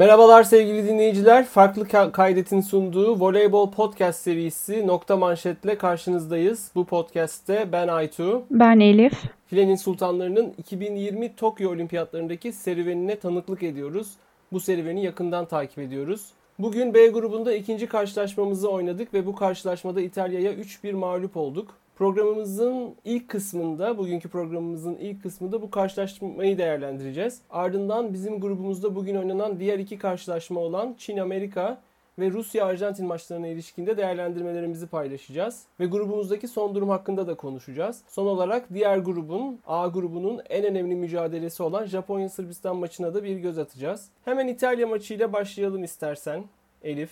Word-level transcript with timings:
Merhabalar 0.00 0.42
sevgili 0.42 0.88
dinleyiciler. 0.88 1.46
Farklı 1.46 2.12
Kaydet'in 2.12 2.60
sunduğu 2.60 3.20
Voleybol 3.20 3.70
Podcast 3.70 4.22
serisi 4.22 4.86
Nokta 4.86 5.16
Manşet'le 5.16 5.78
karşınızdayız. 5.78 6.70
Bu 6.74 6.84
podcast'te 6.84 7.72
ben 7.72 7.88
Aytu. 7.88 8.42
Ben 8.50 8.80
Elif. 8.80 9.12
Filenin 9.46 9.76
Sultanları'nın 9.76 10.54
2020 10.58 11.36
Tokyo 11.36 11.70
Olimpiyatlarındaki 11.70 12.52
serüvenine 12.52 13.16
tanıklık 13.16 13.62
ediyoruz. 13.62 14.12
Bu 14.52 14.60
serüveni 14.60 15.04
yakından 15.04 15.46
takip 15.46 15.78
ediyoruz. 15.78 16.26
Bugün 16.58 16.94
B 16.94 17.06
grubunda 17.06 17.54
ikinci 17.54 17.86
karşılaşmamızı 17.86 18.70
oynadık 18.70 19.14
ve 19.14 19.26
bu 19.26 19.34
karşılaşmada 19.34 20.00
İtalya'ya 20.00 20.52
3-1 20.52 20.92
mağlup 20.92 21.36
olduk. 21.36 21.79
Programımızın 22.00 22.94
ilk 23.04 23.28
kısmında, 23.28 23.98
bugünkü 23.98 24.28
programımızın 24.28 24.94
ilk 24.94 25.22
kısmında 25.22 25.62
bu 25.62 25.70
karşılaşmayı 25.70 26.58
değerlendireceğiz. 26.58 27.40
Ardından 27.50 28.12
bizim 28.12 28.40
grubumuzda 28.40 28.94
bugün 28.94 29.14
oynanan 29.14 29.60
diğer 29.60 29.78
iki 29.78 29.98
karşılaşma 29.98 30.60
olan 30.60 30.94
Çin-Amerika 30.98 31.80
ve 32.18 32.30
Rusya-Arjantin 32.30 33.06
maçlarına 33.06 33.46
ilişkinde 33.46 33.96
değerlendirmelerimizi 33.96 34.86
paylaşacağız. 34.86 35.62
Ve 35.80 35.86
grubumuzdaki 35.86 36.48
son 36.48 36.74
durum 36.74 36.88
hakkında 36.88 37.26
da 37.26 37.34
konuşacağız. 37.34 38.02
Son 38.08 38.26
olarak 38.26 38.74
diğer 38.74 38.98
grubun, 38.98 39.60
A 39.66 39.86
grubunun 39.86 40.40
en 40.50 40.64
önemli 40.64 40.94
mücadelesi 40.94 41.62
olan 41.62 41.86
Japonya-Sırbistan 41.86 42.76
maçına 42.76 43.14
da 43.14 43.24
bir 43.24 43.36
göz 43.36 43.58
atacağız. 43.58 44.08
Hemen 44.24 44.48
İtalya 44.48 44.86
maçıyla 44.86 45.32
başlayalım 45.32 45.84
istersen 45.84 46.44
Elif. 46.82 47.10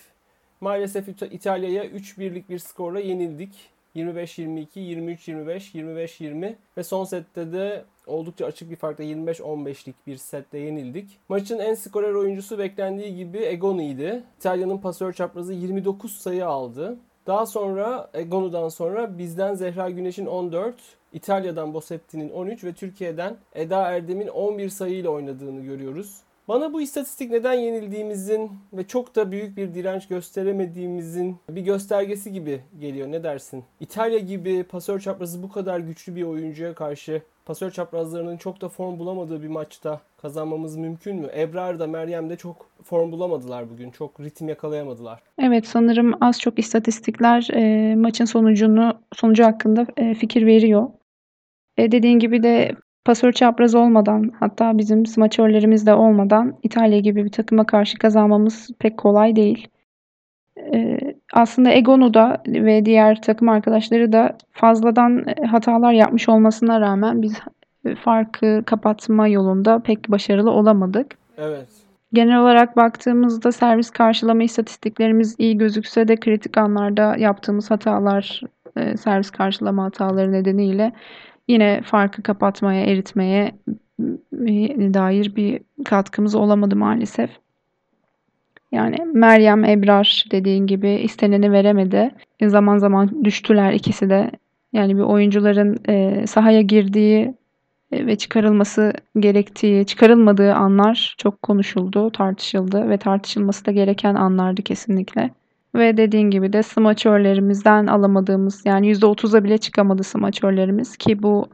Maalesef 0.60 1.08
İtalya'ya 1.08 1.84
3-1'lik 1.84 2.48
bir 2.48 2.58
skorla 2.58 3.00
yenildik. 3.00 3.77
25-22, 3.98 4.66
23-25, 4.76 5.74
25-20 5.74 6.54
ve 6.76 6.82
son 6.82 7.04
sette 7.04 7.52
de 7.52 7.84
oldukça 8.06 8.46
açık 8.46 8.70
bir 8.70 8.76
farkla 8.76 9.04
25-15'lik 9.04 10.06
bir 10.06 10.16
sette 10.16 10.58
yenildik. 10.58 11.18
Maçın 11.28 11.58
en 11.58 11.74
skorer 11.74 12.12
oyuncusu 12.12 12.58
beklendiği 12.58 13.16
gibi 13.16 13.38
Egoni'ydi. 13.38 14.22
İtalya'nın 14.38 14.78
pasör 14.78 15.12
çaprazı 15.12 15.52
29 15.52 16.12
sayı 16.12 16.46
aldı. 16.46 16.98
Daha 17.26 17.46
sonra 17.46 18.10
Egonu'dan 18.14 18.68
sonra 18.68 19.18
bizden 19.18 19.54
Zehra 19.54 19.90
Güneş'in 19.90 20.26
14, 20.26 20.74
İtalya'dan 21.12 21.74
Bosetti'nin 21.74 22.30
13 22.30 22.64
ve 22.64 22.72
Türkiye'den 22.72 23.36
Eda 23.54 23.90
Erdem'in 23.90 24.28
11 24.28 24.68
sayıyla 24.68 25.10
oynadığını 25.10 25.60
görüyoruz. 25.60 26.20
Bana 26.48 26.72
bu 26.72 26.80
istatistik 26.80 27.30
neden 27.30 27.52
yenildiğimizin 27.52 28.50
ve 28.72 28.86
çok 28.86 29.16
da 29.16 29.30
büyük 29.30 29.56
bir 29.56 29.74
direnç 29.74 30.08
gösteremediğimizin 30.08 31.36
bir 31.48 31.62
göstergesi 31.62 32.32
gibi 32.32 32.60
geliyor. 32.80 33.12
Ne 33.12 33.22
dersin? 33.22 33.64
İtalya 33.80 34.18
gibi 34.18 34.62
pasör 34.62 35.00
çaprazı 35.00 35.42
bu 35.42 35.48
kadar 35.48 35.78
güçlü 35.78 36.16
bir 36.16 36.22
oyuncuya 36.22 36.74
karşı 36.74 37.22
pasör 37.46 37.70
çaprazlarının 37.70 38.36
çok 38.36 38.60
da 38.60 38.68
form 38.68 38.98
bulamadığı 38.98 39.42
bir 39.42 39.48
maçta 39.48 40.00
kazanmamız 40.22 40.76
mümkün 40.76 41.16
mü? 41.16 41.28
Ebrar 41.36 41.78
da 41.78 41.86
Meryem 41.86 42.30
de 42.30 42.36
çok 42.36 42.66
form 42.82 43.12
bulamadılar 43.12 43.70
bugün. 43.70 43.90
Çok 43.90 44.20
ritim 44.20 44.48
yakalayamadılar. 44.48 45.22
Evet 45.38 45.66
sanırım 45.66 46.14
az 46.20 46.40
çok 46.40 46.58
istatistikler 46.58 47.48
e, 47.52 47.94
maçın 47.94 48.24
sonucunu 48.24 48.98
sonucu 49.14 49.44
hakkında 49.44 49.86
e, 49.96 50.14
fikir 50.14 50.46
veriyor. 50.46 50.88
E, 51.76 51.92
dediğin 51.92 52.18
gibi 52.18 52.42
de 52.42 52.76
Pasör 53.08 53.32
çapraz 53.32 53.74
olmadan 53.74 54.32
hatta 54.40 54.78
bizim 54.78 55.06
smaçörlerimiz 55.06 55.86
de 55.86 55.94
olmadan 55.94 56.54
İtalya 56.62 56.98
gibi 56.98 57.24
bir 57.24 57.32
takıma 57.32 57.66
karşı 57.66 57.98
kazanmamız 57.98 58.70
pek 58.78 58.98
kolay 58.98 59.36
değil. 59.36 59.68
Ee, 60.74 60.98
aslında 61.32 61.70
Egonu 61.70 62.14
da 62.14 62.42
ve 62.46 62.84
diğer 62.84 63.22
takım 63.22 63.48
arkadaşları 63.48 64.12
da 64.12 64.38
fazladan 64.52 65.24
e, 65.28 65.46
hatalar 65.46 65.92
yapmış 65.92 66.28
olmasına 66.28 66.80
rağmen 66.80 67.22
biz 67.22 67.40
farkı 68.00 68.62
kapatma 68.66 69.28
yolunda 69.28 69.78
pek 69.78 70.10
başarılı 70.10 70.50
olamadık. 70.50 71.16
Evet. 71.38 71.68
Genel 72.12 72.38
olarak 72.38 72.76
baktığımızda 72.76 73.52
servis 73.52 73.90
karşılama 73.90 74.42
istatistiklerimiz 74.42 75.34
iyi 75.38 75.58
gözükse 75.58 76.08
de 76.08 76.16
kritik 76.16 76.58
anlarda 76.58 77.16
yaptığımız 77.16 77.70
hatalar, 77.70 78.40
e, 78.76 78.96
servis 78.96 79.30
karşılama 79.30 79.84
hataları 79.84 80.32
nedeniyle 80.32 80.92
yine 81.48 81.82
farkı 81.84 82.22
kapatmaya, 82.22 82.84
eritmeye 82.84 83.52
dair 84.94 85.36
bir 85.36 85.60
katkımız 85.84 86.34
olamadı 86.34 86.76
maalesef. 86.76 87.30
Yani 88.72 88.96
Meryem, 89.12 89.64
Ebrar 89.64 90.24
dediğin 90.30 90.66
gibi 90.66 90.90
isteneni 90.90 91.52
veremedi. 91.52 92.10
Zaman 92.46 92.78
zaman 92.78 93.24
düştüler 93.24 93.72
ikisi 93.72 94.10
de. 94.10 94.30
Yani 94.72 94.96
bir 94.96 95.02
oyuncuların 95.02 95.78
e, 95.88 96.26
sahaya 96.26 96.60
girdiği 96.60 97.34
e, 97.92 98.06
ve 98.06 98.16
çıkarılması 98.16 98.92
gerektiği, 99.18 99.86
çıkarılmadığı 99.86 100.54
anlar 100.54 101.14
çok 101.18 101.42
konuşuldu, 101.42 102.10
tartışıldı 102.10 102.90
ve 102.90 102.98
tartışılması 102.98 103.66
da 103.66 103.70
gereken 103.70 104.14
anlardı 104.14 104.62
kesinlikle. 104.62 105.30
Ve 105.78 105.96
dediğin 105.96 106.30
gibi 106.30 106.52
de 106.52 106.62
smaçörlerimizden 106.62 107.86
alamadığımız 107.86 108.62
yani 108.64 108.92
%30'a 108.92 109.44
bile 109.44 109.58
çıkamadı 109.58 110.02
smaçörlerimiz 110.02 110.96
ki 110.96 111.22
bu 111.22 111.48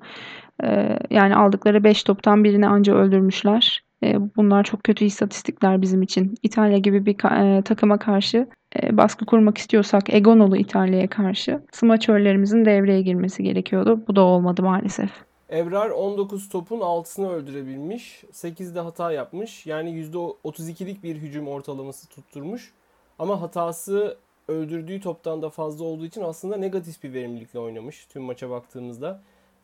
e, 0.63 0.99
yani 1.11 1.37
aldıkları 1.37 1.85
5 1.85 2.03
toptan 2.03 2.45
birini 2.45 2.69
anca 2.69 2.95
öldürmüşler. 2.95 3.85
E, 4.05 4.37
bunlar 4.37 4.65
çok 4.65 4.85
kötü 4.85 5.05
istatistikler 5.05 5.83
bizim 5.83 6.03
için. 6.03 6.35
İtalya 6.43 6.79
gibi 6.79 7.07
bir 7.07 7.17
e, 7.59 7.63
takıma 7.63 7.99
karşı 7.99 8.49
e, 8.83 8.97
baskı 8.97 9.27
kurmak 9.27 9.59
istiyorsak 9.59 10.15
Egonolu 10.15 10.57
İtalya'ya 10.57 11.09
karşı 11.09 11.61
smaçörlerimizin 11.73 12.65
devreye 12.65 13.03
girmesi 13.03 13.43
gerekiyordu. 13.43 14.01
Bu 14.09 14.17
da 14.17 14.21
olmadı 14.21 14.63
maalesef. 14.63 15.11
Ebrar 15.51 15.91
19 15.91 16.49
topun 16.49 16.81
6'sını 16.81 17.29
öldürebilmiş. 17.29 18.25
8'de 18.33 18.81
hata 18.81 19.13
yapmış. 19.13 19.67
Yani 19.67 19.91
%32'lik 19.91 21.03
bir 21.03 21.17
hücum 21.17 21.49
ortalaması 21.49 22.09
tutturmuş. 22.09 22.73
Ama 23.19 23.41
hatası 23.41 24.17
öldürdüğü 24.49 25.01
toptan 25.01 25.43
da 25.43 25.51
fazla 25.51 25.85
olduğu 25.85 26.07
için 26.07 26.23
aslında 26.23 26.57
negatif 26.57 27.03
bir 27.03 27.13
verimlilikle 27.13 27.59
oynamış 27.59 28.07
tüm 28.07 28.23
maça 28.23 28.51
baktığımızda. 28.51 29.21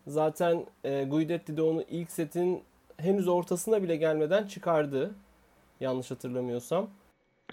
Zaten 0.06 0.66
e, 0.84 1.05
Guidetti 1.05 1.56
de 1.56 1.62
onu 1.62 1.83
ilk 1.83 2.10
setin 2.10 2.62
henüz 2.97 3.28
ortasına 3.28 3.83
bile 3.83 3.97
gelmeden 3.97 4.47
çıkardı. 4.47 5.15
Yanlış 5.81 6.10
hatırlamıyorsam. 6.10 6.91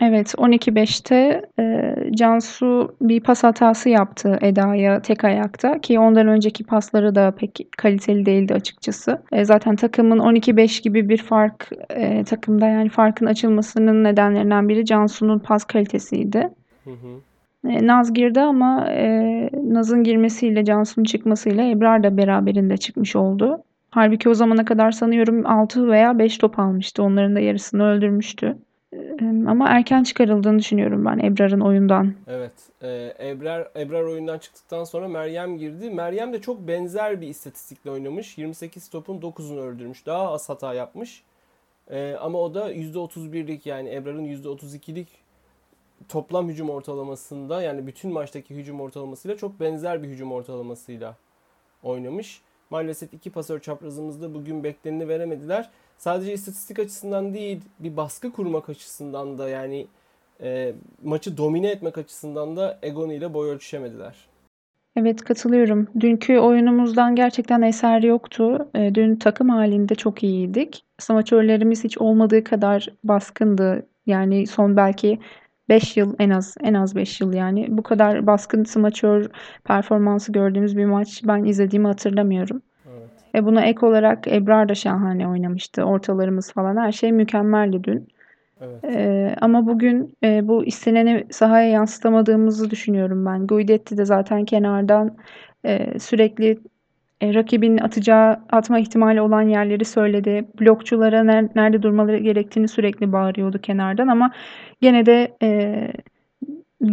Evet 0.02 0.34
12-5'te 0.38 1.42
e, 1.60 1.96
Cansu 2.12 2.96
bir 3.02 3.22
pas 3.22 3.44
hatası 3.44 3.90
yaptı 3.90 4.38
Eda'ya 4.42 5.02
tek 5.02 5.24
ayakta 5.24 5.82
ki 5.82 6.00
ondan 6.00 6.28
önceki 6.28 6.64
pasları 6.64 7.16
da 7.16 7.32
pek 7.32 7.60
kaliteli 7.78 8.26
değildi 8.26 8.54
açıkçası. 8.54 9.22
E, 9.32 9.46
zaten 9.46 9.76
takımın 9.76 10.20
12-5 10.20 10.82
gibi 10.84 11.10
bir 11.10 11.18
fark 11.18 11.70
e, 11.90 12.24
takımda 12.24 12.68
yani 12.68 12.90
farkın 12.90 13.26
açılmasının 13.26 14.04
nedenlerinden 14.04 14.70
biri 14.70 14.86
Cansu'nun 14.86 15.40
pas 15.40 15.64
kalitesiydi. 15.64 16.50
Hı 16.84 16.92
hı. 16.92 17.70
E, 17.70 17.88
Naz 17.88 18.14
girdi 18.14 18.42
ama 18.42 18.88
e, 18.92 19.50
Naz'ın 19.64 20.04
girmesiyle 20.04 20.66
Cansu'nun 20.66 21.06
çıkmasıyla 21.06 21.64
Ebrar 21.70 22.04
da 22.04 22.18
beraberinde 22.18 22.78
çıkmış 22.78 23.16
oldu. 23.16 23.64
Halbuki 23.90 24.30
o 24.30 24.34
zamana 24.34 24.66
kadar 24.66 24.92
sanıyorum 24.92 25.46
6 25.46 25.88
veya 25.88 26.20
5 26.20 26.38
top 26.38 26.60
almıştı. 26.60 27.04
Onların 27.04 27.36
da 27.36 27.40
yarısını 27.40 27.84
öldürmüştü. 27.84 28.58
Ama 29.48 29.70
erken 29.70 30.04
çıkarıldığını 30.04 30.60
düşünüyorum 30.60 31.06
ben 31.06 31.20
Ebrar'ın 31.20 31.60
oyundan. 31.60 32.14
Evet. 32.28 32.52
E, 32.82 33.14
Ebrar 33.20 33.68
Ebrar 33.76 34.04
oyundan 34.04 34.38
çıktıktan 34.38 34.84
sonra 34.84 35.08
Meryem 35.08 35.58
girdi. 35.58 35.90
Meryem 35.90 36.34
de 36.34 36.42
çok 36.42 36.68
benzer 36.68 37.22
bir 37.22 37.28
istatistikle 37.28 37.92
oynamış. 37.92 38.38
28 38.38 38.90
topun 38.90 39.22
9'unu 39.22 39.60
öldürmüş. 39.60 40.06
Daha 40.06 40.32
az 40.32 40.50
hata 40.50 40.74
yapmış. 40.74 41.24
E, 41.92 42.16
ama 42.22 42.40
o 42.40 42.54
da 42.54 42.74
%31'lik 42.74 43.66
yani 43.66 43.96
Ebrar'ın 43.96 44.26
%32'lik 44.26 45.08
toplam 46.10 46.50
hücum 46.50 46.70
ortalamasında 46.70 47.62
yani 47.62 47.88
bütün 47.88 48.12
maçtaki 48.12 48.56
hücum 48.56 48.82
ortalamasıyla 48.82 49.38
çok 49.38 49.60
benzer 49.60 50.04
bir 50.04 50.08
hücum 50.08 50.32
ortalamasıyla 50.32 51.16
oynamış. 51.84 52.42
Maalesef 52.70 53.14
iki 53.14 53.30
pasör 53.30 53.60
çaprazımızda 53.60 54.34
bugün 54.34 54.64
bekleneni 54.64 55.08
veremediler 55.08 55.70
sadece 55.98 56.34
istatistik 56.34 56.80
açısından 56.80 57.34
değil 57.34 57.62
bir 57.80 57.98
baskı 57.98 58.32
kurmak 58.32 58.70
açısından 58.70 59.38
da 59.38 59.50
yani 59.50 59.88
e, 60.42 60.74
maçı 61.04 61.38
domine 61.38 61.72
etmek 61.72 61.98
açısından 61.98 62.58
da 62.58 62.80
Egon 62.82 63.10
ile 63.10 63.34
boy 63.34 63.50
ölçüşemediler. 63.50 64.16
Evet 64.96 65.22
katılıyorum. 65.22 65.88
Dünkü 66.00 66.38
oyunumuzdan 66.38 67.16
gerçekten 67.16 67.62
eser 67.62 68.04
yoktu. 68.04 68.68
E, 68.76 68.96
dün 68.96 69.16
takım 69.16 69.50
halinde 69.50 69.96
çok 69.96 70.24
iyiydik. 70.24 70.84
Smaçörlerimiz 71.00 71.84
hiç 71.84 71.98
olmadığı 71.98 72.44
kadar 72.44 72.88
baskındı. 73.04 73.88
Yani 74.06 74.48
son 74.48 74.78
belki 74.78 75.20
5 75.70 75.98
yıl 75.98 76.16
en 76.20 76.30
az 76.30 76.56
en 76.62 76.74
az 76.74 76.96
5 76.96 77.22
yıl 77.22 77.34
yani 77.34 77.68
bu 77.70 77.84
kadar 77.84 78.28
baskın 78.28 78.64
smaçör 78.64 79.30
performansı 79.64 80.32
gördüğümüz 80.32 80.78
bir 80.78 80.86
maç 80.86 81.22
ben 81.24 81.44
izlediğimi 81.44 81.88
hatırlamıyorum. 81.88 82.62
Ve 83.38 83.46
buna 83.46 83.66
ek 83.66 83.86
olarak 83.86 84.28
Ebrar 84.28 84.70
da 84.70 84.76
şahane 84.76 85.28
oynamıştı. 85.28 85.84
Ortalarımız 85.84 86.52
falan 86.52 86.78
her 86.78 86.92
şey 86.92 87.12
mükemmeldi 87.12 87.84
dün. 87.84 88.08
Evet. 88.62 88.84
Ee, 88.84 89.36
ama 89.42 89.68
bugün 89.68 90.18
e, 90.24 90.48
bu 90.48 90.66
isteneni 90.66 91.26
sahaya 91.32 91.70
yansıtamadığımızı 91.70 92.72
düşünüyorum 92.72 93.26
ben. 93.26 93.48
Guidetti 93.48 93.98
de 93.98 94.06
zaten 94.06 94.46
kenardan 94.46 95.18
e, 95.66 96.00
sürekli 96.00 96.60
E, 97.22 97.34
rakibin 97.34 97.78
atacağı, 97.78 98.40
atma 98.50 98.80
ihtimali 98.80 99.22
olan 99.22 99.42
yerleri 99.42 99.86
söyledi. 99.86 100.48
Blokçulara 100.60 101.20
ner- 101.20 101.50
nerede 101.56 101.82
durmaları 101.82 102.18
gerektiğini 102.18 102.68
sürekli 102.68 103.12
bağırıyordu 103.12 103.62
kenardan 103.62 104.08
ama 104.08 104.32
gene 104.82 105.06
de 105.06 105.38
e, 105.42 105.92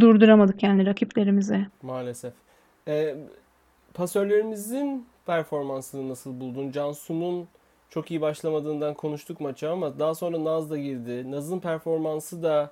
durduramadık 0.01 0.63
yani 0.63 0.87
rakiplerimizi. 0.87 1.67
Maalesef. 1.83 2.33
E, 2.89 3.15
pasörlerimizin 3.95 5.07
performansını 5.27 6.09
nasıl 6.09 6.41
buldun? 6.41 6.71
Cansu'nun 6.71 7.49
çok 7.91 8.11
iyi 8.11 8.21
başlamadığından 8.21 8.95
konuştuk 8.95 9.41
maça 9.41 9.73
ama 9.73 9.99
daha 9.99 10.15
sonra 10.15 10.45
Naz 10.45 10.71
da 10.71 10.79
girdi. 10.79 11.31
Naz'ın 11.31 11.61
performansı 11.61 12.43
da 12.43 12.71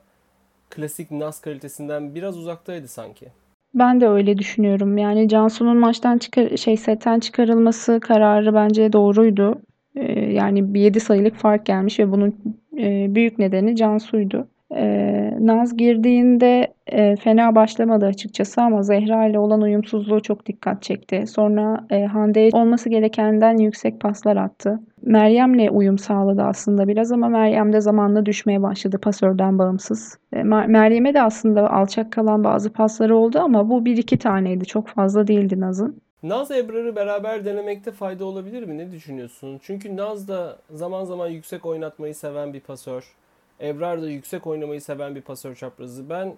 klasik 0.71 1.11
Naz 1.11 1.41
kalitesinden 1.41 2.15
biraz 2.15 2.39
uzaktaydı 2.39 2.89
sanki. 2.89 3.27
Ben 3.75 4.01
de 4.01 4.09
öyle 4.09 4.39
düşünüyorum. 4.39 4.99
Yani 4.99 5.29
Cansu'nun 5.29 5.77
maçtan 5.77 6.19
çıkar 6.19 6.57
şey 6.57 6.77
setten 6.77 7.21
çıkarılması 7.21 8.01
kararı 8.01 8.55
bence 8.55 8.93
doğruydu. 8.93 9.63
Ee, 9.97 10.13
yani 10.21 10.75
bir 10.75 10.81
7 10.81 11.01
sayılık 11.01 11.37
fark 11.37 11.67
gelmiş 11.67 11.99
ve 11.99 12.13
bunun 12.13 12.37
e, 12.79 13.15
büyük 13.15 13.39
nedeni 13.39 13.77
Cansu'ydu. 13.77 14.47
Ee, 14.77 15.35
Naz 15.41 15.77
girdiğinde 15.77 16.75
e, 16.87 17.17
fena 17.17 17.55
başlamadı 17.55 18.07
açıkçası 18.07 18.63
ama 18.63 18.83
Zehra 18.83 19.27
ile 19.27 19.39
olan 19.39 19.61
uyumsuzluğu 19.61 20.23
çok 20.23 20.47
dikkat 20.47 20.83
çekti. 20.83 21.27
Sonra 21.27 21.87
e, 21.91 22.05
Hande'ye 22.05 22.51
olması 22.53 22.89
gerekenden 22.89 23.57
yüksek 23.57 24.01
paslar 24.01 24.37
attı. 24.37 24.81
Meryem'le 25.03 25.69
uyum 25.71 25.99
sağladı 25.99 26.43
aslında 26.43 26.89
biraz 26.89 27.13
ama 27.13 27.29
Meryem 27.29 27.73
de 27.73 27.81
zamanla 27.81 28.27
düşmeye 28.27 28.63
başladı 28.63 28.99
pasörden 28.99 29.59
bağımsız. 29.59 30.19
E, 30.33 30.43
Meryem'e 30.43 31.15
de 31.15 31.23
aslında 31.23 31.73
alçak 31.73 32.13
kalan 32.13 32.45
bazı 32.45 32.73
pasları 32.73 33.17
oldu 33.17 33.39
ama 33.39 33.71
bu 33.71 33.85
bir 33.85 33.97
iki 33.97 34.19
taneydi. 34.19 34.65
Çok 34.65 34.89
fazla 34.89 35.27
değildi 35.27 35.61
Naz'ın. 35.61 36.03
Naz 36.23 36.51
Ebrar'ı 36.51 36.97
beraber 36.97 37.45
denemekte 37.45 37.93
fayda 37.93 38.25
olabilir 38.25 38.63
mi? 38.63 38.79
Ne 38.79 38.93
düşünüyorsun? 38.93 39.61
Çünkü 39.63 39.97
Naz 39.97 40.29
da 40.29 40.57
zaman 40.71 41.05
zaman 41.05 41.29
yüksek 41.29 41.67
oynatmayı 41.67 42.15
seven 42.15 42.53
bir 42.53 42.61
pasör. 42.61 43.15
Ebrar 43.63 44.03
da 44.03 44.11
yüksek 44.11 44.47
oynamayı 44.47 44.81
seven 44.81 45.15
bir 45.15 45.21
pasör 45.21 45.55
çaprazı. 45.55 46.11
Ben 46.11 46.35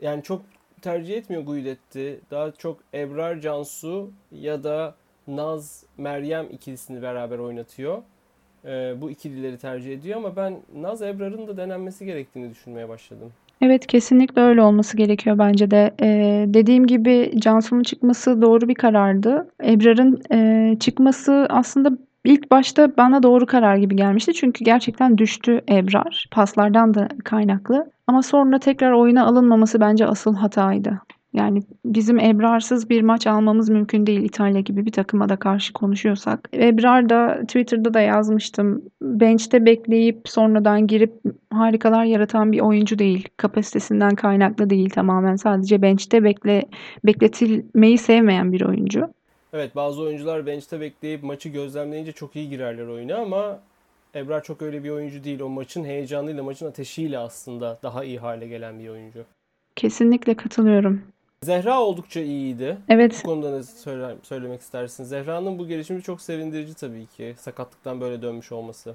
yani 0.00 0.22
çok 0.22 0.42
tercih 0.82 1.16
etmiyor 1.16 1.42
Guidetti. 1.42 2.20
Daha 2.30 2.50
çok 2.50 2.76
Ebrar 2.94 3.40
Cansu 3.40 4.10
ya 4.32 4.64
da 4.64 4.94
Naz 5.28 5.84
Meryem 5.98 6.46
ikilisini 6.50 7.02
beraber 7.02 7.38
oynatıyor. 7.38 8.02
Ee, 8.64 8.94
bu 9.00 9.10
ikilileri 9.10 9.58
tercih 9.58 9.92
ediyor 9.92 10.16
ama 10.16 10.36
ben 10.36 10.56
Naz 10.76 11.02
Ebrar'ın 11.02 11.46
da 11.46 11.56
denenmesi 11.56 12.06
gerektiğini 12.06 12.50
düşünmeye 12.50 12.88
başladım. 12.88 13.32
Evet 13.60 13.86
kesinlikle 13.86 14.42
öyle 14.42 14.62
olması 14.62 14.96
gerekiyor 14.96 15.38
bence 15.38 15.70
de. 15.70 15.94
Ee, 16.02 16.44
dediğim 16.48 16.86
gibi 16.86 17.32
Cansu'nun 17.38 17.82
çıkması 17.82 18.42
doğru 18.42 18.68
bir 18.68 18.74
karardı. 18.74 19.48
Ebrar'ın 19.64 20.22
e, 20.32 20.78
çıkması 20.78 21.46
aslında 21.50 21.98
İlk 22.24 22.50
başta 22.50 22.96
bana 22.96 23.22
doğru 23.22 23.46
karar 23.46 23.76
gibi 23.76 23.96
gelmişti. 23.96 24.34
Çünkü 24.34 24.64
gerçekten 24.64 25.18
düştü 25.18 25.60
Ebrar. 25.70 26.26
Paslardan 26.30 26.94
da 26.94 27.08
kaynaklı. 27.24 27.90
Ama 28.06 28.22
sonra 28.22 28.58
tekrar 28.58 28.92
oyuna 28.92 29.26
alınmaması 29.26 29.80
bence 29.80 30.06
asıl 30.06 30.34
hataydı. 30.34 31.00
Yani 31.32 31.62
bizim 31.84 32.20
Ebrar'sız 32.20 32.90
bir 32.90 33.02
maç 33.02 33.26
almamız 33.26 33.68
mümkün 33.68 34.06
değil 34.06 34.22
İtalya 34.22 34.60
gibi 34.60 34.86
bir 34.86 34.92
takıma 34.92 35.28
da 35.28 35.36
karşı 35.36 35.72
konuşuyorsak. 35.72 36.48
Ebrar 36.54 37.08
da 37.08 37.40
Twitter'da 37.42 37.94
da 37.94 38.00
yazmıştım. 38.00 38.82
Bench'te 39.02 39.66
bekleyip 39.66 40.20
sonradan 40.24 40.86
girip 40.86 41.12
harikalar 41.52 42.04
yaratan 42.04 42.52
bir 42.52 42.60
oyuncu 42.60 42.98
değil. 42.98 43.28
Kapasitesinden 43.36 44.14
kaynaklı 44.14 44.70
değil 44.70 44.90
tamamen. 44.90 45.36
Sadece 45.36 45.82
bench'te 45.82 46.24
bekle 46.24 46.62
bekletilmeyi 47.04 47.98
sevmeyen 47.98 48.52
bir 48.52 48.62
oyuncu. 48.62 49.08
Evet 49.52 49.76
bazı 49.76 50.02
oyuncular 50.02 50.46
bench'te 50.46 50.80
bekleyip 50.80 51.22
maçı 51.22 51.48
gözlemleyince 51.48 52.12
çok 52.12 52.36
iyi 52.36 52.48
girerler 52.48 52.86
oyuna 52.86 53.16
ama 53.16 53.60
Ebrar 54.14 54.42
çok 54.42 54.62
öyle 54.62 54.84
bir 54.84 54.90
oyuncu 54.90 55.24
değil. 55.24 55.40
O 55.40 55.48
maçın 55.48 55.84
heyecanıyla, 55.84 56.42
maçın 56.42 56.66
ateşiyle 56.66 57.18
aslında 57.18 57.78
daha 57.82 58.04
iyi 58.04 58.18
hale 58.18 58.48
gelen 58.48 58.78
bir 58.78 58.88
oyuncu. 58.88 59.24
Kesinlikle 59.76 60.34
katılıyorum. 60.36 61.02
Zehra 61.42 61.80
oldukça 61.80 62.20
iyiydi. 62.20 62.78
Evet. 62.88 63.20
Bu 63.24 63.28
konuda 63.28 63.56
ne 63.56 63.62
söyle, 63.62 64.16
söylemek 64.22 64.60
istersin? 64.60 65.04
Zehra'nın 65.04 65.58
bu 65.58 65.68
gelişimi 65.68 66.02
çok 66.02 66.20
sevindirici 66.20 66.74
tabii 66.74 67.06
ki. 67.06 67.34
Sakatlıktan 67.38 68.00
böyle 68.00 68.22
dönmüş 68.22 68.52
olması. 68.52 68.94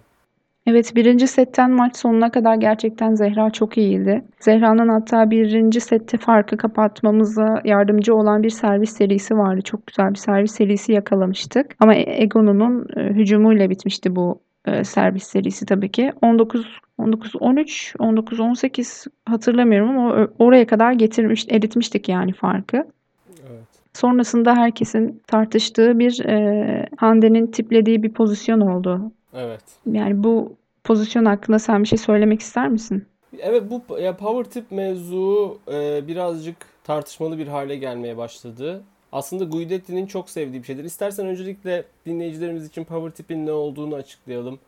Evet 0.68 0.96
birinci 0.96 1.28
setten 1.28 1.72
maç 1.72 1.98
sonuna 1.98 2.32
kadar 2.32 2.56
gerçekten 2.56 3.16
Zehra 3.16 3.50
çok 3.50 3.78
iyiydi. 3.78 4.24
Zehra'nın 4.40 4.88
hatta 4.88 5.32
birinci 5.32 5.80
sette 5.80 6.18
farkı 6.18 6.58
kapatmamıza 6.58 7.62
yardımcı 7.66 8.16
olan 8.16 8.44
bir 8.44 8.50
servis 8.50 8.98
serisi 8.98 9.38
vardı. 9.38 9.62
Çok 9.62 9.88
güzel 9.88 10.10
bir 10.10 10.16
servis 10.16 10.52
serisi 10.52 10.92
yakalamıştık. 10.92 11.76
Ama 11.80 11.96
Egon'un 11.96 12.88
e, 12.96 13.02
hücumuyla 13.02 13.70
bitmişti 13.70 14.16
bu 14.16 14.40
e, 14.66 14.84
servis 14.84 15.24
serisi 15.24 15.66
tabii 15.66 15.92
ki. 15.92 16.14
19 16.22 16.80
19 16.98 17.36
13 17.40 17.96
19 18.00 18.40
18 18.40 19.06
hatırlamıyorum 19.26 19.98
ama 19.98 20.28
oraya 20.40 20.68
kadar 20.68 20.92
getirmiş 20.92 21.46
eritmiştik 21.50 22.10
yani 22.10 22.34
farkı. 22.34 22.78
Evet. 22.78 23.68
Sonrasında 23.94 24.56
herkesin 24.56 25.22
tartıştığı 25.28 26.00
bir 26.00 26.26
e, 26.26 26.90
Hande'nin 26.98 27.48
tiplediği 27.48 28.04
bir 28.04 28.14
pozisyon 28.14 28.60
oldu. 28.60 29.12
Evet. 29.38 29.62
Yani 29.92 30.24
bu 30.24 30.56
pozisyon 30.84 31.26
hakkında 31.26 31.60
sen 31.60 31.84
bir 31.84 31.88
şey 31.88 31.98
söylemek 31.98 32.42
ister 32.42 32.70
misin? 32.70 33.06
Evet 33.40 33.64
bu 33.70 34.00
ya 34.00 34.18
power 34.18 34.52
tip 34.52 34.72
mevzu 34.72 35.60
e, 35.72 36.08
birazcık 36.08 36.58
tartışmalı 36.84 37.38
bir 37.38 37.48
hale 37.48 37.76
gelmeye 37.76 38.18
başladı. 38.18 38.84
Aslında 39.12 39.44
Guidetti'nin 39.44 40.06
çok 40.06 40.30
sevdiği 40.30 40.62
bir 40.62 40.68
şeydir. 40.68 40.84
İstersen 40.84 41.28
öncelikle 41.28 41.84
dinleyicilerimiz 42.06 42.66
için 42.66 42.84
power 42.84 43.12
tipin 43.12 43.46
ne 43.46 43.52
olduğunu 43.52 43.96
açıklayalım. 43.96 44.60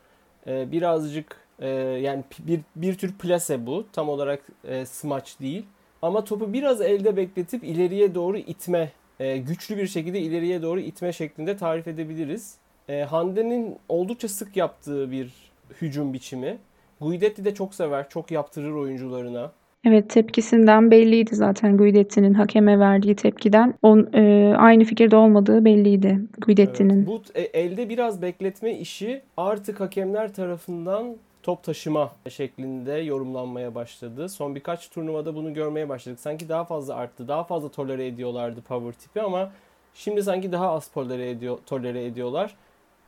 E, 0.47 0.71
birazcık 0.71 1.35
e, 1.59 1.67
yani 1.69 2.23
bir, 2.39 2.59
bir 2.75 2.97
tür 2.97 3.13
plase 3.13 3.65
bu. 3.65 3.85
Tam 3.93 4.09
olarak 4.09 4.41
e, 4.63 4.85
smaç 4.85 5.39
değil. 5.39 5.65
Ama 6.01 6.23
topu 6.23 6.53
biraz 6.53 6.81
elde 6.81 7.17
bekletip 7.17 7.63
ileriye 7.63 8.15
doğru 8.15 8.37
itme, 8.37 8.91
e, 9.19 9.37
güçlü 9.37 9.77
bir 9.77 9.87
şekilde 9.87 10.19
ileriye 10.19 10.61
doğru 10.61 10.79
itme 10.79 11.13
şeklinde 11.13 11.57
tarif 11.57 11.87
edebiliriz. 11.87 12.55
E, 12.89 13.03
Hande'nin 13.03 13.75
oldukça 13.89 14.27
sık 14.27 14.57
yaptığı 14.57 15.11
bir 15.11 15.33
hücum 15.81 16.13
biçimi. 16.13 16.57
Guidetti 17.01 17.45
de 17.45 17.53
çok 17.53 17.75
sever, 17.75 18.09
çok 18.09 18.31
yaptırır 18.31 18.71
oyuncularına. 18.71 19.51
Evet 19.85 20.09
tepkisinden 20.09 20.91
belliydi 20.91 21.35
zaten 21.35 21.77
Guidetti'nin 21.77 22.33
hakeme 22.33 22.79
verdiği 22.79 23.15
tepkiden. 23.15 23.73
On, 23.81 24.09
e, 24.13 24.53
aynı 24.57 24.83
fikirde 24.83 25.15
olmadığı 25.15 25.65
belliydi 25.65 26.19
Guidetti'nin. 26.41 26.97
Evet, 26.97 27.07
bu 27.07 27.21
e, 27.35 27.41
elde 27.41 27.89
biraz 27.89 28.21
bekletme 28.21 28.73
işi 28.73 29.21
artık 29.37 29.79
hakemler 29.79 30.33
tarafından 30.33 31.15
top 31.43 31.63
taşıma 31.63 32.11
şeklinde 32.29 32.91
yorumlanmaya 32.91 33.75
başladı. 33.75 34.29
Son 34.29 34.55
birkaç 34.55 34.89
turnuvada 34.89 35.35
bunu 35.35 35.53
görmeye 35.53 35.89
başladık. 35.89 36.19
Sanki 36.19 36.49
daha 36.49 36.65
fazla 36.65 36.95
arttı, 36.95 37.27
daha 37.27 37.43
fazla 37.43 37.69
tolere 37.69 38.07
ediyorlardı 38.07 38.61
power 38.61 38.91
tipi 38.91 39.21
ama 39.21 39.51
şimdi 39.93 40.23
sanki 40.23 40.51
daha 40.51 40.71
az 40.71 40.87
tolere, 40.91 41.29
ediyor, 41.29 41.57
tolere 41.65 42.05
ediyorlar. 42.05 42.55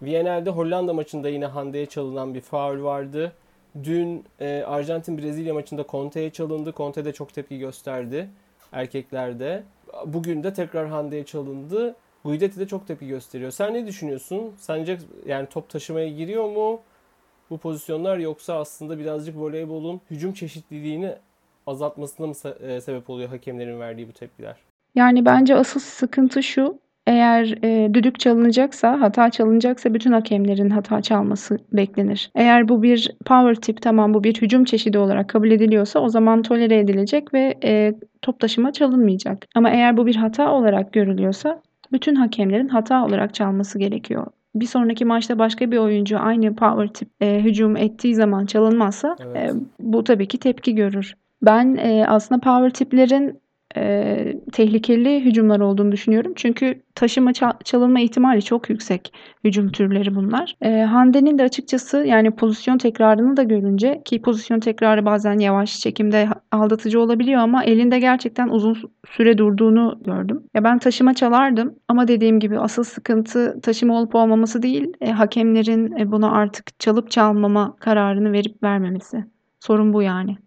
Viyana'da 0.01 0.51
Hollanda 0.51 0.93
maçında 0.93 1.29
yine 1.29 1.45
Hande'ye 1.45 1.85
çalınan 1.85 2.33
bir 2.33 2.41
faul 2.41 2.83
vardı. 2.83 3.33
Dün 3.83 4.25
e, 4.39 4.63
Arjantin-Brezilya 4.67 5.53
maçında 5.53 5.85
Conte'ye 5.89 6.29
çalındı. 6.29 6.73
Conte 6.77 7.05
de 7.05 7.13
çok 7.13 7.33
tepki 7.33 7.59
gösterdi 7.59 8.29
erkeklerde. 8.71 9.63
Bugün 10.05 10.43
de 10.43 10.53
tekrar 10.53 10.87
Hande'ye 10.87 11.25
çalındı. 11.25 11.95
Guidetti 12.23 12.59
de 12.59 12.67
çok 12.67 12.87
tepki 12.87 13.07
gösteriyor. 13.07 13.51
Sen 13.51 13.73
ne 13.73 13.87
düşünüyorsun? 13.87 14.53
Sence 14.57 14.97
yani 15.25 15.47
top 15.47 15.69
taşımaya 15.69 16.09
giriyor 16.09 16.49
mu 16.49 16.81
bu 17.49 17.57
pozisyonlar 17.57 18.17
yoksa 18.17 18.59
aslında 18.59 18.99
birazcık 18.99 19.37
voleybolun 19.37 20.01
hücum 20.11 20.33
çeşitliliğini 20.33 21.15
azaltmasına 21.67 22.27
mı 22.27 22.33
e, 22.67 22.81
sebep 22.81 23.09
oluyor 23.09 23.29
hakemlerin 23.29 23.79
verdiği 23.79 24.07
bu 24.07 24.11
tepkiler? 24.11 24.55
Yani 24.95 25.25
bence 25.25 25.55
asıl 25.55 25.79
sıkıntı 25.79 26.43
şu. 26.43 26.79
Eğer 27.07 27.57
e, 27.63 27.93
düdük 27.93 28.19
çalınacaksa, 28.19 29.01
hata 29.01 29.29
çalınacaksa 29.29 29.93
bütün 29.93 30.11
hakemlerin 30.11 30.69
hata 30.69 31.01
çalması 31.01 31.57
beklenir. 31.73 32.31
Eğer 32.35 32.69
bu 32.69 32.83
bir 32.83 33.11
power 33.25 33.55
tip 33.55 33.81
tamam 33.81 34.13
bu 34.13 34.23
bir 34.23 34.41
hücum 34.41 34.65
çeşidi 34.65 34.97
olarak 34.97 35.29
kabul 35.29 35.51
ediliyorsa 35.51 35.99
o 35.99 36.09
zaman 36.09 36.41
tolere 36.41 36.79
edilecek 36.79 37.33
ve 37.33 37.55
e, 37.63 37.93
top 38.21 38.39
taşıma 38.39 38.73
çalınmayacak. 38.73 39.47
Ama 39.55 39.69
eğer 39.69 39.97
bu 39.97 40.05
bir 40.05 40.15
hata 40.15 40.51
olarak 40.51 40.93
görülüyorsa 40.93 41.61
bütün 41.91 42.15
hakemlerin 42.15 42.67
hata 42.67 43.05
olarak 43.05 43.33
çalması 43.33 43.79
gerekiyor. 43.79 44.27
Bir 44.55 44.65
sonraki 44.65 45.05
maçta 45.05 45.39
başka 45.39 45.71
bir 45.71 45.77
oyuncu 45.77 46.19
aynı 46.19 46.55
power 46.55 46.87
tip 46.87 47.09
e, 47.21 47.39
hücum 47.39 47.77
ettiği 47.77 48.15
zaman 48.15 48.45
çalınmazsa 48.45 49.15
evet. 49.25 49.37
e, 49.37 49.53
bu 49.79 50.03
tabii 50.03 50.27
ki 50.27 50.37
tepki 50.37 50.75
görür. 50.75 51.15
Ben 51.41 51.75
e, 51.75 52.05
aslında 52.07 52.41
power 52.41 52.69
tiplerin 52.69 53.41
e, 53.77 54.33
tehlikeli 54.51 55.25
hücumlar 55.25 55.59
olduğunu 55.59 55.91
düşünüyorum. 55.91 56.33
Çünkü 56.35 56.81
taşıma 56.95 57.33
çalınma 57.63 57.99
ihtimali 57.99 58.41
çok 58.41 58.69
yüksek 58.69 59.13
hücum 59.43 59.71
türleri 59.71 60.15
bunlar. 60.15 60.55
E, 60.61 60.81
Hande'nin 60.81 61.37
de 61.37 61.43
açıkçası 61.43 61.97
yani 61.97 62.31
pozisyon 62.31 62.77
tekrarını 62.77 63.37
da 63.37 63.43
görünce 63.43 64.01
ki 64.05 64.21
pozisyon 64.21 64.59
tekrarı 64.59 65.05
bazen 65.05 65.39
yavaş 65.39 65.79
çekimde 65.79 66.29
aldatıcı 66.51 67.01
olabiliyor 67.01 67.41
ama 67.41 67.63
elinde 67.63 67.99
gerçekten 67.99 68.47
uzun 68.49 68.77
süre 69.07 69.37
durduğunu 69.37 69.99
gördüm. 70.05 70.43
Ya 70.53 70.63
ben 70.63 70.79
taşıma 70.79 71.13
çalardım 71.13 71.75
ama 71.87 72.07
dediğim 72.07 72.39
gibi 72.39 72.59
asıl 72.59 72.83
sıkıntı 72.83 73.59
taşıma 73.61 73.99
olup 73.99 74.15
olmaması 74.15 74.61
değil, 74.63 74.93
e, 75.01 75.11
hakemlerin 75.11 75.97
e, 75.99 76.11
buna 76.11 76.31
artık 76.31 76.79
çalıp 76.79 77.11
çalmama 77.11 77.75
kararını 77.79 78.31
verip 78.31 78.63
vermemesi. 78.63 79.25
Sorun 79.59 79.93
bu 79.93 80.01
yani. 80.01 80.37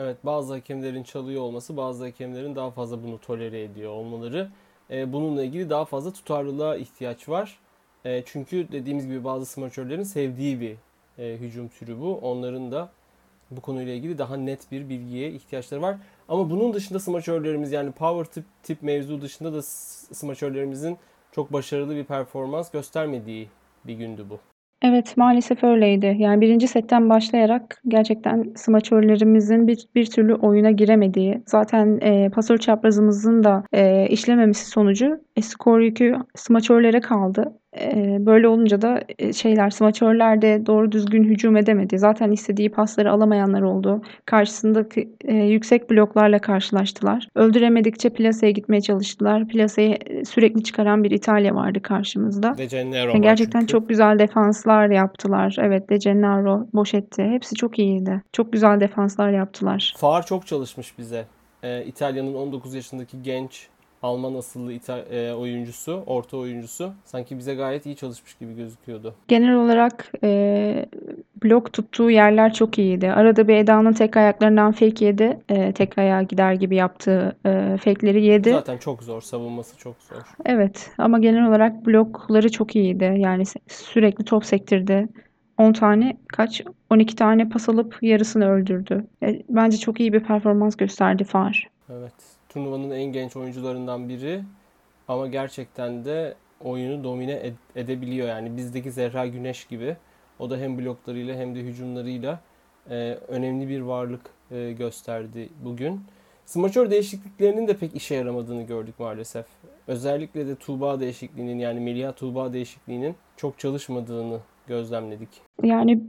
Evet 0.00 0.16
bazı 0.24 0.54
hakemlerin 0.54 1.02
çalıyor 1.02 1.42
olması 1.42 1.76
bazı 1.76 2.04
hakemlerin 2.04 2.56
daha 2.56 2.70
fazla 2.70 3.02
bunu 3.02 3.20
tolere 3.20 3.62
ediyor 3.62 3.90
olmaları. 3.92 4.50
E, 4.90 5.12
bununla 5.12 5.44
ilgili 5.44 5.70
daha 5.70 5.84
fazla 5.84 6.12
tutarlılığa 6.12 6.76
ihtiyaç 6.76 7.28
var. 7.28 7.58
E, 8.04 8.22
çünkü 8.26 8.72
dediğimiz 8.72 9.06
gibi 9.06 9.24
bazı 9.24 9.46
smaçörlerin 9.46 10.02
sevdiği 10.02 10.60
bir 10.60 10.76
e, 11.18 11.36
hücum 11.36 11.68
türü 11.68 12.00
bu. 12.00 12.18
Onların 12.22 12.72
da 12.72 12.90
bu 13.50 13.60
konuyla 13.60 13.94
ilgili 13.94 14.18
daha 14.18 14.36
net 14.36 14.72
bir 14.72 14.88
bilgiye 14.88 15.30
ihtiyaçları 15.30 15.82
var. 15.82 15.96
Ama 16.28 16.50
bunun 16.50 16.74
dışında 16.74 16.98
smaçörlerimiz 16.98 17.72
yani 17.72 17.92
power 17.92 18.32
tip, 18.32 18.44
tip 18.62 18.82
mevzu 18.82 19.20
dışında 19.20 19.52
da 19.52 19.62
smaçörlerimizin 20.12 20.98
çok 21.32 21.52
başarılı 21.52 21.96
bir 21.96 22.04
performans 22.04 22.70
göstermediği 22.70 23.48
bir 23.84 23.94
gündü 23.94 24.26
bu. 24.30 24.38
Evet, 24.82 25.16
maalesef 25.16 25.64
öyleydi. 25.64 26.16
Yani 26.18 26.40
birinci 26.40 26.68
setten 26.68 27.10
başlayarak 27.10 27.82
gerçekten 27.88 28.52
smaçörlerimizin 28.56 29.66
bir, 29.66 29.88
bir 29.94 30.06
türlü 30.06 30.34
oyuna 30.34 30.70
giremediği, 30.70 31.42
zaten 31.46 31.98
e, 32.02 32.30
pasör 32.30 32.58
çaprazımızın 32.58 33.44
da 33.44 33.64
e, 33.72 34.06
işlememesi 34.08 34.66
sonucu 34.66 35.20
e, 35.36 35.42
skor 35.42 35.80
yükü 35.80 36.16
smaçörlere 36.34 37.00
kaldı. 37.00 37.59
Böyle 38.18 38.48
olunca 38.48 38.82
da 38.82 39.00
şeyler, 39.32 39.70
smaçörler 39.70 40.42
de 40.42 40.66
doğru 40.66 40.92
düzgün 40.92 41.24
hücum 41.24 41.56
edemedi. 41.56 41.98
Zaten 41.98 42.32
istediği 42.32 42.70
pasları 42.70 43.12
alamayanlar 43.12 43.62
oldu. 43.62 44.02
Karşısındaki 44.24 45.08
yüksek 45.28 45.90
bloklarla 45.90 46.38
karşılaştılar. 46.38 47.28
Öldüremedikçe 47.34 48.10
plaseye 48.10 48.52
gitmeye 48.52 48.80
çalıştılar. 48.80 49.48
Plaseyi 49.48 49.98
sürekli 50.24 50.62
çıkaran 50.62 51.04
bir 51.04 51.10
İtalya 51.10 51.54
vardı 51.54 51.82
karşımızda. 51.82 52.58
De 52.58 52.66
Gennaro 52.66 53.08
yani 53.08 53.20
Gerçekten 53.20 53.66
çok 53.66 53.88
güzel 53.88 54.18
defanslar 54.18 54.90
yaptılar. 54.90 55.56
Evet 55.60 55.90
De 55.90 55.96
Gennaro, 55.96 56.66
Boşetti 56.74 57.22
hepsi 57.22 57.54
çok 57.54 57.78
iyiydi. 57.78 58.22
Çok 58.32 58.52
güzel 58.52 58.80
defanslar 58.80 59.30
yaptılar. 59.30 59.94
Far 59.96 60.26
çok 60.26 60.46
çalışmış 60.46 60.98
bize. 60.98 61.24
Ee, 61.62 61.84
İtalya'nın 61.84 62.34
19 62.34 62.74
yaşındaki 62.74 63.22
genç 63.22 63.68
Alman 64.02 64.34
asıllı 64.34 64.72
İtal- 64.72 65.12
e, 65.12 65.34
oyuncusu, 65.34 66.02
orta 66.06 66.36
oyuncusu 66.36 66.92
sanki 67.04 67.38
bize 67.38 67.54
gayet 67.54 67.86
iyi 67.86 67.96
çalışmış 67.96 68.34
gibi 68.34 68.56
gözüküyordu. 68.56 69.14
Genel 69.28 69.54
olarak 69.54 70.12
e, 70.24 70.86
blok 71.44 71.72
tuttuğu 71.72 72.10
yerler 72.10 72.52
çok 72.52 72.78
iyiydi. 72.78 73.12
Arada 73.12 73.48
bir 73.48 73.56
Eda'nın 73.56 73.92
tek 73.92 74.16
ayaklarından 74.16 74.72
fake 74.72 75.04
yedi. 75.04 75.38
E, 75.48 75.72
tek 75.72 75.98
ayağa 75.98 76.22
gider 76.22 76.52
gibi 76.52 76.76
yaptığı 76.76 77.36
e, 77.46 77.76
fake'leri 77.84 78.24
yedi. 78.24 78.50
Zaten 78.50 78.78
çok 78.78 79.02
zor. 79.02 79.20
Savunması 79.20 79.76
çok 79.78 79.96
zor. 80.02 80.22
Evet 80.44 80.90
ama 80.98 81.18
genel 81.18 81.48
olarak 81.48 81.86
blokları 81.86 82.50
çok 82.50 82.76
iyiydi. 82.76 83.14
Yani 83.16 83.44
sürekli 83.68 84.24
top 84.24 84.44
sektirdi. 84.44 85.08
10 85.58 85.72
tane 85.72 86.16
kaç 86.28 86.62
12 86.90 87.16
tane 87.16 87.48
pas 87.48 87.68
alıp 87.68 87.98
yarısını 88.02 88.50
öldürdü. 88.50 89.06
E, 89.22 89.42
bence 89.48 89.76
çok 89.76 90.00
iyi 90.00 90.12
bir 90.12 90.20
performans 90.20 90.76
gösterdi 90.76 91.24
Far. 91.24 91.68
Evet 91.90 92.39
turnuvanın 92.50 92.90
en 92.90 93.04
genç 93.04 93.36
oyuncularından 93.36 94.08
biri. 94.08 94.42
Ama 95.08 95.26
gerçekten 95.26 96.04
de 96.04 96.34
oyunu 96.64 97.04
domine 97.04 97.32
ed- 97.32 97.80
edebiliyor. 97.80 98.28
Yani 98.28 98.56
bizdeki 98.56 98.92
Zehra 98.92 99.26
Güneş 99.26 99.64
gibi. 99.64 99.96
O 100.38 100.50
da 100.50 100.56
hem 100.56 100.78
bloklarıyla 100.78 101.36
hem 101.36 101.54
de 101.54 101.60
hücumlarıyla 101.60 102.40
e, 102.90 103.18
önemli 103.28 103.68
bir 103.68 103.80
varlık 103.80 104.20
e, 104.50 104.72
gösterdi 104.72 105.48
bugün. 105.64 106.00
Smaçör 106.46 106.90
değişikliklerinin 106.90 107.68
de 107.68 107.76
pek 107.76 107.96
işe 107.96 108.14
yaramadığını 108.14 108.62
gördük 108.62 108.94
maalesef. 108.98 109.46
Özellikle 109.86 110.46
de 110.46 110.54
Tuğba 110.54 111.00
değişikliğinin 111.00 111.58
yani 111.58 111.80
Melia 111.80 112.12
Tuğba 112.12 112.52
değişikliğinin 112.52 113.14
çok 113.36 113.58
çalışmadığını 113.58 114.38
gözlemledik. 114.66 115.28
Yani 115.62 116.00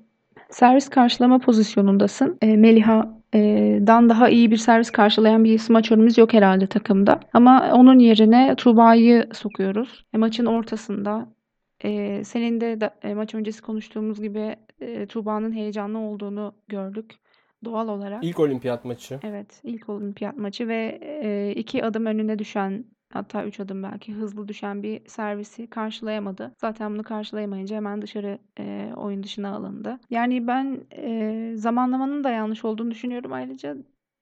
servis 0.50 0.90
karşılama 0.90 1.40
pozisyonundasın. 1.40 2.38
E, 2.42 2.58
Meliha 2.58 3.21
dan 3.88 4.10
daha 4.10 4.30
iyi 4.30 4.52
bir 4.52 4.58
servis 4.58 4.92
karşılayan 4.92 5.44
bir 5.44 5.58
smaçörümüz 5.58 6.18
yok 6.18 6.34
herhalde 6.34 6.68
takımda. 6.68 7.20
Ama 7.34 7.72
onun 7.74 8.00
yerine 8.00 8.56
Tuğba'yı 8.56 9.28
sokuyoruz. 9.34 10.06
E, 10.14 10.18
maçın 10.18 10.46
ortasında 10.46 11.28
e, 11.84 12.24
senin 12.24 12.62
de 12.62 12.82
da, 12.82 12.96
e, 13.04 13.14
maç 13.14 13.36
öncesi 13.36 13.62
konuştuğumuz 13.62 14.22
gibi 14.22 14.56
e, 14.82 15.06
Tuğba'nın 15.06 15.52
heyecanlı 15.52 16.00
olduğunu 16.00 16.54
gördük 16.68 17.16
doğal 17.66 17.88
olarak. 17.88 18.24
İlk 18.24 18.40
olimpiyat 18.40 18.86
maçı. 18.86 19.20
Evet, 19.24 19.62
ilk 19.64 19.90
olimpiyat 19.90 20.38
maçı 20.38 20.68
ve 20.68 21.00
e, 21.24 21.54
iki 21.56 21.86
adım 21.86 22.06
önüne 22.06 22.40
düşen 22.40 22.86
hatta 23.14 23.46
3 23.46 23.60
adım 23.60 23.84
belki 23.84 24.14
hızlı 24.14 24.48
düşen 24.48 24.84
bir 24.84 25.02
servisi 25.08 25.68
karşılayamadı. 25.68 26.52
Zaten 26.58 26.94
bunu 26.94 27.04
karşılayamayınca 27.04 27.76
hemen 27.76 28.02
dışarı 28.02 28.40
e, 28.60 28.94
oyun 28.96 29.24
dışına 29.24 29.56
alındı. 29.56 30.00
Yani 30.10 30.48
ben 30.48 30.80
e, 30.98 31.54
zamanlamanın 31.56 32.24
da 32.24 32.30
yanlış 32.30 32.66
olduğunu 32.66 32.92
düşünüyorum. 32.92 33.34
Ayrıca 33.34 33.76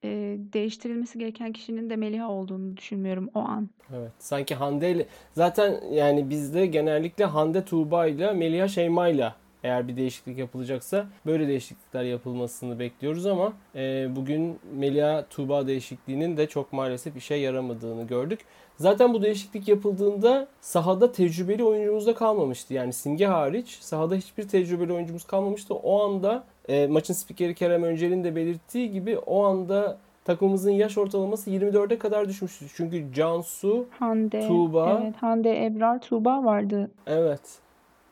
e, 0.04 0.38
değiştirilmesi 0.54 1.20
gereken 1.20 1.52
kişinin 1.52 1.90
de 1.90 1.96
Meliha 1.96 2.30
olduğunu 2.30 2.78
düşünmüyorum 2.78 3.30
o 3.34 3.40
an. 3.40 3.70
Evet. 3.96 4.12
Sanki 4.20 4.56
Hande 4.56 4.92
ile 4.92 5.06
zaten 5.34 5.82
yani 5.92 6.30
bizde 6.30 6.66
genellikle 6.66 7.26
Hande 7.26 7.66
Tuğba 7.66 8.08
ile 8.08 8.34
Meliha 8.34 8.68
Şeyma 8.68 9.08
ile 9.08 9.34
eğer 9.64 9.88
bir 9.88 9.98
değişiklik 9.98 10.38
yapılacaksa 10.38 11.06
böyle 11.26 11.48
değişiklikler 11.48 12.04
yapılmasını 12.04 12.80
bekliyoruz 12.80 13.26
ama 13.26 13.54
e, 13.76 14.08
bugün 14.16 14.60
Melia 14.74 15.26
Tuğba 15.30 15.68
değişikliğinin 15.68 16.38
de 16.38 16.48
çok 16.48 16.74
maalesef 16.74 17.18
işe 17.18 17.36
yaramadığını 17.36 18.08
gördük. 18.08 18.40
Zaten 18.78 19.14
bu 19.14 19.22
değişiklik 19.22 19.68
yapıldığında 19.68 20.48
sahada 20.62 21.12
tecrübeli 21.12 21.64
oyuncumuz 21.64 22.08
da 22.08 22.14
kalmamıştı. 22.14 22.74
Yani 22.74 22.94
Simge 22.94 23.26
hariç 23.26 23.78
sahada 23.82 24.16
hiçbir 24.16 24.48
tecrübeli 24.48 24.94
oyuncumuz 24.94 25.24
kalmamıştı. 25.24 25.74
O 25.74 26.04
anda 26.04 26.44
e, 26.70 26.88
maçın 26.88 27.14
spikeri 27.14 27.56
Kerem 27.56 27.84
Öncel'in 27.84 28.24
de 28.24 28.36
belirttiği 28.36 28.92
gibi 28.92 29.18
o 29.18 29.44
anda 29.44 29.98
takımımızın 30.26 30.72
yaş 30.72 30.98
ortalaması 30.98 31.50
24'e 31.50 31.98
kadar 31.98 32.30
düşmüştü. 32.30 32.66
Çünkü 32.76 33.14
Cansu, 33.14 33.86
Hande, 34.00 34.48
Tuğba, 34.48 35.00
evet, 35.04 35.16
Hande, 35.16 35.66
Ebrar, 35.66 36.02
Tuğba 36.02 36.44
vardı. 36.44 36.92
Evet 37.08 37.42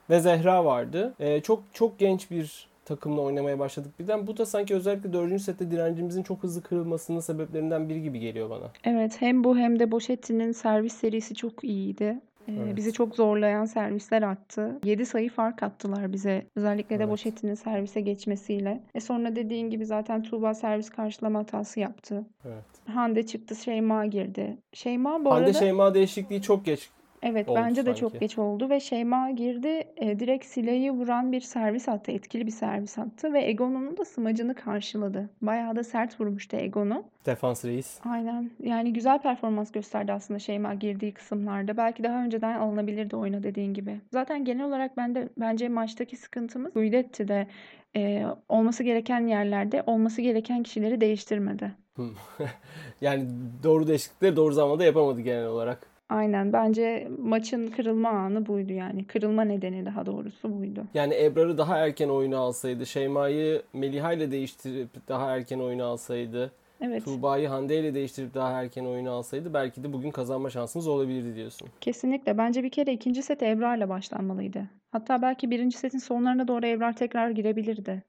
ve 0.09 0.19
Zehra 0.19 0.65
vardı. 0.65 1.13
E, 1.19 1.41
çok 1.41 1.63
çok 1.73 1.99
genç 1.99 2.31
bir 2.31 2.67
takımla 2.85 3.21
oynamaya 3.21 3.59
başladık 3.59 3.91
birden. 3.99 4.27
Bu 4.27 4.37
da 4.37 4.45
sanki 4.45 4.75
özellikle 4.75 5.13
4. 5.13 5.41
sette 5.41 5.71
direncimizin 5.71 6.23
çok 6.23 6.43
hızlı 6.43 6.61
kırılmasının 6.61 7.19
sebeplerinden 7.19 7.89
biri 7.89 8.01
gibi 8.03 8.19
geliyor 8.19 8.49
bana. 8.49 8.71
Evet 8.83 9.21
hem 9.21 9.43
bu 9.43 9.57
hem 9.57 9.79
de 9.79 9.91
Boşetti'nin 9.91 10.51
servis 10.51 10.93
serisi 10.93 11.35
çok 11.35 11.63
iyiydi. 11.63 12.19
Ee, 12.47 12.53
evet. 12.63 12.75
Bizi 12.75 12.93
çok 12.93 13.15
zorlayan 13.15 13.65
servisler 13.65 14.21
attı. 14.21 14.79
7 14.83 15.05
sayı 15.05 15.29
fark 15.29 15.63
attılar 15.63 16.13
bize. 16.13 16.45
Özellikle 16.55 16.99
de 16.99 17.03
evet. 17.03 17.11
Boşetti'nin 17.11 17.53
servise 17.53 18.01
geçmesiyle. 18.01 18.83
E 18.95 18.99
sonra 18.99 19.35
dediğin 19.35 19.69
gibi 19.69 19.85
zaten 19.85 20.23
Tuğba 20.23 20.53
servis 20.53 20.89
karşılama 20.89 21.39
hatası 21.39 21.79
yaptı. 21.79 22.25
Evet. 22.45 22.63
Hande 22.95 23.25
çıktı, 23.25 23.55
Şeyma 23.55 24.05
girdi. 24.05 24.57
Şeyma 24.73 25.25
bu 25.25 25.31
Hande 25.31 25.45
arada... 25.45 25.59
Şeyma 25.59 25.93
değişikliği 25.93 26.41
çok 26.41 26.65
geç 26.65 26.89
Evet 27.23 27.49
oldu 27.49 27.59
bence 27.59 27.81
de 27.81 27.85
sanki. 27.85 27.99
çok 27.99 28.19
geç 28.19 28.37
oldu 28.37 28.69
ve 28.69 28.79
Şeyma 28.79 29.31
girdi 29.31 29.83
e, 29.97 30.19
direkt 30.19 30.45
Sila'yı 30.45 30.91
vuran 30.91 31.31
bir 31.31 31.41
servis 31.41 31.89
attı. 31.89 32.11
Etkili 32.11 32.45
bir 32.45 32.51
servis 32.51 32.97
attı 32.97 33.33
ve 33.33 33.45
Egon'un 33.45 33.97
da 33.97 34.05
smacını 34.05 34.55
karşıladı. 34.55 35.29
Bayağı 35.41 35.75
da 35.75 35.83
sert 35.83 36.21
vurmuştu 36.21 36.57
Egon'u. 36.57 37.03
Defans 37.25 37.65
reis. 37.65 37.99
Aynen. 38.05 38.51
Yani 38.63 38.93
güzel 38.93 39.19
performans 39.19 39.71
gösterdi 39.71 40.13
aslında 40.13 40.39
Şeyma 40.39 40.73
girdiği 40.73 41.13
kısımlarda. 41.13 41.77
Belki 41.77 42.03
daha 42.03 42.23
önceden 42.23 42.59
alınabilirdi 42.59 43.15
oyuna 43.15 43.43
dediğin 43.43 43.73
gibi. 43.73 44.01
Zaten 44.11 44.45
genel 44.45 44.65
olarak 44.65 44.97
ben 44.97 45.15
de 45.15 45.29
bence 45.37 45.69
maçtaki 45.69 46.17
sıkıntımız 46.17 46.73
Guidetti 46.73 47.27
de 47.27 47.47
e, 47.95 48.25
olması 48.49 48.83
gereken 48.83 49.27
yerlerde 49.27 49.83
olması 49.85 50.21
gereken 50.21 50.63
kişileri 50.63 51.01
değiştirmedi. 51.01 51.71
yani 53.01 53.27
doğru 53.63 53.87
değişiklikleri 53.87 54.35
doğru 54.35 54.53
zamanda 54.53 54.85
yapamadı 54.85 55.21
genel 55.21 55.45
olarak. 55.45 55.96
Aynen 56.09 56.53
bence 56.53 57.07
maçın 57.19 57.67
kırılma 57.67 58.09
anı 58.09 58.45
buydu 58.45 58.73
yani. 58.73 59.07
Kırılma 59.07 59.43
nedeni 59.43 59.85
daha 59.85 60.05
doğrusu 60.05 60.59
buydu. 60.59 60.83
Yani 60.93 61.23
Ebrar'ı 61.23 61.57
daha 61.57 61.77
erken 61.77 62.09
oyuna 62.09 62.37
alsaydı, 62.37 62.85
Şeyma'yı 62.85 63.61
Meliha 63.73 64.13
ile 64.13 64.31
değiştirip 64.31 65.07
daha 65.07 65.35
erken 65.35 65.59
oyuna 65.59 65.85
alsaydı, 65.85 66.51
evet. 66.81 67.05
Tuğba'yı 67.05 67.47
Hande 67.47 67.79
ile 67.79 67.93
değiştirip 67.93 68.33
daha 68.33 68.61
erken 68.61 68.85
oyuna 68.85 69.11
alsaydı 69.11 69.53
belki 69.53 69.83
de 69.83 69.93
bugün 69.93 70.11
kazanma 70.11 70.49
şansımız 70.49 70.87
olabilirdi 70.87 71.35
diyorsun. 71.35 71.67
Kesinlikle. 71.81 72.37
Bence 72.37 72.63
bir 72.63 72.69
kere 72.69 72.93
ikinci 72.93 73.21
set 73.23 73.43
Ebrar'la 73.43 73.89
başlanmalıydı. 73.89 74.69
Hatta 74.91 75.21
belki 75.21 75.51
birinci 75.51 75.77
setin 75.77 75.97
sonlarına 75.97 76.47
doğru 76.47 76.65
Ebrar 76.65 76.95
tekrar 76.95 77.29
girebilirdi. 77.29 78.03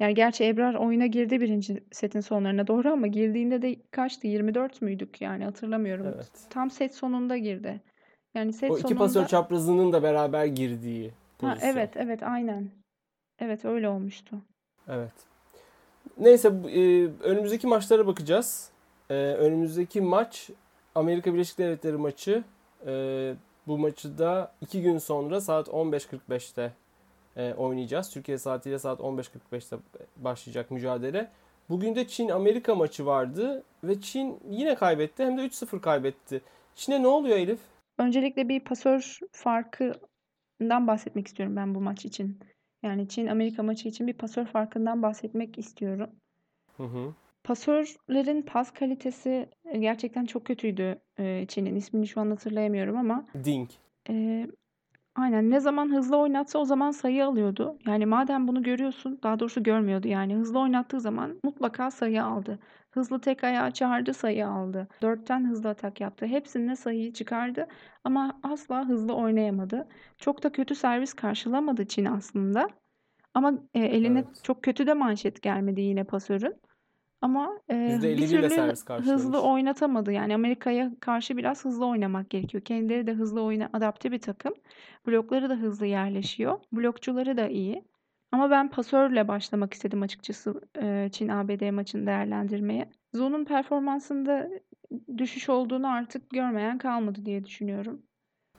Yani 0.00 0.14
gerçi 0.14 0.44
Ebrar 0.44 0.74
oyuna 0.74 1.06
girdi 1.06 1.40
birinci 1.40 1.84
setin 1.92 2.20
sonlarına 2.20 2.66
doğru 2.66 2.92
ama 2.92 3.06
girdiğinde 3.06 3.62
de 3.62 3.76
kaçtı? 3.90 4.26
24 4.26 4.82
müydük 4.82 5.20
yani 5.20 5.44
hatırlamıyorum. 5.44 6.06
Evet. 6.14 6.30
Tam 6.50 6.70
set 6.70 6.94
sonunda 6.94 7.36
girdi. 7.36 7.80
Yani 8.34 8.52
set 8.52 8.70
O 8.70 8.74
iki 8.74 8.82
sonunda 8.82 8.98
pasör 8.98 9.26
çaprazının 9.26 9.92
da 9.92 10.02
beraber 10.02 10.44
girdiği 10.46 11.08
ha, 11.08 11.14
pozisyon. 11.38 11.70
evet 11.70 11.90
evet 11.96 12.22
aynen. 12.22 12.70
Evet 13.38 13.64
öyle 13.64 13.88
olmuştu. 13.88 14.36
Evet. 14.88 15.12
Neyse 16.18 16.48
e, 16.48 17.06
önümüzdeki 17.22 17.66
maçlara 17.66 18.06
bakacağız. 18.06 18.70
E, 19.10 19.14
önümüzdeki 19.14 20.00
maç 20.00 20.50
Amerika 20.94 21.34
Birleşik 21.34 21.58
Devletleri 21.58 21.96
maçı. 21.96 22.44
E, 22.86 23.34
bu 23.66 23.78
maçı 23.78 24.18
da 24.18 24.52
iki 24.60 24.82
gün 24.82 24.98
sonra 24.98 25.40
saat 25.40 25.68
15.45'te 25.68 26.72
e, 27.36 27.54
oynayacağız. 27.54 28.10
Türkiye 28.10 28.38
saatiyle 28.38 28.78
saat 28.78 29.00
15.45'te 29.00 29.76
başlayacak 30.16 30.70
mücadele. 30.70 31.30
Bugün 31.68 31.94
de 31.94 32.08
Çin-Amerika 32.08 32.74
maçı 32.74 33.06
vardı 33.06 33.62
ve 33.84 34.00
Çin 34.00 34.40
yine 34.50 34.74
kaybetti 34.74 35.24
hem 35.24 35.38
de 35.38 35.46
3-0 35.46 35.80
kaybetti. 35.80 36.40
Çin'e 36.74 37.02
ne 37.02 37.06
oluyor 37.06 37.36
Elif? 37.36 37.60
Öncelikle 37.98 38.48
bir 38.48 38.60
pasör 38.60 39.18
farkından 39.32 40.86
bahsetmek 40.86 41.26
istiyorum 41.26 41.56
ben 41.56 41.74
bu 41.74 41.80
maç 41.80 42.04
için. 42.04 42.38
Yani 42.82 43.08
Çin-Amerika 43.08 43.62
maçı 43.62 43.88
için 43.88 44.06
bir 44.06 44.12
pasör 44.12 44.46
farkından 44.46 45.02
bahsetmek 45.02 45.58
istiyorum. 45.58 46.10
Hı 46.76 46.82
hı. 46.82 47.14
Pasörlerin 47.44 48.42
pas 48.42 48.72
kalitesi 48.72 49.48
e, 49.64 49.78
gerçekten 49.78 50.24
çok 50.24 50.44
kötüydü 50.44 50.98
e, 51.18 51.46
Çin'in. 51.48 51.76
İsmini 51.76 52.06
şu 52.06 52.20
an 52.20 52.30
hatırlayamıyorum 52.30 52.96
ama 52.96 53.26
Dink. 53.44 53.70
e, 54.08 54.46
aynen 55.16 55.50
ne 55.50 55.60
zaman 55.60 55.92
hızlı 55.92 56.16
oynatsa 56.16 56.58
o 56.58 56.64
zaman 56.64 56.90
sayı 56.90 57.26
alıyordu. 57.26 57.78
Yani 57.86 58.06
madem 58.06 58.48
bunu 58.48 58.62
görüyorsun, 58.62 59.18
daha 59.22 59.40
doğrusu 59.40 59.62
görmüyordu 59.62 60.08
yani. 60.08 60.36
Hızlı 60.36 60.58
oynattığı 60.60 61.00
zaman 61.00 61.40
mutlaka 61.44 61.90
sayı 61.90 62.24
aldı. 62.24 62.58
Hızlı 62.90 63.20
tek 63.20 63.44
ayağı 63.44 63.70
çağırdı, 63.70 64.14
sayı 64.14 64.48
aldı. 64.48 64.88
Dörtten 65.02 65.48
hızlı 65.50 65.68
atak 65.68 66.00
yaptı. 66.00 66.26
Hepsinde 66.26 66.76
sayıyı 66.76 67.12
çıkardı 67.12 67.66
ama 68.04 68.40
asla 68.42 68.88
hızlı 68.88 69.14
oynayamadı. 69.14 69.88
Çok 70.18 70.42
da 70.42 70.52
kötü 70.52 70.74
servis 70.74 71.14
karşılamadı 71.14 71.86
Çin 71.86 72.04
aslında. 72.04 72.68
Ama 73.34 73.54
e, 73.74 73.80
eline 73.80 74.24
Evet. 74.24 74.40
çok 74.42 74.64
kötü 74.64 74.86
de 74.86 74.94
manşet 74.94 75.42
gelmedi 75.42 75.80
yine 75.80 76.04
pasörün. 76.04 76.60
Ama 77.26 77.60
e, 77.70 77.74
bir 78.02 78.08
%51 78.08 78.16
ile 78.16 78.26
türlü 78.26 78.50
servis 78.50 78.88
hızlı 78.88 79.42
oynatamadı. 79.42 80.12
Yani 80.12 80.34
Amerika'ya 80.34 80.92
karşı 81.00 81.36
biraz 81.36 81.64
hızlı 81.64 81.86
oynamak 81.86 82.30
gerekiyor. 82.30 82.64
Kendileri 82.64 83.06
de 83.06 83.12
hızlı 83.12 83.42
oyuna 83.42 83.70
adapte 83.72 84.12
bir 84.12 84.18
takım. 84.18 84.54
Blokları 85.06 85.50
da 85.50 85.54
hızlı 85.54 85.86
yerleşiyor. 85.86 86.58
Blokçuları 86.72 87.36
da 87.36 87.48
iyi. 87.48 87.84
Ama 88.32 88.50
ben 88.50 88.70
pasörle 88.70 89.28
başlamak 89.28 89.74
istedim 89.74 90.02
açıkçası 90.02 90.60
Çin-ABD 91.12 91.70
maçını 91.70 92.06
değerlendirmeye. 92.06 92.88
Zo'nun 93.14 93.44
performansında 93.44 94.48
düşüş 95.18 95.48
olduğunu 95.48 95.88
artık 95.88 96.30
görmeyen 96.30 96.78
kalmadı 96.78 97.24
diye 97.24 97.44
düşünüyorum. 97.44 98.02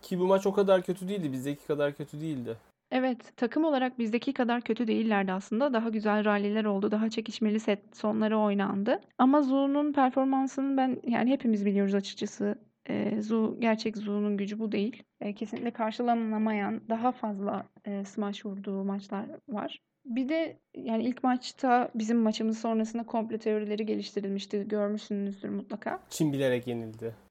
Ki 0.02 0.20
bu 0.20 0.28
maç 0.28 0.48
o 0.48 0.54
kadar 0.54 0.82
kötü 0.82 1.08
değildi. 1.08 1.32
Bizdeki 1.32 1.68
kadar 1.68 1.96
kötü 1.96 2.22
değildi. 2.22 2.58
Evet, 2.91 3.34
takım 3.38 3.63
olarak 3.63 4.00
bizdeki 4.00 4.34
kadar 4.34 4.62
kötü 4.62 4.88
değillerdi 4.88 5.32
aslında. 5.32 5.74
Daha 5.74 5.89
güzel 5.89 6.25
ralliler 6.25 6.65
oldu. 6.65 6.91
Daha 6.91 7.10
çekişmeli 7.10 7.60
set 7.60 7.98
sonları 7.98 8.39
oynandı. 8.39 9.01
Ama 9.17 9.41
Zu'nun 9.41 9.94
performansını 9.94 10.77
ben 10.77 11.01
yani 11.03 11.29
hepimiz 11.32 11.65
biliyoruz 11.65 11.96
açıkçası. 11.96 12.56
Ee, 12.89 13.22
Zu 13.22 13.58
gerçek 13.60 13.98
Zu'nun 13.98 14.38
gücü 14.38 14.60
bu 14.60 14.72
değil. 14.72 15.03
Ee, 15.22 15.34
kesinlikle 15.34 15.72
karşılanamayan 15.72 16.82
daha 16.89 17.12
fazla 17.12 17.65
e, 17.86 18.06
smash 18.06 18.46
vurduğu 18.46 18.84
maçlar 18.84 19.25
var. 19.48 19.82
Bir 20.06 20.29
de 20.29 20.60
yani 20.75 21.03
ilk 21.03 21.24
maçta 21.24 21.91
bizim 21.96 22.17
maçımız 22.17 22.60
sonrasında 22.60 23.03
komplo 23.03 23.38
teorileri 23.38 23.86
geliştirilmişti. 23.86 24.67
Görmüşsünüzdür 24.67 25.50
mutlaka. 25.50 26.00
Çin 26.10 26.34
bilerek 26.34 26.67
yenildi. 26.67 27.27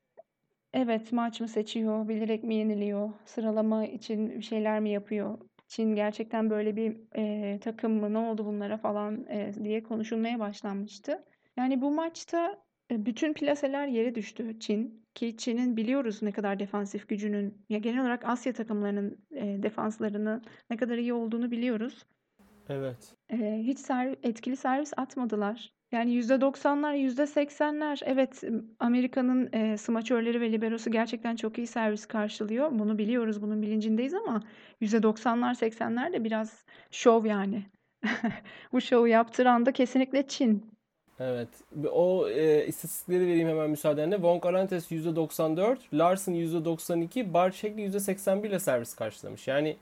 Evet, 0.76 1.12
maç 1.12 1.40
mı 1.40 1.48
seçiyor, 1.48 2.08
bilerek 2.08 2.44
mi 2.44 2.54
yeniliyor, 2.54 3.10
sıralama 3.24 3.86
için 3.86 4.30
bir 4.30 4.42
şeyler 4.42 4.80
mi 4.80 4.90
yapıyor? 4.90 5.38
Çin 5.66 5.94
gerçekten 5.94 6.50
böyle 6.50 6.76
bir 6.76 6.96
e, 7.16 7.58
takım 7.60 7.92
mı, 7.92 8.12
ne 8.12 8.18
oldu 8.18 8.46
bunlara 8.46 8.76
falan 8.76 9.26
e, 9.30 9.52
diye 9.64 9.82
konuşulmaya 9.82 10.38
başlanmıştı. 10.38 11.24
Yani 11.56 11.80
bu 11.80 11.90
maçta 11.90 12.62
e, 12.90 13.06
bütün 13.06 13.32
plaseler 13.32 13.86
yere 13.86 14.14
düştü 14.14 14.60
Çin. 14.60 15.06
Ki 15.14 15.36
Çin'in 15.36 15.76
biliyoruz 15.76 16.22
ne 16.22 16.32
kadar 16.32 16.58
defansif 16.58 17.08
gücünün, 17.08 17.64
ya 17.68 17.78
genel 17.78 18.00
olarak 18.00 18.24
Asya 18.24 18.52
takımlarının 18.52 19.18
e, 19.30 19.62
defanslarının 19.62 20.42
ne 20.70 20.76
kadar 20.76 20.98
iyi 20.98 21.12
olduğunu 21.12 21.50
biliyoruz. 21.50 22.06
Evet. 22.68 23.14
Ee, 23.30 23.60
hiç 23.62 23.78
ser- 23.78 24.16
etkili 24.22 24.56
servis 24.56 24.92
atmadılar. 24.96 25.75
Yani 25.92 26.20
%90'lar, 26.20 26.96
%80'ler. 26.96 28.02
Evet, 28.04 28.44
Amerika'nın 28.80 29.52
e, 29.52 29.76
smaçörleri 29.76 30.40
ve 30.40 30.52
liberosu 30.52 30.90
gerçekten 30.90 31.36
çok 31.36 31.58
iyi 31.58 31.66
servis 31.66 32.06
karşılıyor. 32.06 32.68
Bunu 32.72 32.98
biliyoruz, 32.98 33.42
bunun 33.42 33.62
bilincindeyiz 33.62 34.14
ama 34.14 34.42
%90'lar, 34.82 35.54
80'ler 35.54 36.12
de 36.12 36.24
biraz 36.24 36.64
şov 36.90 37.24
yani. 37.24 37.66
Bu 38.72 38.80
şovu 38.80 39.08
yaptıran 39.08 39.66
da 39.66 39.72
kesinlikle 39.72 40.26
Çin. 40.28 40.76
Evet. 41.20 41.48
O 41.92 42.28
e, 42.28 42.66
istatistikleri 42.66 43.26
vereyim 43.26 43.48
hemen 43.48 43.70
müsaadenle. 43.70 44.14
Wong 44.14 44.46
Arantes 44.46 44.92
%94, 44.92 45.76
Larson 45.92 46.32
%92, 46.32 47.32
Barçek 47.34 47.78
%81 47.78 48.46
ile 48.46 48.58
servis 48.58 48.94
karşılamış. 48.94 49.48
Yani 49.48 49.76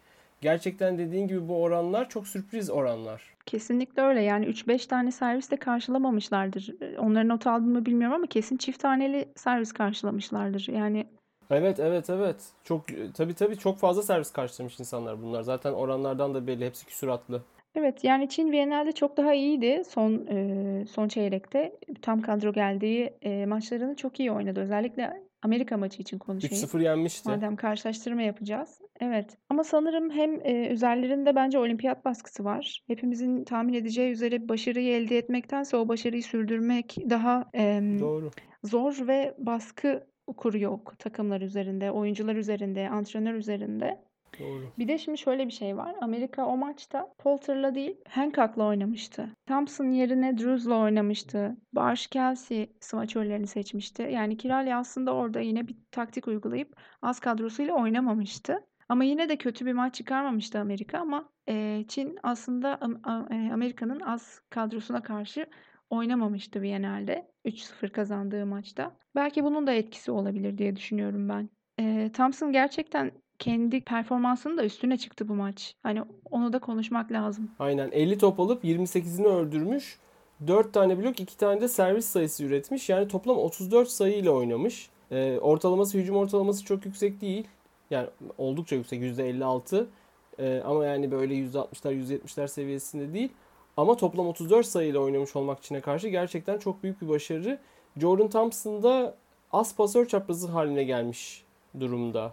gerçekten 0.44 0.98
dediğin 0.98 1.28
gibi 1.28 1.48
bu 1.48 1.62
oranlar 1.62 2.08
çok 2.08 2.28
sürpriz 2.28 2.70
oranlar. 2.70 3.22
Kesinlikle 3.46 4.02
öyle. 4.02 4.22
Yani 4.22 4.46
3-5 4.46 4.88
tane 4.88 5.12
servis 5.12 5.50
de 5.50 5.56
karşılamamışlardır. 5.56 6.74
Onların 6.98 7.28
not 7.28 7.46
aldığını 7.46 7.78
mı 7.78 7.86
bilmiyorum 7.86 8.14
ama 8.14 8.26
kesin 8.26 8.56
çift 8.56 8.80
taneli 8.80 9.28
servis 9.36 9.72
karşılamışlardır. 9.72 10.68
Yani 10.72 11.06
Evet, 11.50 11.80
evet, 11.80 12.10
evet. 12.10 12.36
Çok 12.64 12.84
tabii 13.14 13.34
tabii 13.34 13.56
çok 13.56 13.78
fazla 13.78 14.02
servis 14.02 14.32
karşılamış 14.32 14.80
insanlar 14.80 15.22
bunlar. 15.22 15.42
Zaten 15.42 15.72
oranlardan 15.72 16.34
da 16.34 16.46
belli. 16.46 16.66
Hepsi 16.66 16.86
küsuratlı. 16.86 17.42
Evet 17.74 18.04
yani 18.04 18.28
Çin 18.28 18.52
Viyana'da 18.52 18.92
çok 18.92 19.16
daha 19.16 19.34
iyiydi 19.34 19.82
son 19.88 20.26
e, 20.26 20.86
son 20.86 21.08
çeyrekte. 21.08 21.72
Tam 22.02 22.22
kadro 22.22 22.52
geldiği 22.52 23.14
e, 23.22 23.46
maçlarını 23.46 23.96
çok 23.96 24.20
iyi 24.20 24.32
oynadı. 24.32 24.60
Özellikle 24.60 25.22
Amerika 25.44 25.76
maçı 25.76 26.02
için 26.02 26.18
konuşayım. 26.18 26.64
3-0 26.64 26.82
yenmişti. 26.82 27.28
Madem 27.28 27.56
karşılaştırma 27.56 28.22
yapacağız. 28.22 28.80
Evet. 29.00 29.38
Ama 29.48 29.64
sanırım 29.64 30.10
hem 30.10 30.40
e, 30.46 30.68
üzerlerinde 30.68 31.34
bence 31.34 31.58
olimpiyat 31.58 32.04
baskısı 32.04 32.44
var. 32.44 32.82
Hepimizin 32.86 33.44
tahmin 33.44 33.74
edeceği 33.74 34.12
üzere 34.12 34.48
başarıyı 34.48 34.94
elde 34.94 35.18
etmektense 35.18 35.76
o 35.76 35.88
başarıyı 35.88 36.22
sürdürmek 36.22 36.96
daha 37.10 37.50
em, 37.52 38.00
Doğru. 38.00 38.30
zor 38.62 39.08
ve 39.08 39.34
baskı 39.38 40.06
kuruyor 40.36 40.78
takımlar 40.98 41.40
üzerinde, 41.40 41.90
oyuncular 41.90 42.36
üzerinde, 42.36 42.88
antrenör 42.88 43.34
üzerinde. 43.34 44.04
Doğru. 44.40 44.72
Bir 44.78 44.88
de 44.88 44.98
şimdi 44.98 45.18
şöyle 45.18 45.46
bir 45.46 45.52
şey 45.52 45.76
var. 45.76 45.94
Amerika 46.00 46.46
o 46.46 46.56
maçta 46.56 47.14
Poulter'la 47.18 47.74
değil 47.74 47.96
Hancock'la 48.08 48.64
oynamıştı. 48.64 49.28
Thompson 49.46 49.90
yerine 49.90 50.38
Drews'la 50.38 50.74
oynamıştı. 50.74 51.56
Barş 51.72 52.06
Kelsey 52.06 52.72
smaçörlerini 52.80 53.46
seçmişti. 53.46 54.02
Yani 54.02 54.36
Kirali 54.36 54.74
aslında 54.74 55.14
orada 55.14 55.40
yine 55.40 55.68
bir 55.68 55.76
taktik 55.90 56.28
uygulayıp 56.28 56.76
az 57.02 57.20
kadrosuyla 57.20 57.74
oynamamıştı. 57.74 58.60
Ama 58.88 59.04
yine 59.04 59.28
de 59.28 59.36
kötü 59.36 59.66
bir 59.66 59.72
maç 59.72 59.94
çıkarmamıştı 59.94 60.58
Amerika 60.58 60.98
ama 60.98 61.28
e, 61.48 61.84
Çin 61.88 62.18
aslında 62.22 62.80
e, 63.30 63.52
Amerika'nın 63.52 64.00
az 64.00 64.40
kadrosuna 64.50 65.02
karşı 65.02 65.46
oynamamıştı 65.90 66.62
Viyana'da 66.62 67.26
3-0 67.44 67.92
kazandığı 67.92 68.46
maçta. 68.46 68.96
Belki 69.14 69.44
bunun 69.44 69.66
da 69.66 69.72
etkisi 69.72 70.10
olabilir 70.10 70.58
diye 70.58 70.76
düşünüyorum 70.76 71.28
ben. 71.28 71.50
E, 71.80 72.12
Thompson 72.12 72.52
gerçekten 72.52 73.12
kendi 73.38 73.80
performansının 73.80 74.58
da 74.58 74.64
üstüne 74.64 74.96
çıktı 74.96 75.28
bu 75.28 75.34
maç. 75.34 75.74
Hani 75.82 76.02
onu 76.30 76.52
da 76.52 76.58
konuşmak 76.58 77.12
lazım. 77.12 77.50
Aynen 77.58 77.90
50 77.92 78.18
top 78.18 78.40
alıp 78.40 78.64
28'ini 78.64 79.26
öldürmüş. 79.26 79.98
4 80.46 80.72
tane 80.72 80.98
blok 80.98 81.20
2 81.20 81.36
tane 81.36 81.60
de 81.60 81.68
servis 81.68 82.06
sayısı 82.06 82.44
üretmiş. 82.44 82.88
Yani 82.88 83.08
toplam 83.08 83.36
34 83.36 83.88
sayı 83.88 84.16
ile 84.16 84.30
oynamış. 84.30 84.88
Ee, 85.10 85.38
ortalaması 85.38 85.98
hücum 85.98 86.16
ortalaması 86.16 86.64
çok 86.64 86.86
yüksek 86.86 87.20
değil. 87.20 87.46
Yani 87.90 88.08
oldukça 88.38 88.76
yüksek 88.76 89.02
%56. 89.02 89.86
Ee, 90.38 90.62
ama 90.64 90.86
yani 90.86 91.10
böyle 91.10 91.34
%60'lar 91.34 91.92
%70'ler 91.92 92.48
seviyesinde 92.48 93.14
değil. 93.14 93.32
Ama 93.76 93.96
toplam 93.96 94.26
34 94.26 94.66
sayıyla 94.66 95.00
oynamış 95.00 95.36
olmak 95.36 95.62
Çin'e 95.62 95.80
karşı 95.80 96.08
gerçekten 96.08 96.58
çok 96.58 96.82
büyük 96.82 97.02
bir 97.02 97.08
başarı. 97.08 97.58
Jordan 97.96 98.28
Thompson 98.28 98.82
da 98.82 99.14
az 99.52 99.76
pasör 99.76 100.06
çaprazı 100.06 100.48
haline 100.48 100.84
gelmiş 100.84 101.44
durumda. 101.80 102.32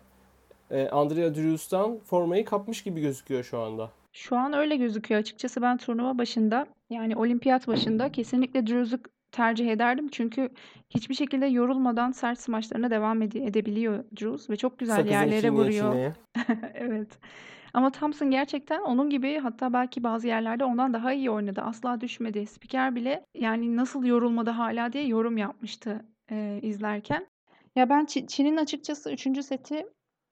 Ee, 0.71 0.89
Andrea 0.89 1.35
Drews'tan 1.35 1.99
formayı 1.99 2.45
kapmış 2.45 2.83
gibi 2.83 3.01
gözüküyor 3.01 3.43
şu 3.43 3.59
anda. 3.59 3.89
Şu 4.13 4.35
an 4.37 4.53
öyle 4.53 4.75
gözüküyor. 4.75 5.21
Açıkçası 5.21 5.61
ben 5.61 5.77
turnuva 5.77 6.17
başında 6.17 6.65
yani 6.89 7.15
olimpiyat 7.15 7.67
başında 7.67 8.11
kesinlikle 8.11 8.67
Drews'u 8.67 8.99
tercih 9.31 9.69
ederdim. 9.71 10.07
Çünkü 10.11 10.49
hiçbir 10.89 11.15
şekilde 11.15 11.45
yorulmadan 11.45 12.11
sert 12.11 12.39
smaçlarına 12.39 12.91
devam 12.91 13.21
ede- 13.21 13.45
edebiliyor 13.45 14.03
Drews 14.21 14.49
ve 14.49 14.55
çok 14.55 14.79
güzel 14.79 14.95
Sakızın 14.95 15.13
yerlere 15.13 15.49
vuruyor. 15.49 16.13
Evet. 16.73 17.19
Ama 17.73 17.91
Thompson 17.91 18.31
gerçekten 18.31 18.81
onun 18.81 19.09
gibi 19.09 19.39
hatta 19.39 19.73
belki 19.73 20.03
bazı 20.03 20.27
yerlerde 20.27 20.63
ondan 20.65 20.93
daha 20.93 21.13
iyi 21.13 21.31
oynadı. 21.31 21.61
Asla 21.61 22.01
düşmedi. 22.01 22.45
Spiker 22.45 22.95
bile 22.95 23.25
yani 23.35 23.75
nasıl 23.77 24.05
yorulmadı 24.05 24.49
hala 24.49 24.93
diye 24.93 25.05
yorum 25.07 25.37
yapmıştı 25.37 26.05
e, 26.31 26.59
izlerken. 26.61 27.27
Ya 27.75 27.89
ben 27.89 28.05
Çin'in 28.05 28.57
açıkçası 28.57 29.11
3. 29.11 29.43
seti 29.43 29.85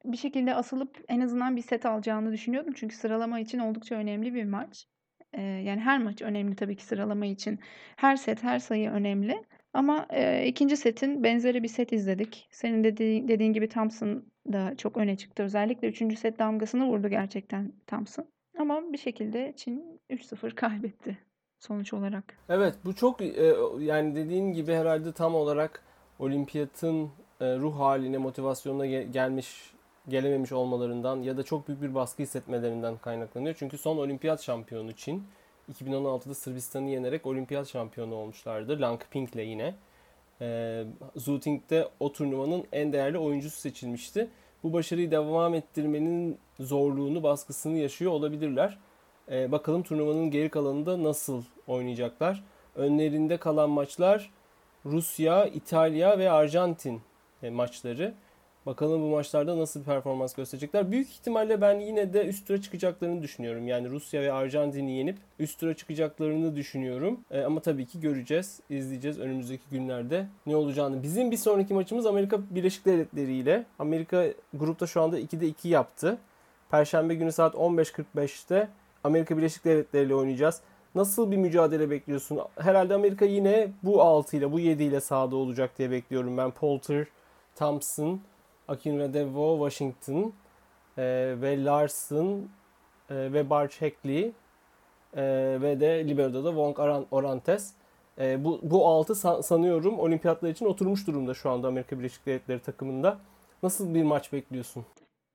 bir 0.06 0.18
şekilde 0.18 0.56
asılıp 0.56 1.04
en 1.08 1.20
azından 1.20 1.56
bir 1.56 1.62
set 1.62 1.86
alacağını 1.86 2.32
düşünüyordum. 2.32 2.74
Çünkü 2.76 2.96
sıralama 2.96 3.40
için 3.40 3.60
oldukça 3.60 3.96
önemli 3.96 4.34
bir 4.34 4.46
maç. 4.46 4.88
Ee, 5.34 5.42
yani 5.42 5.82
her 5.82 6.00
maç 6.00 6.22
önemli 6.22 6.56
tabii 6.56 6.76
ki 6.76 6.84
sıralama 6.84 7.26
için. 7.26 7.60
Her 7.96 8.16
set, 8.16 8.44
her 8.44 8.60
sayı 8.60 8.90
önemli. 8.90 9.44
Ama 9.74 10.06
e, 10.10 10.48
ikinci 10.48 10.78
setin 10.78 11.24
benzeri 11.24 11.64
bir 11.64 11.68
set 11.68 11.94
izledik. 11.94 12.48
Senin 12.52 12.84
dediğin, 12.84 13.28
dediğin 13.28 13.54
gibi 13.54 13.70
Thompson 13.70 14.26
da 14.54 14.78
çok 14.78 14.98
öne 14.98 15.18
çıktı. 15.18 15.44
Özellikle 15.44 15.88
üçüncü 15.88 16.16
set 16.16 16.40
damgasını 16.40 16.86
vurdu 16.86 17.08
gerçekten 17.08 17.74
Thompson. 17.88 18.26
Ama 18.58 18.94
bir 18.94 18.98
şekilde 18.98 19.54
Çin 19.58 20.00
3-0 20.10 20.56
kaybetti 20.56 21.18
sonuç 21.60 21.94
olarak. 21.94 22.38
Evet 22.50 22.76
bu 22.86 22.96
çok 22.96 23.22
e, 23.22 23.56
yani 23.80 24.16
dediğin 24.16 24.54
gibi 24.54 24.74
herhalde 24.74 25.12
tam 25.12 25.36
olarak 25.36 25.84
olimpiyatın 26.20 27.12
e, 27.42 27.58
ruh 27.58 27.80
haline, 27.80 28.18
motivasyonuna 28.18 28.86
gelmiş 28.86 29.74
gelememiş 30.10 30.52
olmalarından 30.52 31.22
ya 31.22 31.38
da 31.38 31.44
çok 31.44 31.68
büyük 31.68 31.82
bir 31.82 31.96
baskı 31.96 32.24
hissetmelerinden 32.24 32.98
kaynaklanıyor. 32.98 33.56
Çünkü 33.60 33.78
son 33.78 33.98
olimpiyat 33.98 34.42
şampiyonu 34.42 34.94
Çin. 34.94 35.24
2016'da 35.74 36.34
Sırbistan'ı 36.34 36.90
yenerek 36.90 37.26
olimpiyat 37.26 37.68
şampiyonu 37.68 38.16
olmuşlardı. 38.16 38.82
Lang 38.82 39.02
Ping'le 39.12 39.36
yine. 39.36 39.76
E, 40.42 40.84
Zhu 41.16 41.40
Ting 41.40 41.70
de 41.70 41.90
o 42.00 42.12
turnuvanın 42.12 42.64
en 42.72 42.94
değerli 42.94 43.18
oyuncusu 43.18 43.60
seçilmişti. 43.60 44.28
Bu 44.64 44.74
başarıyı 44.74 45.12
devam 45.12 45.54
ettirmenin 45.54 46.38
zorluğunu, 46.60 47.24
baskısını 47.24 47.78
yaşıyor 47.78 48.12
olabilirler. 48.12 48.78
E, 49.32 49.52
bakalım 49.52 49.84
turnuvanın 49.84 50.32
geri 50.32 50.50
kalanında 50.50 51.04
nasıl 51.04 51.44
oynayacaklar. 51.68 52.44
Önlerinde 52.76 53.38
kalan 53.38 53.70
maçlar 53.70 54.32
Rusya, 54.86 55.46
İtalya 55.46 56.20
ve 56.20 56.32
Arjantin 56.32 57.02
e, 57.44 57.50
maçları. 57.50 58.14
Bakalım 58.66 59.02
bu 59.02 59.08
maçlarda 59.08 59.58
nasıl 59.58 59.80
bir 59.80 59.86
performans 59.86 60.34
gösterecekler. 60.34 60.92
Büyük 60.92 61.10
ihtimalle 61.10 61.62
ben 61.62 61.80
yine 61.80 62.14
de 62.14 62.26
üst 62.26 62.48
tura 62.48 62.62
çıkacaklarını 62.62 63.22
düşünüyorum. 63.22 63.68
Yani 63.68 63.90
Rusya 63.90 64.22
ve 64.22 64.32
Arjantin'i 64.32 64.92
yenip 64.92 65.18
üst 65.40 65.60
tura 65.60 65.74
çıkacaklarını 65.74 66.56
düşünüyorum. 66.56 67.20
E, 67.32 67.42
ama 67.42 67.60
tabii 67.60 67.86
ki 67.86 68.00
göreceğiz, 68.00 68.60
izleyeceğiz 68.70 69.20
önümüzdeki 69.20 69.64
günlerde 69.72 70.26
ne 70.46 70.56
olacağını. 70.56 71.04
Bizim 71.04 71.32
bir 71.32 71.38
sonraki 71.38 71.74
maçımız 71.74 72.06
Amerika 72.06 72.40
Birleşik 72.50 72.86
Devletleri 72.86 73.34
ile. 73.34 73.66
Amerika 73.80 74.26
grupta 74.54 74.88
şu 74.88 75.02
anda 75.02 75.20
2'de 75.20 75.48
2 75.48 75.70
yaptı. 75.70 76.18
Perşembe 76.72 77.16
günü 77.16 77.32
saat 77.32 77.56
15.45'te 77.56 78.68
Amerika 79.04 79.38
Birleşik 79.38 79.66
Devletleri 79.66 80.06
ile 80.06 80.16
oynayacağız. 80.16 80.62
Nasıl 80.96 81.32
bir 81.32 81.38
mücadele 81.38 81.90
bekliyorsun? 81.90 82.40
Herhalde 82.60 82.94
Amerika 82.94 83.26
yine 83.26 83.68
bu 83.84 84.02
6 84.02 84.38
ile 84.38 84.52
bu 84.52 84.60
7 84.60 84.84
ile 84.84 85.02
sahada 85.02 85.36
olacak 85.36 85.78
diye 85.78 85.92
bekliyorum 85.92 86.38
ben. 86.38 86.52
Polter, 86.52 87.08
Thompson, 87.56 88.22
Akinradevo, 88.70 89.70
Washington 89.70 90.34
e, 90.98 91.04
ve 91.42 91.64
Larson 91.64 92.50
e, 93.10 93.34
ve 93.34 93.50
Barch 93.50 93.82
Hackley 93.82 94.32
e, 95.14 95.24
ve 95.62 95.80
de 95.80 96.08
Libero'da 96.08 96.44
da 96.44 96.50
Wong 96.50 96.80
Orantes. 97.12 97.74
E, 98.18 98.44
bu, 98.44 98.60
bu 98.64 98.88
altı 98.88 99.16
san, 99.16 99.42
sanıyorum 99.42 100.00
olimpiyatlar 100.00 100.50
için 100.50 100.66
oturmuş 100.66 101.08
durumda 101.08 101.34
şu 101.34 101.50
anda 101.50 101.68
Amerika 101.68 102.00
Birleşik 102.00 102.26
Devletleri 102.26 102.60
takımında. 102.60 103.18
Nasıl 103.64 103.94
bir 103.94 104.04
maç 104.04 104.34
bekliyorsun? 104.34 104.86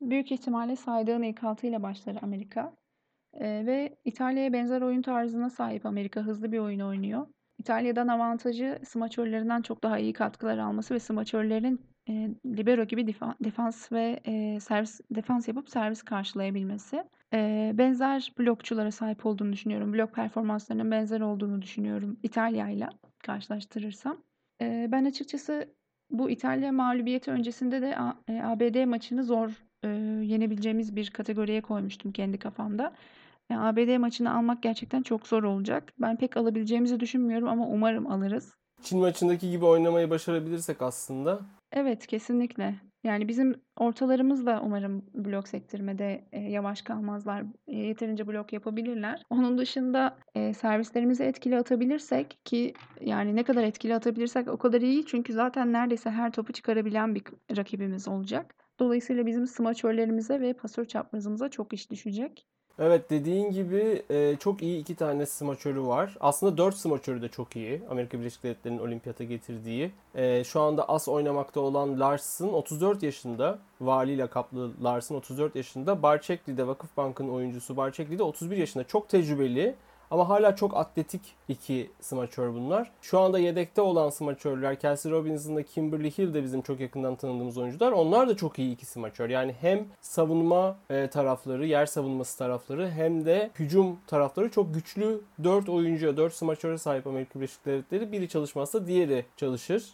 Büyük 0.00 0.32
ihtimalle 0.32 0.76
saydığın 0.76 1.22
ilk 1.22 1.44
altı 1.44 1.66
ile 1.66 1.82
başlar 1.82 2.16
Amerika. 2.22 2.72
E, 3.34 3.66
ve 3.66 3.96
İtalya'ya 4.04 4.52
benzer 4.52 4.82
oyun 4.82 5.02
tarzına 5.02 5.50
sahip 5.50 5.86
Amerika. 5.86 6.20
Hızlı 6.20 6.52
bir 6.52 6.58
oyun 6.58 6.80
oynuyor. 6.80 7.26
İtalya'dan 7.58 8.08
avantajı 8.08 8.78
smaçörlerinden 8.84 9.62
çok 9.62 9.82
daha 9.82 9.98
iyi 9.98 10.12
katkılar 10.12 10.58
alması 10.58 10.94
ve 10.94 11.00
smaçörlerin 11.00 11.80
e, 12.08 12.30
libero 12.46 12.84
gibi 12.84 13.06
defa, 13.06 13.34
defans 13.44 13.92
ve 13.92 14.20
e, 14.26 14.60
servis 14.60 15.00
defans 15.10 15.48
yapıp 15.48 15.70
servis 15.70 16.02
karşılayabilmesi. 16.02 17.04
E, 17.34 17.70
benzer 17.74 18.32
blokçulara 18.38 18.90
sahip 18.90 19.26
olduğunu 19.26 19.52
düşünüyorum. 19.52 19.92
Blok 19.92 20.14
performanslarının 20.14 20.90
benzer 20.90 21.20
olduğunu 21.20 21.62
düşünüyorum 21.62 22.16
İtalya 22.22 22.68
ile 22.68 22.88
karşılaştırırsam. 23.22 24.16
E, 24.60 24.88
ben 24.92 25.04
açıkçası 25.04 25.68
bu 26.10 26.30
İtalya 26.30 26.72
mağlubiyeti 26.72 27.30
öncesinde 27.30 27.82
de 27.82 27.96
e, 28.28 28.42
ABD 28.42 28.84
maçını 28.84 29.24
zor 29.24 29.50
e, 29.82 29.88
yenebileceğimiz 30.24 30.96
bir 30.96 31.10
kategoriye 31.10 31.60
koymuştum 31.60 32.12
kendi 32.12 32.38
kafamda. 32.38 32.92
Yani 33.50 33.60
ABD 33.60 33.98
maçını 33.98 34.36
almak 34.36 34.62
gerçekten 34.62 35.02
çok 35.02 35.26
zor 35.26 35.42
olacak. 35.42 35.92
Ben 35.98 36.16
pek 36.16 36.36
alabileceğimizi 36.36 37.00
düşünmüyorum 37.00 37.48
ama 37.48 37.66
umarım 37.66 38.06
alırız. 38.06 38.54
Çin 38.82 38.98
maçındaki 38.98 39.50
gibi 39.50 39.64
oynamayı 39.64 40.10
başarabilirsek 40.10 40.82
aslında. 40.82 41.40
Evet, 41.74 42.06
kesinlikle. 42.06 42.74
Yani 43.04 43.28
bizim 43.28 43.54
ortalarımız 43.76 44.46
da 44.46 44.60
umarım 44.64 45.06
blok 45.14 45.48
sektirmede 45.48 46.28
e, 46.32 46.40
yavaş 46.40 46.82
kalmazlar. 46.82 47.44
E, 47.66 47.76
yeterince 47.76 48.26
blok 48.26 48.52
yapabilirler. 48.52 49.22
Onun 49.30 49.58
dışında 49.58 50.18
e, 50.34 50.54
servislerimizi 50.54 51.24
etkili 51.24 51.58
atabilirsek 51.58 52.38
ki 52.44 52.74
yani 53.00 53.36
ne 53.36 53.44
kadar 53.44 53.62
etkili 53.64 53.94
atabilirsek 53.94 54.48
o 54.48 54.58
kadar 54.58 54.80
iyi. 54.80 55.06
Çünkü 55.06 55.32
zaten 55.32 55.72
neredeyse 55.72 56.10
her 56.10 56.32
topu 56.32 56.52
çıkarabilen 56.52 57.14
bir 57.14 57.22
rakibimiz 57.56 58.08
olacak. 58.08 58.54
Dolayısıyla 58.80 59.26
bizim 59.26 59.46
smaçörlerimize 59.46 60.40
ve 60.40 60.52
pasör 60.52 60.84
çaprazımıza 60.84 61.48
çok 61.48 61.72
iş 61.72 61.90
düşecek. 61.90 62.46
Evet 62.78 63.10
dediğin 63.10 63.50
gibi 63.50 64.02
e, 64.10 64.36
çok 64.36 64.62
iyi 64.62 64.80
iki 64.80 64.94
tane 64.94 65.26
smaçörü 65.26 65.82
var. 65.82 66.16
Aslında 66.20 66.58
dört 66.58 66.76
smaçörü 66.76 67.22
de 67.22 67.28
çok 67.28 67.56
iyi. 67.56 67.82
Amerika 67.90 68.20
Birleşik 68.20 68.42
Devletleri'nin 68.42 68.78
olimpiyata 68.78 69.24
getirdiği. 69.24 69.92
E, 70.14 70.44
şu 70.44 70.60
anda 70.60 70.88
as 70.88 71.08
oynamakta 71.08 71.60
olan 71.60 72.00
Larson 72.00 72.48
34 72.48 73.02
yaşında. 73.02 73.58
Vali 73.80 74.26
kaplı 74.26 74.84
Larson 74.84 75.16
34 75.16 75.56
yaşında. 75.56 76.02
Barçekli'de 76.02 76.66
Vakıfbank'ın 76.66 77.28
oyuncusu 77.28 77.76
Barçekli'de 77.76 78.22
31 78.22 78.56
yaşında. 78.56 78.84
Çok 78.84 79.08
tecrübeli. 79.08 79.74
Ama 80.10 80.28
hala 80.28 80.56
çok 80.56 80.76
atletik 80.76 81.20
iki 81.48 81.90
smaçör 82.00 82.54
bunlar. 82.54 82.90
Şu 83.02 83.20
anda 83.20 83.38
yedekte 83.38 83.80
olan 83.80 84.10
smaçörler 84.10 84.80
Kelsey 84.80 85.12
Robinson'la 85.12 85.62
Kimberly 85.62 86.10
Hill 86.10 86.34
de 86.34 86.42
bizim 86.42 86.62
çok 86.62 86.80
yakından 86.80 87.16
tanıdığımız 87.16 87.58
oyuncular. 87.58 87.92
Onlar 87.92 88.28
da 88.28 88.36
çok 88.36 88.58
iyi 88.58 88.72
iki 88.72 88.86
smaçör. 88.86 89.30
Yani 89.30 89.54
hem 89.60 89.86
savunma 90.00 90.76
e, 90.90 91.06
tarafları, 91.06 91.66
yer 91.66 91.86
savunması 91.86 92.38
tarafları 92.38 92.90
hem 92.90 93.26
de 93.26 93.50
hücum 93.58 93.98
tarafları 94.06 94.50
çok 94.50 94.74
güçlü 94.74 95.20
4 95.44 95.68
oyuncuya, 95.68 96.16
4 96.16 96.34
smaçöre 96.34 96.78
sahip 96.78 97.06
Amerika 97.06 97.40
Birleşik 97.40 97.66
Devletleri. 97.66 98.12
Biri 98.12 98.28
çalışmazsa 98.28 98.86
diğeri 98.86 99.24
çalışır. 99.36 99.84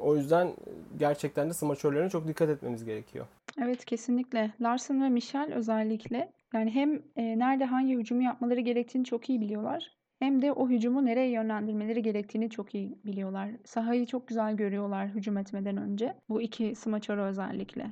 O 0.00 0.16
yüzden 0.16 0.52
gerçekten 0.98 1.48
de 1.50 1.54
smaçörlerine 1.54 2.10
çok 2.10 2.28
dikkat 2.28 2.48
etmemiz 2.48 2.84
gerekiyor. 2.84 3.26
Evet 3.62 3.84
kesinlikle. 3.84 4.50
Larson 4.60 5.02
ve 5.02 5.08
Michel 5.08 5.54
özellikle 5.54 6.32
yani 6.52 6.70
hem 6.70 7.02
e, 7.16 7.38
nerede 7.38 7.64
hangi 7.64 7.96
hücumu 7.96 8.22
yapmaları 8.22 8.60
gerektiğini 8.60 9.04
çok 9.04 9.30
iyi 9.30 9.40
biliyorlar. 9.40 9.90
Hem 10.18 10.42
de 10.42 10.52
o 10.52 10.68
hücumu 10.68 11.04
nereye 11.04 11.30
yönlendirmeleri 11.30 12.02
gerektiğini 12.02 12.50
çok 12.50 12.74
iyi 12.74 12.98
biliyorlar. 13.04 13.50
Sahayı 13.64 14.06
çok 14.06 14.28
güzel 14.28 14.56
görüyorlar 14.56 15.08
hücum 15.08 15.38
etmeden 15.38 15.76
önce. 15.76 16.14
Bu 16.28 16.42
iki 16.42 16.74
smaçörü 16.74 17.20
özellikle. 17.20 17.90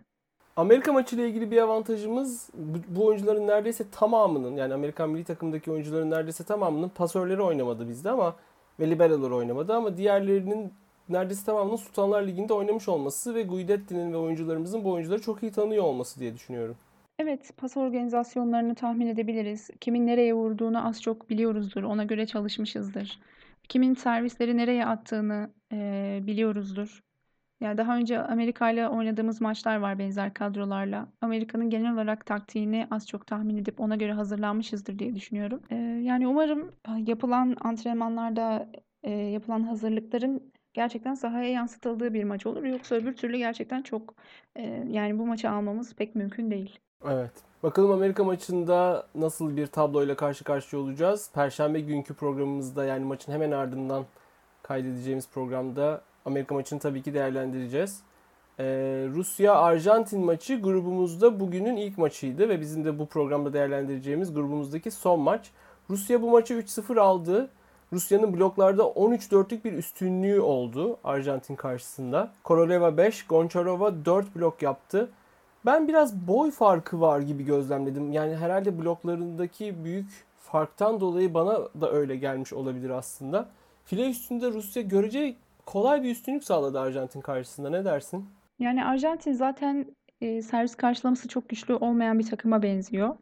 Amerika 0.57 0.92
maçı 0.92 1.16
ile 1.16 1.29
ilgili 1.29 1.51
bir 1.51 1.57
avantajımız 1.57 2.51
bu, 2.88 3.07
oyuncuların 3.07 3.46
neredeyse 3.46 3.85
tamamının 3.92 4.57
yani 4.57 4.75
Amerikan 4.75 5.11
milli 5.11 5.25
takımdaki 5.25 5.70
oyuncuların 5.73 6.11
neredeyse 6.11 6.44
tamamının 6.44 6.88
pasörleri 6.88 7.42
oynamadı 7.42 7.88
bizde 7.88 8.11
ama 8.11 8.37
ve 8.81 8.90
liberalar 8.90 9.31
oynamadı 9.31 9.75
ama 9.75 9.96
diğerlerinin 9.96 10.73
neredeyse 11.09 11.44
tamamının 11.44 11.77
Sultanlar 11.77 12.23
Ligi'nde 12.23 12.55
oynamış 12.55 12.88
olması 12.88 13.35
ve 13.35 13.42
Guidetti'nin 13.42 14.12
ve 14.12 14.16
oyuncularımızın 14.16 14.85
bu 14.85 14.92
oyuncuları 14.92 15.23
çok 15.23 15.42
iyi 15.42 15.53
tanıyor 15.53 15.85
olması 15.85 16.20
diye 16.20 16.35
düşünüyorum. 16.35 16.77
Evet, 17.22 17.50
pas 17.56 17.76
organizasyonlarını 17.76 18.74
tahmin 18.74 19.06
edebiliriz. 19.06 19.70
Kimin 19.80 20.06
nereye 20.06 20.35
vurduğunu 20.35 20.87
az 20.87 21.02
çok 21.02 21.30
biliyoruzdur. 21.30 21.83
Ona 21.83 22.04
göre 22.04 22.26
çalışmışızdır. 22.26 23.18
Kimin 23.68 23.94
servisleri 23.94 24.56
nereye 24.56 24.87
attığını 24.87 25.50
e, 25.72 26.20
biliyoruzdur. 26.22 27.02
Yani 27.61 27.78
daha 27.78 27.96
önce 27.96 28.18
Amerika 28.22 28.70
ile 28.70 28.88
oynadığımız 28.88 29.40
maçlar 29.40 29.76
var 29.76 29.98
benzer 29.98 30.35
kadrolarla. 30.35 31.09
Amerika'nın 31.20 31.70
genel 31.70 31.94
olarak 31.94 32.26
taktiğini 32.26 32.88
az 32.90 33.09
çok 33.09 33.26
tahmin 33.26 33.56
edip 33.56 33.80
ona 33.80 33.96
göre 33.96 34.12
hazırlanmışızdır 34.12 34.98
diye 34.98 35.14
düşünüyorum. 35.14 35.62
E, 35.70 35.76
yani 35.76 36.28
umarım 36.28 36.72
yapılan 37.06 37.56
antrenmanlarda 37.61 38.68
e, 39.02 39.11
yapılan 39.11 39.62
hazırlıkların 39.62 40.50
gerçekten 40.74 41.14
sahaya 41.14 41.50
yansıtıldığı 41.50 42.14
bir 42.14 42.24
maç 42.24 42.46
olur. 42.46 42.64
Yoksa 42.64 42.94
öbür 42.94 43.16
türlü 43.16 43.37
gerçekten 43.37 43.83
çok 43.83 44.14
e, 44.56 44.85
yani 44.90 45.18
bu 45.18 45.26
maçı 45.26 45.50
almamız 45.50 45.94
pek 45.94 46.14
mümkün 46.14 46.50
değil. 46.50 46.78
Evet. 47.09 47.33
Bakalım 47.62 47.90
Amerika 47.90 48.24
maçında 48.24 49.06
nasıl 49.14 49.56
bir 49.56 49.66
tabloyla 49.66 50.16
karşı 50.16 50.44
karşıya 50.44 50.83
olacağız. 50.83 51.30
Perşembe 51.35 51.80
günkü 51.80 52.14
programımızda 52.14 52.85
yani 52.85 53.04
maçın 53.04 53.33
hemen 53.33 53.50
ardından 53.50 54.04
kaydedeceğimiz 54.62 55.28
programda 55.28 56.00
Amerika 56.24 56.54
maçını 56.54 56.80
tabii 56.80 57.02
ki 57.02 57.14
değerlendireceğiz. 57.14 58.02
Ee, 58.59 58.64
Rusya-Arjantin 59.09 60.24
maçı 60.24 60.61
grubumuzda 60.61 61.40
bugünün 61.40 61.76
ilk 61.76 61.98
maçıydı 61.98 62.48
ve 62.48 62.61
bizim 62.61 62.85
de 62.85 62.98
bu 62.98 63.06
programda 63.06 63.52
değerlendireceğimiz 63.52 64.35
grubumuzdaki 64.35 64.90
son 64.90 65.20
maç. 65.20 65.50
Rusya 65.90 66.22
bu 66.22 66.30
maçı 66.30 66.54
3-0 66.54 67.00
aldı. 67.00 67.50
Rusya'nın 67.92 68.37
bloklarda 68.37 68.83
13-4'lük 68.83 69.64
bir 69.64 69.72
üstünlüğü 69.72 70.40
oldu 70.40 70.98
Arjantin 71.05 71.57
karşısında. 71.57 72.31
Koroleva 72.44 72.96
5, 72.96 73.26
Goncharova 73.26 74.05
4 74.05 74.37
blok 74.37 74.62
yaptı. 74.62 75.11
Ben 75.66 75.88
biraz 75.88 76.29
boy 76.29 76.50
farkı 76.50 77.00
var 77.00 77.20
gibi 77.20 77.44
gözlemledim. 77.44 78.12
Yani 78.12 78.37
herhalde 78.37 78.79
bloklarındaki 78.79 79.85
büyük 79.85 80.09
farktan 80.38 81.00
dolayı 81.00 81.35
bana 81.35 81.59
da 81.81 81.92
öyle 81.92 82.16
gelmiş 82.16 82.53
olabilir 82.53 82.90
aslında. 82.90 83.48
File 83.85 84.11
üstünde 84.11 84.50
Rusya 84.50 84.83
görece 84.83 85.35
kolay 85.66 86.03
bir 86.03 86.11
üstünlük 86.11 86.44
sağladı 86.44 86.81
Arjantin 86.81 87.20
karşısında. 87.20 87.70
Ne 87.70 87.85
dersin? 87.85 88.26
Yani 88.59 88.85
Arjantin 88.85 89.33
zaten 89.33 89.87
e, 90.20 90.42
servis 90.42 90.74
karşılaması 90.74 91.29
çok 91.29 91.48
güçlü 91.48 91.74
olmayan 91.74 92.18
bir 92.18 92.26
takıma 92.26 92.62
benziyor. 92.62 93.16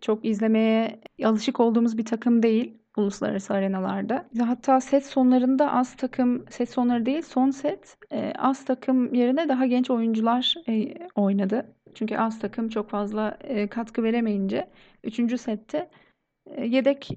Çok 0.00 0.24
izlemeye 0.24 1.00
alışık 1.24 1.60
olduğumuz 1.60 1.98
bir 1.98 2.04
takım 2.04 2.42
değil 2.42 2.79
uluslararası 2.96 3.54
arenalarda. 3.54 4.28
Hatta 4.38 4.80
set 4.80 5.06
sonlarında 5.06 5.72
az 5.72 5.96
takım, 5.96 6.44
set 6.50 6.70
sonları 6.70 7.06
değil 7.06 7.22
son 7.22 7.50
set 7.50 7.96
e, 8.12 8.32
az 8.38 8.64
takım 8.64 9.14
yerine 9.14 9.48
daha 9.48 9.66
genç 9.66 9.90
oyuncular 9.90 10.54
e, 10.68 10.94
oynadı. 11.14 11.76
Çünkü 11.94 12.16
az 12.16 12.38
takım 12.38 12.68
çok 12.68 12.90
fazla 12.90 13.38
e, 13.40 13.68
katkı 13.68 14.02
veremeyince 14.02 14.70
3. 15.04 15.40
sette 15.40 15.90
yedek 16.58 17.08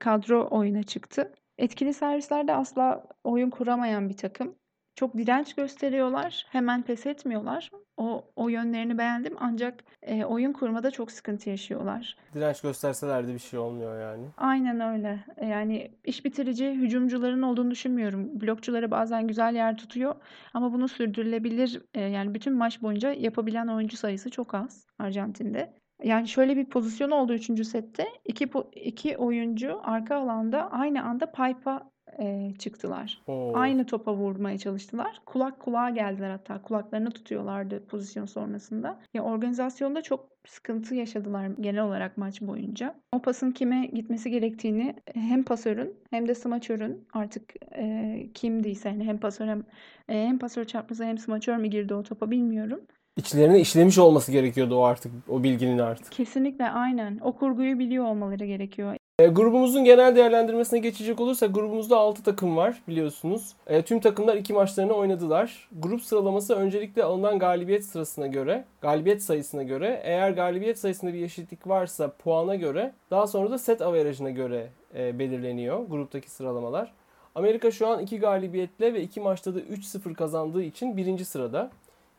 kadro 0.00 0.48
oyuna 0.50 0.82
çıktı. 0.82 1.32
Etkili 1.58 1.94
servislerde 1.94 2.54
asla 2.54 3.04
oyun 3.24 3.50
kuramayan 3.50 4.08
bir 4.08 4.16
takım. 4.16 4.54
Çok 4.96 5.16
direnç 5.16 5.54
gösteriyorlar. 5.54 6.46
Hemen 6.50 6.82
pes 6.82 7.06
etmiyorlar. 7.06 7.70
O, 7.96 8.24
o 8.36 8.48
yönlerini 8.48 8.98
beğendim 8.98 9.36
ancak 9.40 9.84
e, 10.02 10.24
oyun 10.24 10.52
kurmada 10.52 10.90
çok 10.90 11.12
sıkıntı 11.12 11.50
yaşıyorlar. 11.50 12.16
Direnç 12.34 12.60
gösterseler 12.60 13.28
de 13.28 13.34
bir 13.34 13.38
şey 13.38 13.58
olmuyor 13.58 14.00
yani. 14.00 14.26
Aynen 14.36 14.80
öyle. 14.80 15.24
E, 15.36 15.46
yani 15.46 15.90
iş 16.04 16.24
bitirici 16.24 16.70
hücumcuların 16.70 17.42
olduğunu 17.42 17.70
düşünmüyorum. 17.70 18.40
Blokçuları 18.40 18.90
bazen 18.90 19.26
güzel 19.26 19.54
yer 19.54 19.76
tutuyor 19.76 20.14
ama 20.54 20.72
bunu 20.72 20.88
sürdürülebilir 20.88 21.82
e, 21.94 22.00
yani 22.00 22.34
bütün 22.34 22.52
maç 22.52 22.82
boyunca 22.82 23.12
yapabilen 23.12 23.66
oyuncu 23.66 23.96
sayısı 23.96 24.30
çok 24.30 24.54
az 24.54 24.86
Arjantin'de. 24.98 25.82
Yani 26.02 26.28
şöyle 26.28 26.56
bir 26.56 26.64
pozisyon 26.64 27.10
oldu 27.10 27.34
3. 27.34 27.66
sette. 27.66 28.06
İki, 28.24 28.50
iki 28.74 29.16
oyuncu 29.16 29.80
arka 29.82 30.16
alanda 30.16 30.70
aynı 30.70 31.04
anda 31.04 31.26
pipe'a 31.26 31.91
e, 32.18 32.54
çıktılar. 32.58 33.22
Oo. 33.26 33.52
Aynı 33.54 33.86
topa 33.86 34.14
vurmaya 34.14 34.58
çalıştılar. 34.58 35.20
Kulak 35.26 35.60
kulağa 35.60 35.90
geldiler 35.90 36.30
hatta. 36.30 36.62
Kulaklarını 36.62 37.10
tutuyorlardı 37.10 37.86
pozisyon 37.86 38.26
sonrasında. 38.26 38.98
Ya 39.14 39.22
organizasyonda 39.22 40.02
çok 40.02 40.28
sıkıntı 40.46 40.94
yaşadılar 40.94 41.50
genel 41.60 41.82
olarak 41.82 42.16
maç 42.16 42.40
boyunca. 42.40 42.94
O 43.12 43.22
pasın 43.22 43.50
kime 43.50 43.86
gitmesi 43.86 44.30
gerektiğini 44.30 44.94
hem 45.14 45.42
pasörün 45.42 45.96
hem 46.10 46.28
de 46.28 46.34
smaçörün 46.34 47.08
artık 47.12 47.54
e, 47.76 48.28
kimdiyse 48.34 48.88
yani 48.88 49.04
hem 49.04 49.18
pasör 49.18 49.46
hem 49.46 49.60
e, 50.08 50.26
hem 50.26 50.38
pasör 50.38 50.64
çarpması 50.64 51.04
hem 51.04 51.18
smaçör 51.18 51.56
mü 51.56 51.68
girdi 51.68 51.94
o 51.94 52.02
topa 52.02 52.30
bilmiyorum. 52.30 52.80
İçlerine 53.16 53.60
işlemiş 53.60 53.98
olması 53.98 54.32
gerekiyordu 54.32 54.76
o 54.76 54.82
artık 54.82 55.12
o 55.28 55.42
bilginin 55.42 55.78
artık. 55.78 56.12
Kesinlikle 56.12 56.70
aynen. 56.70 57.18
O 57.22 57.32
kurguyu 57.36 57.78
biliyor 57.78 58.04
olmaları 58.04 58.44
gerekiyor. 58.44 58.96
E, 59.22 59.26
grubumuzun 59.26 59.84
genel 59.84 60.16
değerlendirmesine 60.16 60.78
geçecek 60.78 61.20
olursa 61.20 61.46
grubumuzda 61.46 61.96
6 61.96 62.22
takım 62.22 62.56
var 62.56 62.82
biliyorsunuz. 62.88 63.52
E, 63.66 63.82
tüm 63.82 64.00
takımlar 64.00 64.36
iki 64.36 64.52
maçlarını 64.52 64.92
oynadılar. 64.92 65.68
Grup 65.78 66.02
sıralaması 66.02 66.54
öncelikle 66.54 67.04
alınan 67.04 67.38
galibiyet 67.38 67.84
sırasına 67.84 68.26
göre, 68.26 68.64
galibiyet 68.80 69.22
sayısına 69.22 69.62
göre, 69.62 70.00
eğer 70.04 70.30
galibiyet 70.30 70.78
sayısında 70.78 71.14
bir 71.14 71.22
eşitlik 71.22 71.66
varsa 71.66 72.12
puana 72.12 72.54
göre, 72.54 72.92
daha 73.10 73.26
sonra 73.26 73.50
da 73.50 73.58
set 73.58 73.82
averajına 73.82 74.30
göre 74.30 74.68
e, 74.94 75.18
belirleniyor 75.18 75.86
gruptaki 75.86 76.30
sıralamalar. 76.30 76.92
Amerika 77.34 77.70
şu 77.70 77.86
an 77.86 78.00
2 78.00 78.18
galibiyetle 78.18 78.94
ve 78.94 79.02
2 79.02 79.20
maçta 79.20 79.54
da 79.54 79.60
3-0 79.60 80.14
kazandığı 80.14 80.62
için 80.62 80.96
birinci 80.96 81.24
sırada. 81.24 81.70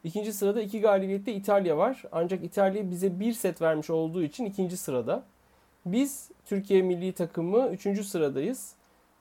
İkinci 0.03 0.33
sırada 0.33 0.61
2 0.61 0.81
galibiyette 0.81 1.33
İtalya 1.33 1.77
var. 1.77 2.03
Ancak 2.11 2.43
İtalya 2.43 2.91
bize 2.91 3.19
bir 3.19 3.33
set 3.33 3.61
vermiş 3.61 3.89
olduğu 3.89 4.23
için 4.23 4.45
ikinci 4.45 4.77
sırada. 4.77 5.23
Biz 5.85 6.31
Türkiye 6.45 6.81
milli 6.81 7.11
takımı 7.11 7.67
3. 7.67 8.05
sıradayız. 8.05 8.75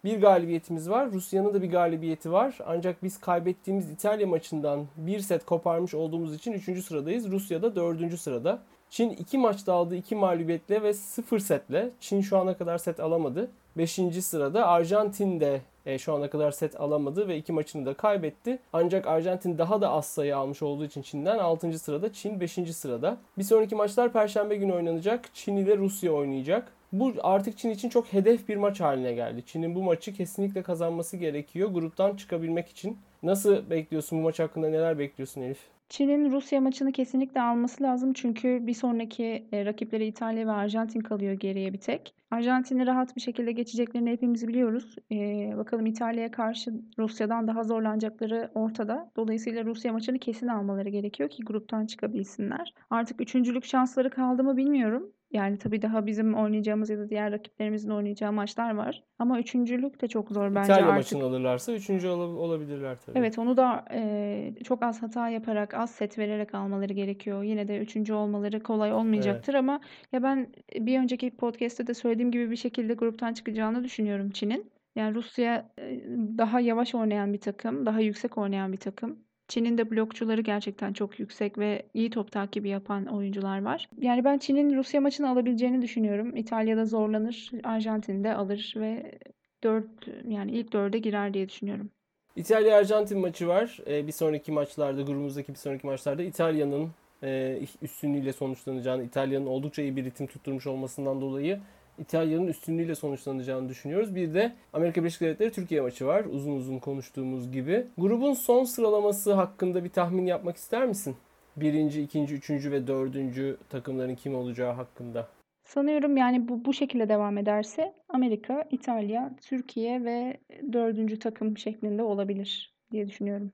Bir 0.04 0.20
galibiyetimiz 0.20 0.90
var. 0.90 1.12
Rusya'nın 1.12 1.54
da 1.54 1.62
bir 1.62 1.70
galibiyeti 1.70 2.32
var. 2.32 2.58
Ancak 2.66 3.02
biz 3.02 3.20
kaybettiğimiz 3.20 3.90
İtalya 3.90 4.26
maçından 4.26 4.86
bir 4.96 5.20
set 5.20 5.44
koparmış 5.44 5.94
olduğumuz 5.94 6.34
için 6.34 6.52
3. 6.52 6.84
sıradayız. 6.84 7.30
Rusya 7.30 7.62
da 7.62 7.76
4. 7.76 8.20
sırada. 8.20 8.62
Çin 8.90 9.10
2 9.10 9.38
maçta 9.38 9.72
aldığı 9.72 9.96
2 9.96 10.14
mağlubiyetle 10.14 10.82
ve 10.82 10.94
0 10.94 11.38
setle. 11.38 11.90
Çin 12.00 12.20
şu 12.20 12.38
ana 12.38 12.56
kadar 12.56 12.78
set 12.78 13.00
alamadı. 13.00 13.50
5. 13.76 14.00
sırada 14.24 14.66
Arjantin 14.66 15.40
de 15.40 15.60
e, 15.86 15.98
şu 15.98 16.14
ana 16.14 16.30
kadar 16.30 16.50
set 16.50 16.80
alamadı 16.80 17.28
ve 17.28 17.36
iki 17.36 17.52
maçını 17.52 17.86
da 17.86 17.94
kaybetti. 17.94 18.58
Ancak 18.72 19.06
Arjantin 19.06 19.58
daha 19.58 19.80
da 19.80 19.90
az 19.90 20.06
sayı 20.06 20.36
almış 20.36 20.62
olduğu 20.62 20.84
için 20.84 21.02
Çin'den 21.02 21.38
6. 21.38 21.78
sırada, 21.78 22.12
Çin 22.12 22.40
5. 22.40 22.52
sırada. 22.52 23.16
Bir 23.38 23.42
sonraki 23.42 23.74
maçlar 23.74 24.12
Perşembe 24.12 24.56
günü 24.56 24.72
oynanacak. 24.72 25.34
Çin 25.34 25.56
ile 25.56 25.76
Rusya 25.76 26.12
oynayacak. 26.12 26.72
Bu 26.92 27.12
artık 27.22 27.58
Çin 27.58 27.70
için 27.70 27.88
çok 27.88 28.12
hedef 28.12 28.48
bir 28.48 28.56
maç 28.56 28.80
haline 28.80 29.12
geldi. 29.12 29.42
Çin'in 29.46 29.74
bu 29.74 29.82
maçı 29.82 30.14
kesinlikle 30.14 30.62
kazanması 30.62 31.16
gerekiyor 31.16 31.70
gruptan 31.70 32.16
çıkabilmek 32.16 32.68
için. 32.68 32.98
Nasıl 33.22 33.70
bekliyorsun 33.70 34.18
bu 34.18 34.22
maç 34.22 34.38
hakkında 34.38 34.68
neler 34.68 34.98
bekliyorsun 34.98 35.40
Elif? 35.40 35.58
Çin'in 35.92 36.32
Rusya 36.32 36.60
maçını 36.60 36.92
kesinlikle 36.92 37.40
alması 37.40 37.82
lazım 37.82 38.12
çünkü 38.12 38.66
bir 38.66 38.74
sonraki 38.74 39.48
e, 39.52 39.64
rakipleri 39.64 40.06
İtalya 40.06 40.46
ve 40.46 40.50
Arjantin 40.50 41.00
kalıyor 41.00 41.32
geriye 41.32 41.72
bir 41.72 41.80
tek. 41.80 42.14
Arjantin'i 42.30 42.86
rahat 42.86 43.16
bir 43.16 43.20
şekilde 43.20 43.52
geçeceklerini 43.52 44.10
hepimiz 44.10 44.48
biliyoruz. 44.48 44.96
Ee, 45.12 45.52
bakalım 45.56 45.86
İtalya'ya 45.86 46.30
karşı 46.30 46.72
Rusya'dan 46.98 47.48
daha 47.48 47.64
zorlanacakları 47.64 48.50
ortada. 48.54 49.10
Dolayısıyla 49.16 49.64
Rusya 49.64 49.92
maçını 49.92 50.18
kesin 50.18 50.48
almaları 50.48 50.88
gerekiyor 50.88 51.30
ki 51.30 51.42
gruptan 51.42 51.86
çıkabilsinler. 51.86 52.74
Artık 52.90 53.20
üçüncülük 53.20 53.64
şansları 53.64 54.10
kaldı 54.10 54.44
mı 54.44 54.56
bilmiyorum. 54.56 55.12
Yani 55.32 55.58
tabii 55.58 55.82
daha 55.82 56.06
bizim 56.06 56.34
oynayacağımız 56.34 56.90
ya 56.90 56.98
da 56.98 57.10
diğer 57.10 57.32
rakiplerimizin 57.32 57.90
oynayacağı 57.90 58.32
maçlar 58.32 58.74
var. 58.74 59.02
Ama 59.18 59.40
üçüncülük 59.40 60.00
de 60.00 60.08
çok 60.08 60.30
zor 60.30 60.54
bence 60.54 60.72
İtalya 60.72 60.86
artık. 60.86 61.12
maçını 61.12 61.24
alırlarsa 61.24 61.72
üçüncü 61.72 62.08
ol- 62.08 62.36
olabilirler 62.36 62.98
tabii. 63.06 63.18
Evet 63.18 63.38
onu 63.38 63.56
da 63.56 63.84
e, 63.92 64.54
çok 64.64 64.82
az 64.82 65.02
hata 65.02 65.28
yaparak, 65.28 65.74
az 65.74 65.90
set 65.90 66.18
vererek 66.18 66.54
almaları 66.54 66.92
gerekiyor. 66.92 67.42
Yine 67.42 67.68
de 67.68 67.78
üçüncü 67.78 68.12
olmaları 68.14 68.62
kolay 68.62 68.92
olmayacaktır 68.92 69.54
ama 69.54 69.80
ya 70.12 70.22
ben 70.22 70.52
bir 70.74 70.98
önceki 70.98 71.36
podcast'te 71.36 71.86
de 71.86 71.94
söylediğim 71.94 72.30
gibi 72.30 72.50
bir 72.50 72.56
şekilde 72.56 72.94
gruptan 72.94 73.32
çıkacağını 73.34 73.84
düşünüyorum 73.84 74.30
Çin'in. 74.30 74.72
Yani 74.96 75.14
Rusya 75.14 75.70
e, 75.78 76.04
daha 76.38 76.60
yavaş 76.60 76.94
oynayan 76.94 77.32
bir 77.32 77.40
takım, 77.40 77.86
daha 77.86 78.00
yüksek 78.00 78.38
oynayan 78.38 78.72
bir 78.72 78.78
takım. 78.78 79.18
Çin'in 79.48 79.78
de 79.78 79.90
blokçuları 79.90 80.40
gerçekten 80.40 80.92
çok 80.92 81.18
yüksek 81.20 81.58
ve 81.58 81.82
iyi 81.94 82.10
top 82.10 82.32
takibi 82.32 82.68
yapan 82.68 83.06
oyuncular 83.06 83.62
var. 83.62 83.88
Yani 83.98 84.24
ben 84.24 84.38
Çin'in 84.38 84.76
Rusya 84.76 85.00
maçını 85.00 85.30
alabileceğini 85.30 85.82
düşünüyorum. 85.82 86.36
İtalya'da 86.36 86.84
zorlanır, 86.84 87.50
Arjantin'de 87.64 88.34
alır 88.34 88.74
ve 88.76 89.18
4 89.64 89.84
yani 90.28 90.52
ilk 90.52 90.74
4'e 90.74 90.98
girer 90.98 91.34
diye 91.34 91.48
düşünüyorum. 91.48 91.90
İtalya 92.36 92.76
Arjantin 92.76 93.18
maçı 93.18 93.48
var. 93.48 93.78
Ee, 93.86 94.06
bir 94.06 94.12
sonraki 94.12 94.52
maçlarda, 94.52 95.02
grubumuzdaki 95.02 95.52
bir 95.52 95.58
sonraki 95.58 95.86
maçlarda 95.86 96.22
İtalya'nın 96.22 96.90
e, 97.22 97.60
üstünlüğüyle 97.82 98.32
sonuçlanacağını, 98.32 99.04
İtalya'nın 99.04 99.46
oldukça 99.46 99.82
iyi 99.82 99.96
bir 99.96 100.04
ritim 100.04 100.26
tutturmuş 100.26 100.66
olmasından 100.66 101.20
dolayı 101.20 101.60
İtalya'nın 101.98 102.46
üstünlüğüyle 102.46 102.94
sonuçlanacağını 102.94 103.68
düşünüyoruz. 103.68 104.14
Bir 104.14 104.34
de 104.34 104.52
Amerika 104.72 105.00
Birleşik 105.00 105.20
Devletleri 105.20 105.52
Türkiye 105.52 105.80
maçı 105.80 106.06
var. 106.06 106.24
Uzun 106.24 106.56
uzun 106.56 106.78
konuştuğumuz 106.78 107.52
gibi. 107.52 107.86
Grubun 107.98 108.32
son 108.32 108.64
sıralaması 108.64 109.32
hakkında 109.32 109.84
bir 109.84 109.90
tahmin 109.90 110.26
yapmak 110.26 110.56
ister 110.56 110.86
misin? 110.86 111.16
Birinci, 111.56 112.02
ikinci, 112.02 112.34
üçüncü 112.34 112.72
ve 112.72 112.86
dördüncü 112.86 113.56
takımların 113.70 114.14
kim 114.14 114.34
olacağı 114.34 114.72
hakkında. 114.72 115.28
Sanıyorum 115.64 116.16
yani 116.16 116.48
bu, 116.48 116.64
bu 116.64 116.74
şekilde 116.74 117.08
devam 117.08 117.38
ederse 117.38 117.94
Amerika, 118.08 118.68
İtalya, 118.70 119.32
Türkiye 119.40 120.04
ve 120.04 120.36
dördüncü 120.72 121.18
takım 121.18 121.58
şeklinde 121.58 122.02
olabilir 122.02 122.74
diye 122.92 123.08
düşünüyorum. 123.08 123.52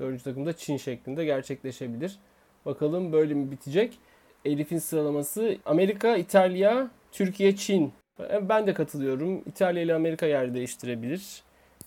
Dördüncü 0.00 0.24
takım 0.24 0.46
da 0.46 0.52
Çin 0.52 0.76
şeklinde 0.76 1.24
gerçekleşebilir. 1.24 2.18
Bakalım 2.66 3.12
böyle 3.12 3.34
mi 3.34 3.50
bitecek? 3.50 3.98
Elif'in 4.44 4.78
sıralaması 4.78 5.56
Amerika, 5.66 6.16
İtalya, 6.16 6.90
Türkiye, 7.18 7.56
Çin. 7.56 7.92
Ben 8.42 8.66
de 8.66 8.74
katılıyorum. 8.74 9.42
İtalya 9.46 9.82
ile 9.82 9.94
Amerika 9.94 10.26
yer 10.26 10.54
değiştirebilir. 10.54 11.42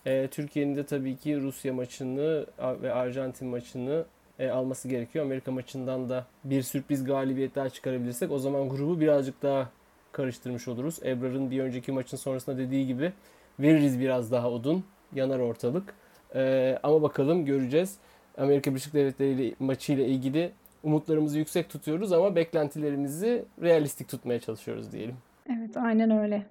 E, 0.05 0.27
Türkiye'nin 0.27 0.75
de 0.75 0.85
tabii 0.85 1.17
ki 1.17 1.41
Rusya 1.41 1.73
maçını 1.73 2.45
ve 2.59 2.93
Arjantin 2.93 3.47
maçını 3.47 4.05
e, 4.39 4.49
alması 4.49 4.87
gerekiyor. 4.87 5.25
Amerika 5.25 5.51
maçından 5.51 6.09
da 6.09 6.25
bir 6.43 6.61
sürpriz 6.61 7.03
galibiyet 7.03 7.55
daha 7.55 7.69
çıkarabilirsek 7.69 8.31
o 8.31 8.39
zaman 8.39 8.69
grubu 8.69 8.99
birazcık 8.99 9.41
daha 9.41 9.69
karıştırmış 10.11 10.67
oluruz. 10.67 10.99
Ebrar'ın 11.05 11.51
bir 11.51 11.59
önceki 11.59 11.91
maçın 11.91 12.17
sonrasında 12.17 12.57
dediği 12.57 12.87
gibi 12.87 13.13
veririz 13.59 13.99
biraz 13.99 14.31
daha 14.31 14.51
odun. 14.51 14.83
Yanar 15.13 15.39
ortalık. 15.39 15.93
E, 16.35 16.77
ama 16.83 17.01
bakalım 17.01 17.45
göreceğiz. 17.45 17.97
Amerika 18.37 18.71
Birleşik 18.71 18.93
Devletleri 18.93 19.31
ile 19.31 19.55
maçıyla 19.59 20.05
ilgili 20.05 20.51
umutlarımızı 20.83 21.37
yüksek 21.39 21.69
tutuyoruz 21.69 22.11
ama 22.11 22.35
beklentilerimizi 22.35 23.45
realistik 23.61 24.07
tutmaya 24.07 24.39
çalışıyoruz 24.39 24.91
diyelim. 24.91 25.15
Evet 25.49 25.77
aynen 25.77 26.11
öyle. 26.11 26.45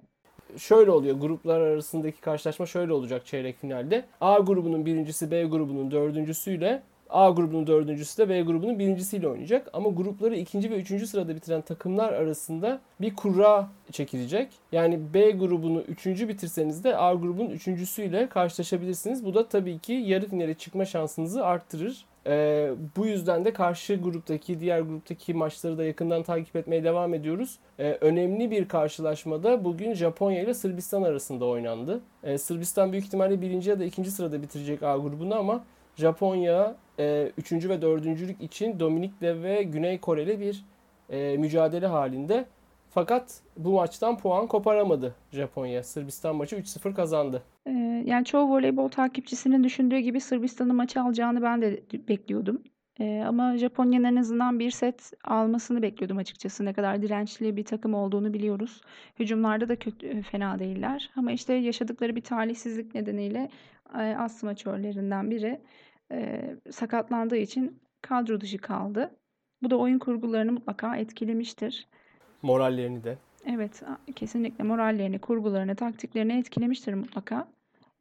Şöyle 0.57 0.91
oluyor 0.91 1.15
gruplar 1.15 1.61
arasındaki 1.61 2.21
karşılaşma 2.21 2.65
şöyle 2.65 2.93
olacak 2.93 3.25
çeyrek 3.25 3.57
finalde. 3.57 4.05
A 4.21 4.39
grubunun 4.39 4.85
birincisi 4.85 5.31
B 5.31 5.43
grubunun 5.43 5.91
dördüncüsüyle 5.91 6.81
A 7.11 7.29
grubunun 7.29 7.67
dördüncüsü 7.67 8.17
de 8.17 8.29
B 8.29 8.41
grubunun 8.41 8.79
birincisiyle 8.79 9.27
oynayacak. 9.27 9.69
Ama 9.73 9.89
grupları 9.89 10.35
ikinci 10.35 10.71
ve 10.71 10.75
üçüncü 10.75 11.07
sırada 11.07 11.35
bitiren 11.35 11.61
takımlar 11.61 12.13
arasında 12.13 12.81
bir 13.01 13.15
kura 13.15 13.69
çekilecek. 13.91 14.47
Yani 14.71 14.99
B 15.13 15.31
grubunu 15.31 15.81
üçüncü 15.81 16.29
bitirseniz 16.29 16.83
de 16.83 16.97
A 16.97 17.13
grubunun 17.13 17.49
üçüncüsüyle 17.49 18.29
karşılaşabilirsiniz. 18.29 19.25
Bu 19.25 19.33
da 19.33 19.47
tabii 19.47 19.79
ki 19.79 19.93
yarı 19.93 20.29
finale 20.29 20.53
çıkma 20.53 20.85
şansınızı 20.85 21.45
arttırır. 21.45 22.05
Ee, 22.27 22.71
bu 22.97 23.05
yüzden 23.05 23.45
de 23.45 23.53
karşı 23.53 23.95
gruptaki, 23.95 24.59
diğer 24.59 24.79
gruptaki 24.79 25.33
maçları 25.33 25.77
da 25.77 25.83
yakından 25.83 26.23
takip 26.23 26.55
etmeye 26.55 26.83
devam 26.83 27.13
ediyoruz. 27.13 27.59
Ee, 27.79 27.97
önemli 28.01 28.51
bir 28.51 28.67
karşılaşmada 28.67 29.63
bugün 29.63 29.93
Japonya 29.93 30.41
ile 30.41 30.53
Sırbistan 30.53 31.03
arasında 31.03 31.45
oynandı. 31.45 32.01
Ee, 32.23 32.37
Sırbistan 32.37 32.91
büyük 32.91 33.05
ihtimalle 33.05 33.41
birinci 33.41 33.69
ya 33.69 33.79
da 33.79 33.83
ikinci 33.83 34.11
sırada 34.11 34.41
bitirecek 34.41 34.83
A 34.83 34.97
grubunu 34.97 35.35
ama 35.35 35.63
Japonya 35.95 36.75
e, 36.99 37.31
üçüncü 37.37 37.69
ve 37.69 37.81
dördüncülük 37.81 38.41
için 38.41 38.79
Dominik'le 38.79 39.21
ve 39.21 39.63
Güney 39.63 39.99
Kore'yle 39.99 40.39
bir 40.39 40.65
e, 41.09 41.37
mücadele 41.37 41.87
halinde. 41.87 42.45
Fakat 42.89 43.39
bu 43.57 43.71
maçtan 43.71 44.17
puan 44.17 44.47
koparamadı 44.47 45.15
Japonya. 45.31 45.83
Sırbistan 45.83 46.35
maçı 46.35 46.55
3-0 46.55 46.93
kazandı. 46.93 47.43
Yani 48.05 48.25
çoğu 48.25 48.49
voleybol 48.49 48.89
takipçisinin 48.89 49.63
düşündüğü 49.63 49.97
gibi 49.97 50.19
Sırbistan'ın 50.19 50.75
maçı 50.75 51.01
alacağını 51.01 51.41
ben 51.41 51.61
de 51.61 51.83
bekliyordum. 52.07 52.63
Ama 53.25 53.57
Japonya'nın 53.57 54.03
en 54.03 54.15
azından 54.15 54.59
bir 54.59 54.71
set 54.71 55.11
almasını 55.23 55.81
bekliyordum 55.81 56.17
açıkçası. 56.17 56.65
Ne 56.65 56.73
kadar 56.73 57.01
dirençli 57.01 57.55
bir 57.55 57.65
takım 57.65 57.93
olduğunu 57.93 58.33
biliyoruz. 58.33 58.81
Hücumlarda 59.19 59.69
da 59.69 59.75
kötü, 59.75 60.21
fena 60.21 60.59
değiller. 60.59 61.11
Ama 61.15 61.31
işte 61.31 61.53
yaşadıkları 61.53 62.15
bir 62.15 62.21
talihsizlik 62.21 62.95
nedeniyle 62.95 63.49
as 63.93 64.37
smaçörlerinden 64.37 65.31
biri 65.31 65.61
sakatlandığı 66.71 67.37
için 67.37 67.79
kadro 68.01 68.41
dışı 68.41 68.57
kaldı. 68.57 69.15
Bu 69.63 69.69
da 69.69 69.77
oyun 69.77 69.99
kurgularını 69.99 70.51
mutlaka 70.51 70.97
etkilemiştir. 70.97 71.87
Morallerini 72.41 73.03
de. 73.03 73.17
Evet, 73.45 73.83
kesinlikle 74.15 74.63
morallerini, 74.63 75.19
kurgularını, 75.19 75.75
taktiklerini 75.75 76.33
etkilemiştir 76.33 76.93
mutlaka. 76.93 77.47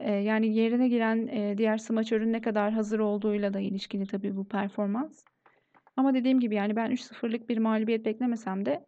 Ee, 0.01 0.13
yani 0.13 0.55
yerine 0.55 0.89
giren 0.89 1.27
e, 1.27 1.59
diğer 1.59 1.79
smaçörün 1.79 2.33
ne 2.33 2.41
kadar 2.41 2.73
hazır 2.73 2.99
olduğuyla 2.99 3.55
da 3.55 3.61
ilişkili 3.61 4.07
tabii 4.07 4.37
bu 4.37 4.49
performans. 4.49 5.25
Ama 5.97 6.15
dediğim 6.15 6.41
gibi 6.41 6.55
yani 6.55 6.77
ben 6.77 6.91
3-0'lık 6.91 7.49
bir 7.49 7.59
mağlubiyet 7.59 8.05
beklemesem 8.05 8.67
de 8.67 8.87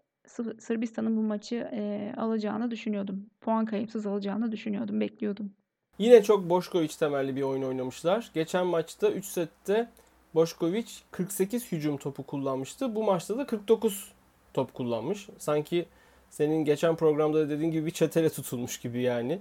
Sırbistan'ın 0.58 1.16
bu 1.16 1.22
maçı 1.22 1.56
e, 1.72 2.12
alacağını 2.16 2.70
düşünüyordum. 2.70 3.26
Puan 3.40 3.64
kayıpsız 3.64 4.06
alacağını 4.06 4.52
düşünüyordum, 4.52 5.00
bekliyordum. 5.00 5.52
Yine 5.98 6.22
çok 6.22 6.50
Boşkoviç 6.50 6.96
temelli 6.96 7.36
bir 7.36 7.42
oyun 7.42 7.62
oynamışlar. 7.62 8.30
Geçen 8.34 8.66
maçta 8.66 9.10
3 9.10 9.24
sette 9.24 9.90
Boşkoviç 10.34 11.02
48 11.10 11.72
hücum 11.72 11.96
topu 11.96 12.22
kullanmıştı. 12.22 12.94
Bu 12.94 13.04
maçta 13.04 13.38
da 13.38 13.46
49 13.46 14.12
top 14.54 14.74
kullanmış. 14.74 15.28
Sanki 15.38 15.86
senin 16.33 16.64
geçen 16.64 16.97
programda 16.97 17.38
da 17.38 17.51
dediğin 17.51 17.71
gibi 17.71 17.87
bir 17.87 17.90
çetele 17.90 18.31
tutulmuş 18.31 18.81
gibi 18.81 19.03
yani. 19.03 19.38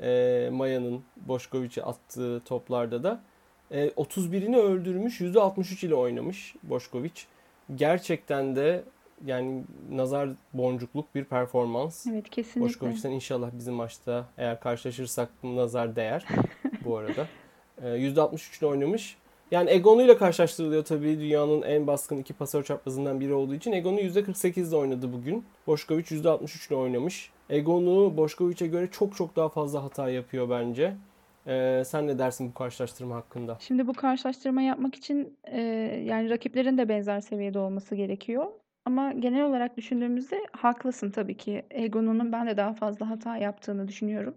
E, 0.00 0.48
Maya'nın 0.52 1.02
Boşkoviç'e 1.16 1.82
attığı 1.82 2.42
toplarda 2.44 3.02
da. 3.02 3.20
E, 3.70 3.88
31'ini 3.88 4.56
öldürmüş. 4.56 5.20
%63 5.20 5.86
ile 5.86 5.94
oynamış 5.94 6.54
Boşkoviç. 6.62 7.26
Gerçekten 7.74 8.56
de 8.56 8.84
yani 9.26 9.64
nazar 9.90 10.28
boncukluk 10.54 11.14
bir 11.14 11.24
performans. 11.24 12.06
Evet 12.06 12.30
kesinlikle. 12.30 12.60
Boşkoviç'ten 12.60 13.10
inşallah 13.10 13.50
bizim 13.52 13.74
maçta 13.74 14.28
eğer 14.38 14.60
karşılaşırsak 14.60 15.28
nazar 15.42 15.96
değer 15.96 16.24
bu 16.84 16.96
arada. 16.96 17.26
E, 17.82 17.86
%63 17.86 18.58
ile 18.58 18.66
oynamış. 18.66 19.16
Yani 19.50 19.70
Egon'u 19.70 20.02
ile 20.02 20.16
karşılaştırılıyor 20.16 20.84
tabii 20.84 21.20
dünyanın 21.20 21.62
en 21.62 21.86
baskın 21.86 22.16
iki 22.16 22.32
pasör 22.32 22.64
çaprazından 22.64 23.20
biri 23.20 23.34
olduğu 23.34 23.54
için. 23.54 23.72
Egon'u 23.72 24.00
%48 24.00 24.68
ile 24.68 24.76
oynadı 24.76 25.12
bugün. 25.12 25.44
Boşkoviç 25.66 26.12
%63 26.12 26.68
ile 26.68 26.76
oynamış. 26.76 27.30
Egon'u 27.50 28.16
Boşkoviç'e 28.16 28.66
göre 28.66 28.88
çok 28.90 29.16
çok 29.16 29.36
daha 29.36 29.48
fazla 29.48 29.84
hata 29.84 30.10
yapıyor 30.10 30.50
bence. 30.50 30.94
Ee, 31.46 31.82
sen 31.86 32.06
ne 32.06 32.18
dersin 32.18 32.48
bu 32.50 32.54
karşılaştırma 32.54 33.16
hakkında? 33.16 33.56
Şimdi 33.60 33.86
bu 33.86 33.92
karşılaştırma 33.92 34.62
yapmak 34.62 34.94
için 34.94 35.36
e, 35.44 35.60
yani 36.04 36.30
rakiplerin 36.30 36.78
de 36.78 36.88
benzer 36.88 37.20
seviyede 37.20 37.58
olması 37.58 37.94
gerekiyor. 37.94 38.46
Ama 38.84 39.12
genel 39.12 39.44
olarak 39.44 39.76
düşündüğümüzde 39.76 40.46
haklısın 40.52 41.10
tabii 41.10 41.36
ki. 41.36 41.62
Egon'un 41.70 42.32
ben 42.32 42.46
de 42.46 42.56
daha 42.56 42.74
fazla 42.74 43.10
hata 43.10 43.36
yaptığını 43.36 43.88
düşünüyorum. 43.88 44.34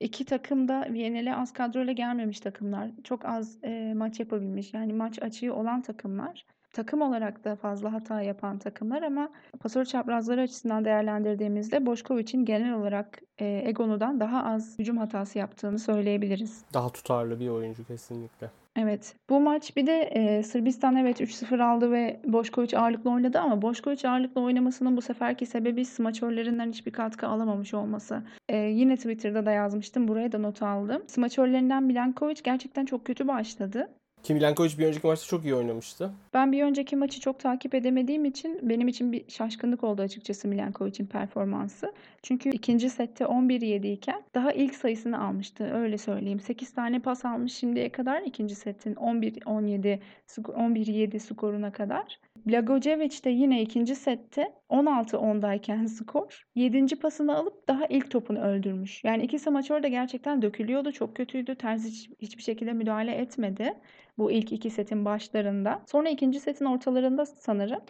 İki 0.00 0.24
takım 0.24 0.68
da 0.68 0.86
Viyana'ya 0.90 1.38
az 1.38 1.52
kadroyla 1.52 1.92
gelmemiş 1.92 2.40
takımlar. 2.40 2.90
Çok 3.04 3.24
az 3.24 3.58
e, 3.64 3.94
maç 3.96 4.20
yapabilmiş. 4.20 4.74
Yani 4.74 4.92
maç 4.92 5.22
açığı 5.22 5.54
olan 5.54 5.82
takımlar. 5.82 6.46
Takım 6.72 7.02
olarak 7.02 7.44
da 7.44 7.56
fazla 7.56 7.92
hata 7.92 8.22
yapan 8.22 8.58
takımlar 8.58 9.02
ama 9.02 9.28
pasör 9.60 9.84
çaprazları 9.84 10.40
açısından 10.40 10.84
değerlendirdiğimizde 10.84 11.86
Boşkoviç'in 11.86 12.44
genel 12.44 12.74
olarak 12.74 13.22
e, 13.38 13.62
Egonu'dan 13.64 14.20
daha 14.20 14.44
az 14.44 14.78
hücum 14.78 14.96
hatası 14.96 15.38
yaptığını 15.38 15.78
söyleyebiliriz. 15.78 16.64
Daha 16.74 16.88
tutarlı 16.88 17.40
bir 17.40 17.48
oyuncu 17.48 17.86
kesinlikle. 17.86 18.50
Evet. 18.76 19.16
Bu 19.30 19.40
maç 19.40 19.76
bir 19.76 19.86
de 19.86 20.00
e, 20.00 20.42
Sırbistan 20.42 20.96
evet 20.96 21.20
3-0 21.20 21.62
aldı 21.62 21.92
ve 21.92 22.20
Boşkoviç 22.24 22.74
ağırlıklı 22.74 23.10
oynadı 23.10 23.38
ama 23.38 23.62
Boşkoviç 23.62 24.04
ağırlıklı 24.04 24.40
oynamasının 24.40 24.96
bu 24.96 25.02
seferki 25.02 25.46
sebebi 25.46 25.84
smaçörlerinden 25.84 26.68
hiçbir 26.68 26.92
katkı 26.92 27.26
alamamış 27.26 27.74
olması. 27.74 28.22
E, 28.48 28.56
yine 28.56 28.96
Twitter'da 28.96 29.46
da 29.46 29.50
yazmıştım. 29.52 30.08
Buraya 30.08 30.32
da 30.32 30.38
not 30.38 30.62
aldım. 30.62 31.02
Smaçörlerinden 31.06 31.82
Milankovic 31.82 32.40
gerçekten 32.44 32.84
çok 32.84 33.04
kötü 33.06 33.28
başladı. 33.28 33.97
Ki 34.22 34.34
Milankovic 34.34 34.78
bir 34.78 34.86
önceki 34.86 35.06
maçta 35.06 35.26
çok 35.26 35.44
iyi 35.44 35.54
oynamıştı. 35.54 36.10
Ben 36.34 36.52
bir 36.52 36.62
önceki 36.62 36.96
maçı 36.96 37.20
çok 37.20 37.40
takip 37.40 37.74
edemediğim 37.74 38.24
için 38.24 38.58
benim 38.62 38.88
için 38.88 39.12
bir 39.12 39.24
şaşkınlık 39.28 39.84
oldu 39.84 40.02
açıkçası 40.02 40.48
Milankovic'in 40.48 41.06
performansı. 41.06 41.92
Çünkü 42.22 42.50
ikinci 42.50 42.90
sette 42.90 43.24
11-7 43.24 43.86
iken 43.86 44.22
daha 44.34 44.52
ilk 44.52 44.74
sayısını 44.74 45.24
almıştı 45.24 45.74
öyle 45.74 45.98
söyleyeyim. 45.98 46.40
8 46.40 46.70
tane 46.74 46.98
pas 46.98 47.24
almış 47.24 47.52
şimdiye 47.52 47.92
kadar 47.92 48.22
ikinci 48.22 48.54
setin 48.54 48.94
11-17 48.94 49.98
11-7 50.28 51.18
skoruna 51.18 51.72
kadar. 51.72 52.18
Blagojevic 52.46 53.24
de 53.24 53.30
yine 53.30 53.62
ikinci 53.62 53.94
sette 53.94 54.52
16-10'dayken 54.68 55.86
skor 55.86 56.46
7. 56.54 56.96
pasını 56.96 57.36
alıp 57.36 57.68
daha 57.68 57.86
ilk 57.86 58.10
topunu 58.10 58.40
öldürmüş. 58.40 59.04
Yani 59.04 59.22
iki 59.22 59.38
smaçör 59.38 59.82
de 59.82 59.88
gerçekten 59.88 60.42
dökülüyordu. 60.42 60.92
Çok 60.92 61.16
kötüydü. 61.16 61.54
Terzi 61.54 61.88
hiç, 61.88 62.10
hiçbir 62.20 62.42
şekilde 62.42 62.72
müdahale 62.72 63.12
etmedi. 63.14 63.74
Bu 64.18 64.30
ilk 64.30 64.52
iki 64.52 64.70
setin 64.70 65.04
başlarında. 65.04 65.82
Sonra 65.86 66.08
ikinci 66.08 66.40
setin 66.40 66.64
ortalarında 66.64 67.26
sanırım 67.26 67.80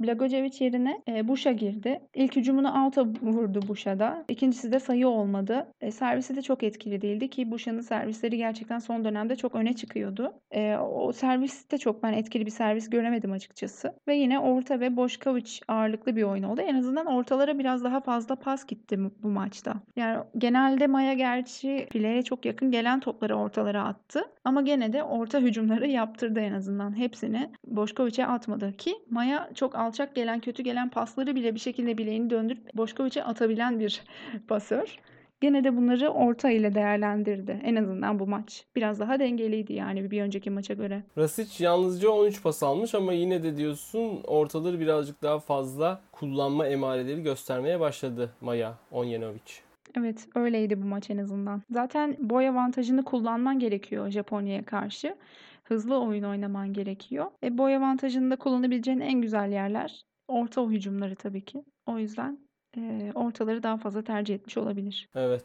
Blagojevic 0.00 0.64
yerine 0.64 1.02
e, 1.08 1.28
Buş'a 1.28 1.52
girdi. 1.52 2.00
İlk 2.14 2.36
hücumunu 2.36 2.84
out'a 2.84 3.06
vurdu 3.06 3.60
Buş'a 3.68 4.24
İkincisi 4.28 4.72
de 4.72 4.80
sayı 4.80 5.08
olmadı. 5.08 5.66
E, 5.80 5.90
servisi 5.90 6.36
de 6.36 6.42
çok 6.42 6.62
etkili 6.62 7.02
değildi 7.02 7.30
ki 7.30 7.50
Buş'un 7.50 7.80
servisleri 7.80 8.36
gerçekten 8.36 8.78
son 8.78 9.04
dönemde 9.04 9.36
çok 9.36 9.54
öne 9.54 9.72
çıkıyordu. 9.72 10.32
E, 10.50 10.76
o 10.76 11.12
serviste 11.12 11.78
çok 11.78 12.02
ben 12.02 12.12
etkili 12.12 12.46
bir 12.46 12.50
servis 12.50 12.90
göremedim 12.90 13.32
açıkçası. 13.32 13.94
Ve 14.08 14.16
yine 14.16 14.38
orta 14.38 14.80
ve 14.80 14.96
Boşkovic 14.96 15.50
ağırlıklı 15.68 16.16
bir 16.16 16.22
oyun 16.22 16.42
oldu. 16.42 16.60
En 16.60 16.74
azından 16.74 17.06
ortalara 17.06 17.58
biraz 17.58 17.84
daha 17.84 18.00
fazla 18.00 18.36
pas 18.36 18.66
gitti 18.66 18.98
bu 19.22 19.28
maçta. 19.28 19.74
Yani 19.96 20.24
genelde 20.38 20.86
Maya 20.86 21.12
gerçi 21.12 21.86
fileye 21.92 22.22
çok 22.22 22.44
yakın 22.44 22.70
gelen 22.70 23.00
topları 23.00 23.36
ortalara 23.36 23.84
attı. 23.84 24.24
Ama 24.44 24.62
gene 24.62 24.92
de 24.92 25.02
orta 25.02 25.38
hücumları 25.38 25.88
yaptırdı 25.88 26.40
en 26.40 26.52
azından. 26.52 26.98
Hepsini 26.98 27.50
Boşkovic'e 27.66 28.26
atmadı 28.26 28.72
ki 28.72 28.94
Maya 29.10 29.50
çok 29.54 29.74
alçak 29.88 30.14
gelen, 30.14 30.40
kötü 30.40 30.62
gelen 30.62 30.88
pasları 30.88 31.34
bile 31.34 31.54
bir 31.54 31.60
şekilde 31.60 31.98
bileğini 31.98 32.30
döndürüp 32.30 32.74
Boşkovic'e 32.74 33.24
atabilen 33.24 33.80
bir 33.80 34.02
pasör. 34.48 34.98
Gene 35.40 35.64
de 35.64 35.76
bunları 35.76 36.08
orta 36.08 36.50
ile 36.50 36.74
değerlendirdi. 36.74 37.60
En 37.64 37.76
azından 37.76 38.18
bu 38.18 38.26
maç. 38.26 38.64
Biraz 38.76 39.00
daha 39.00 39.18
dengeliydi 39.18 39.72
yani 39.72 40.10
bir 40.10 40.22
önceki 40.22 40.50
maça 40.50 40.74
göre. 40.74 41.02
Rasic 41.18 41.64
yalnızca 41.64 42.08
13 42.08 42.42
pas 42.42 42.62
almış 42.62 42.94
ama 42.94 43.12
yine 43.12 43.42
de 43.42 43.56
diyorsun 43.56 44.20
ortaları 44.26 44.80
birazcık 44.80 45.22
daha 45.22 45.38
fazla 45.38 46.00
kullanma 46.12 46.66
emareleri 46.66 47.22
göstermeye 47.22 47.80
başladı 47.80 48.30
Maya 48.40 48.74
Onjanovic. 48.92 49.68
Evet 49.98 50.28
öyleydi 50.34 50.82
bu 50.82 50.86
maç 50.86 51.10
en 51.10 51.18
azından. 51.18 51.62
Zaten 51.70 52.16
boy 52.18 52.48
avantajını 52.48 53.04
kullanman 53.04 53.58
gerekiyor 53.58 54.10
Japonya'ya 54.10 54.64
karşı 54.64 55.14
hızlı 55.68 56.00
oyun 56.00 56.22
oynaman 56.22 56.72
gerekiyor. 56.72 57.26
E, 57.44 57.58
boy 57.58 57.76
avantajını 57.76 58.30
da 58.30 58.36
kullanabileceğin 58.36 59.00
en 59.00 59.20
güzel 59.20 59.52
yerler 59.52 60.02
orta 60.28 60.66
hücumları 60.66 61.16
tabii 61.16 61.44
ki. 61.44 61.64
O 61.86 61.98
yüzden 61.98 62.38
e, 62.76 63.12
ortaları 63.14 63.62
daha 63.62 63.76
fazla 63.76 64.02
tercih 64.02 64.34
etmiş 64.34 64.56
olabilir. 64.56 65.08
Evet. 65.14 65.44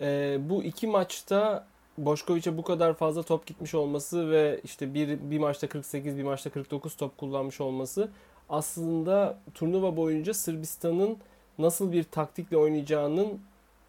E, 0.00 0.38
bu 0.48 0.62
iki 0.62 0.86
maçta 0.86 1.66
Boşkoviç'e 1.98 2.58
bu 2.58 2.62
kadar 2.62 2.94
fazla 2.94 3.22
top 3.22 3.46
gitmiş 3.46 3.74
olması 3.74 4.30
ve 4.30 4.60
işte 4.64 4.94
bir, 4.94 5.30
bir 5.30 5.38
maçta 5.38 5.68
48 5.68 6.18
bir 6.18 6.22
maçta 6.22 6.50
49 6.50 6.96
top 6.96 7.18
kullanmış 7.18 7.60
olması 7.60 8.08
aslında 8.48 9.38
turnuva 9.54 9.96
boyunca 9.96 10.34
Sırbistan'ın 10.34 11.16
nasıl 11.58 11.92
bir 11.92 12.04
taktikle 12.04 12.56
oynayacağının 12.56 13.40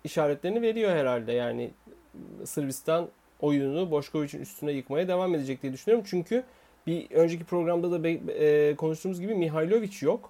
işaretlerini 0.03 0.61
veriyor 0.61 0.91
herhalde. 0.91 1.31
Yani 1.31 1.71
Sırbistan 2.45 3.07
oyununu 3.43 3.91
Boşkoviç'in 3.91 4.41
üstüne 4.41 4.71
yıkmaya 4.71 5.07
devam 5.07 5.35
edecek 5.35 5.61
diye 5.61 5.73
düşünüyorum. 5.73 6.05
Çünkü 6.09 6.43
bir 6.87 7.11
önceki 7.11 7.43
programda 7.43 8.03
da 8.03 8.09
e, 8.09 8.75
konuştuğumuz 8.75 9.21
gibi 9.21 9.35
Mihailovic 9.35 9.97
yok. 10.01 10.29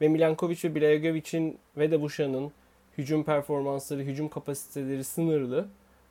Ve 0.00 0.08
Milankovic 0.08 0.58
ve 0.64 0.74
Blagovic'in 0.74 1.58
ve 1.76 1.90
de 1.90 2.02
Buşan'ın 2.02 2.52
hücum 2.98 3.24
performansları, 3.24 4.00
hücum 4.00 4.28
kapasiteleri 4.28 5.04
sınırlı. 5.04 5.68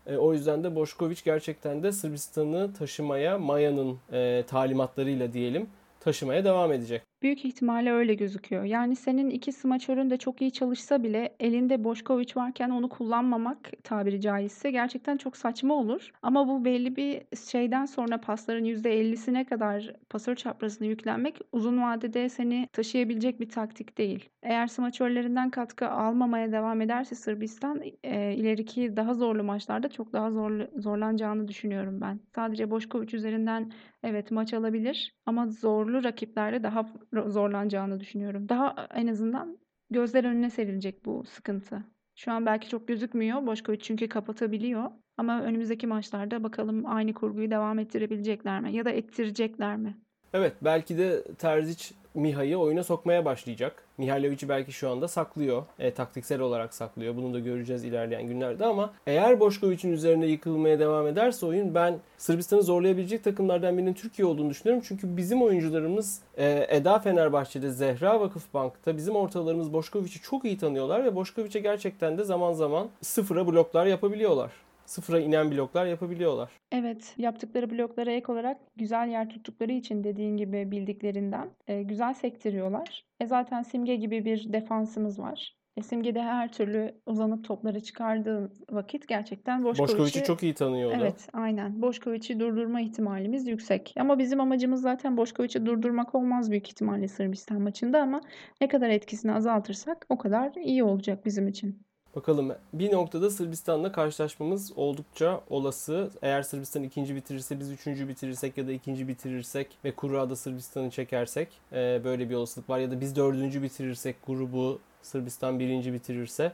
E, 0.08 0.18
o 0.18 0.34
yüzden 0.34 0.64
de 0.64 0.76
Boşkovic 0.76 1.18
gerçekten 1.26 1.84
de 1.84 1.91
Sırbistan'ı 1.91 2.74
taşımaya 2.74 3.38
Maya'nın 3.38 3.98
e, 4.12 4.44
talimatlarıyla 4.48 5.34
diyelim 5.34 5.68
taşımaya 6.00 6.46
devam 6.46 6.72
edecek. 6.72 7.02
Büyük 7.24 7.45
ihtimalle 7.45 7.91
öyle 7.91 8.13
gözüküyor. 8.13 8.63
Yani 8.63 8.95
senin 8.95 9.30
iki 9.30 9.51
smaçörün 9.51 10.09
de 10.09 10.17
çok 10.17 10.41
iyi 10.41 10.51
çalışsa 10.51 11.03
bile 11.03 11.36
elinde 11.39 11.84
Boşkoviç 11.84 12.38
varken 12.38 12.69
onu 12.69 12.89
kullanmamak 12.89 13.71
tabiri 13.84 14.21
caizse 14.21 14.71
gerçekten 14.71 15.17
çok 15.17 15.38
saçma 15.38 15.74
olur. 15.74 16.11
Ama 16.21 16.47
bu 16.47 16.65
belli 16.65 16.95
bir 16.95 17.21
şeyden 17.51 17.86
sonra 17.86 18.21
pasların 18.21 18.65
%50'sine 18.65 19.45
kadar 19.45 19.93
pasör 20.09 20.36
çaprazına 20.36 20.88
yüklenmek 20.88 21.39
uzun 21.51 21.82
vadede 21.82 22.30
seni 22.30 22.67
taşıyabilecek 22.74 23.39
bir 23.39 23.49
taktik 23.49 23.97
değil. 23.97 24.30
Eğer 24.43 24.67
smaçörlerinden 24.67 25.49
katkı 25.49 25.89
almamaya 25.89 26.51
devam 26.51 26.82
ederse 26.82 27.15
Sırbistan 27.15 27.82
e, 28.03 28.34
ileriki 28.36 28.95
daha 28.97 29.13
zorlu 29.13 29.43
maçlarda 29.43 29.89
çok 29.89 30.13
daha 30.13 30.32
zorlu, 30.32 30.67
zorlanacağını 30.78 31.47
düşünüyorum 31.47 32.01
ben. 32.01 32.19
Sadece 32.36 32.71
Boşkoviç 32.71 33.13
üzerinden 33.13 33.71
evet 34.03 34.32
maç 34.32 34.53
alabilir 34.53 35.15
ama 35.26 35.47
zorlu 35.47 36.03
rakiplerde 36.03 36.63
daha 36.63 36.86
zorlanacağını 37.28 37.99
düşünüyorum. 37.99 38.49
Daha 38.49 38.88
en 38.93 39.07
azından 39.07 39.57
gözler 39.89 40.24
önüne 40.24 40.49
serilecek 40.49 41.05
bu 41.05 41.24
sıkıntı. 41.26 41.84
Şu 42.16 42.32
an 42.32 42.45
belki 42.45 42.70
çok 42.70 42.88
gözükmüyor. 42.88 43.45
Boşkoviç 43.47 43.84
çünkü 43.84 44.09
kapatabiliyor. 44.09 44.91
Ama 45.18 45.41
önümüzdeki 45.41 45.88
maçlarda 45.88 46.43
bakalım 46.43 46.86
aynı 46.86 47.14
kurguyu 47.14 47.51
devam 47.51 47.80
ettirebilecekler 47.80 48.61
mi? 48.61 48.74
Ya 48.74 48.86
da 48.86 48.89
ettirecekler 48.89 49.78
mi? 49.78 49.97
Evet 50.34 50.53
belki 50.61 50.97
de 50.97 51.24
Terzic 51.24 51.95
Miha'yı 52.14 52.57
oyuna 52.57 52.84
sokmaya 52.84 53.26
başlayacak. 53.26 53.84
Mihailovic'i 53.97 54.49
belki 54.49 54.72
şu 54.72 54.89
anda 54.89 55.07
saklıyor. 55.07 55.64
E, 55.80 55.93
taktiksel 55.93 56.39
olarak 56.39 56.74
saklıyor. 56.74 57.16
Bunu 57.16 57.34
da 57.34 57.39
göreceğiz 57.39 57.84
ilerleyen 57.84 58.28
günlerde 58.28 58.66
ama 58.66 58.93
eğer 59.07 59.39
Boşkoviç'in 59.39 59.91
üzerine 59.91 60.26
yıkılmaya 60.26 60.80
devam 60.80 61.07
ederse 61.07 61.45
oyun 61.45 61.76
ben 61.76 61.99
Sırbistan'ı 62.18 62.64
zorlayabilecek 62.64 63.24
takımlardan 63.24 63.78
birinin 63.78 63.93
Türkiye 63.93 64.26
olduğunu 64.26 64.49
düşünüyorum. 64.49 64.84
Çünkü 64.88 65.18
bizim 65.18 65.41
oyuncularımız 65.41 66.22
e, 66.38 66.68
Eda 66.70 66.99
Fenerbahçe'de, 66.99 67.70
Zehra 67.70 68.20
Vakıfbank'ta 68.20 68.97
bizim 68.97 69.16
ortalarımız 69.16 69.74
Boşkoviç'i 69.74 70.22
çok 70.22 70.45
iyi 70.45 70.57
tanıyorlar 70.57 71.03
ve 71.03 71.16
Boşkoviç'e 71.16 71.59
gerçekten 71.59 72.18
de 72.18 72.24
zaman 72.24 72.53
zaman 72.53 72.88
sıfıra 73.01 73.47
bloklar 73.47 73.86
yapabiliyorlar 73.86 74.51
sıfıra 74.86 75.19
inen 75.19 75.51
bloklar 75.51 75.86
yapabiliyorlar. 75.86 76.51
Evet, 76.71 77.13
yaptıkları 77.17 77.69
bloklara 77.69 78.11
ek 78.11 78.31
olarak 78.31 78.57
güzel 78.75 79.07
yer 79.07 79.29
tuttukları 79.29 79.71
için 79.71 80.03
dediğin 80.03 80.38
gibi 80.38 80.71
bildiklerinden 80.71 81.49
e, 81.67 81.84
güzel 81.84 82.13
sektiriyorlar. 82.13 83.05
E 83.19 83.25
zaten 83.25 83.61
Simge 83.61 83.95
gibi 83.95 84.25
bir 84.25 84.53
defansımız 84.53 85.19
var. 85.19 85.55
E, 85.77 85.81
Simge 85.81 86.15
de 86.15 86.21
her 86.21 86.51
türlü 86.51 87.01
uzanıp 87.05 87.45
topları 87.45 87.84
çıkardığı 87.84 88.51
vakit 88.71 89.07
gerçekten 89.07 89.63
Boşkoviç'i... 89.63 89.93
Boşkoviç'i 89.93 90.23
çok 90.23 90.43
iyi 90.43 90.53
tanıyor 90.53 90.91
Evet, 90.95 91.29
aynen. 91.34 91.81
Boşkoviç'i 91.81 92.39
durdurma 92.39 92.81
ihtimalimiz 92.81 93.47
yüksek. 93.47 93.93
Ama 93.99 94.19
bizim 94.19 94.39
amacımız 94.39 94.81
zaten 94.81 95.17
Boşkoviç'i 95.17 95.65
durdurmak 95.65 96.15
olmaz 96.15 96.51
büyük 96.51 96.67
ihtimalle 96.67 97.07
Sırbistan 97.07 97.61
maçında 97.61 98.01
ama 98.01 98.21
ne 98.61 98.67
kadar 98.67 98.89
etkisini 98.89 99.34
azaltırsak 99.34 100.05
o 100.09 100.17
kadar 100.17 100.51
iyi 100.55 100.84
olacak 100.84 101.25
bizim 101.25 101.47
için. 101.47 101.86
Bakalım 102.16 102.55
bir 102.74 102.91
noktada 102.91 103.30
Sırbistan'la 103.30 103.91
karşılaşmamız 103.91 104.74
oldukça 104.76 105.41
olası. 105.49 106.09
Eğer 106.22 106.41
Sırbistan 106.41 106.84
ikinci 106.84 107.16
bitirirse 107.16 107.59
biz 107.59 107.72
üçüncü 107.72 108.07
bitirirsek 108.07 108.57
ya 108.57 108.68
da 108.68 108.72
ikinci 108.72 109.07
bitirirsek 109.07 109.78
ve 109.86 109.91
kurada 109.91 110.36
Sırbistan'ı 110.36 110.89
çekersek 110.89 111.47
e, 111.72 112.01
böyle 112.03 112.30
bir 112.30 112.36
olasılık 112.36 112.70
var. 112.70 112.80
Ya 112.80 112.91
da 112.91 113.01
biz 113.01 113.16
dördüncü 113.16 113.64
bitirirsek 113.64 114.16
grubu 114.28 114.80
Sırbistan 115.01 115.59
birinci 115.59 115.93
bitirirse 115.93 116.51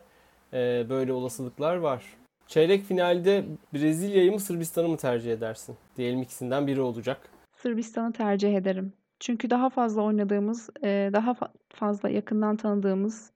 e, 0.53 0.85
böyle 0.89 1.13
olasılıklar 1.13 1.75
var. 1.75 2.03
Çeyrek 2.47 2.83
finalde 2.83 3.45
Brezilya'yı 3.73 4.31
mı 4.31 4.39
Sırbistan'ı 4.39 4.87
mı 4.87 4.97
tercih 4.97 5.33
edersin? 5.33 5.75
Diyelim 5.97 6.21
ikisinden 6.21 6.67
biri 6.67 6.81
olacak. 6.81 7.29
Sırbistan'ı 7.57 8.13
tercih 8.13 8.55
ederim. 8.55 8.93
Çünkü 9.19 9.49
daha 9.49 9.69
fazla 9.69 10.01
oynadığımız, 10.01 10.69
e, 10.83 11.09
daha 11.13 11.35
fazla 11.69 12.09
yakından 12.09 12.57
tanıdığımız 12.57 13.31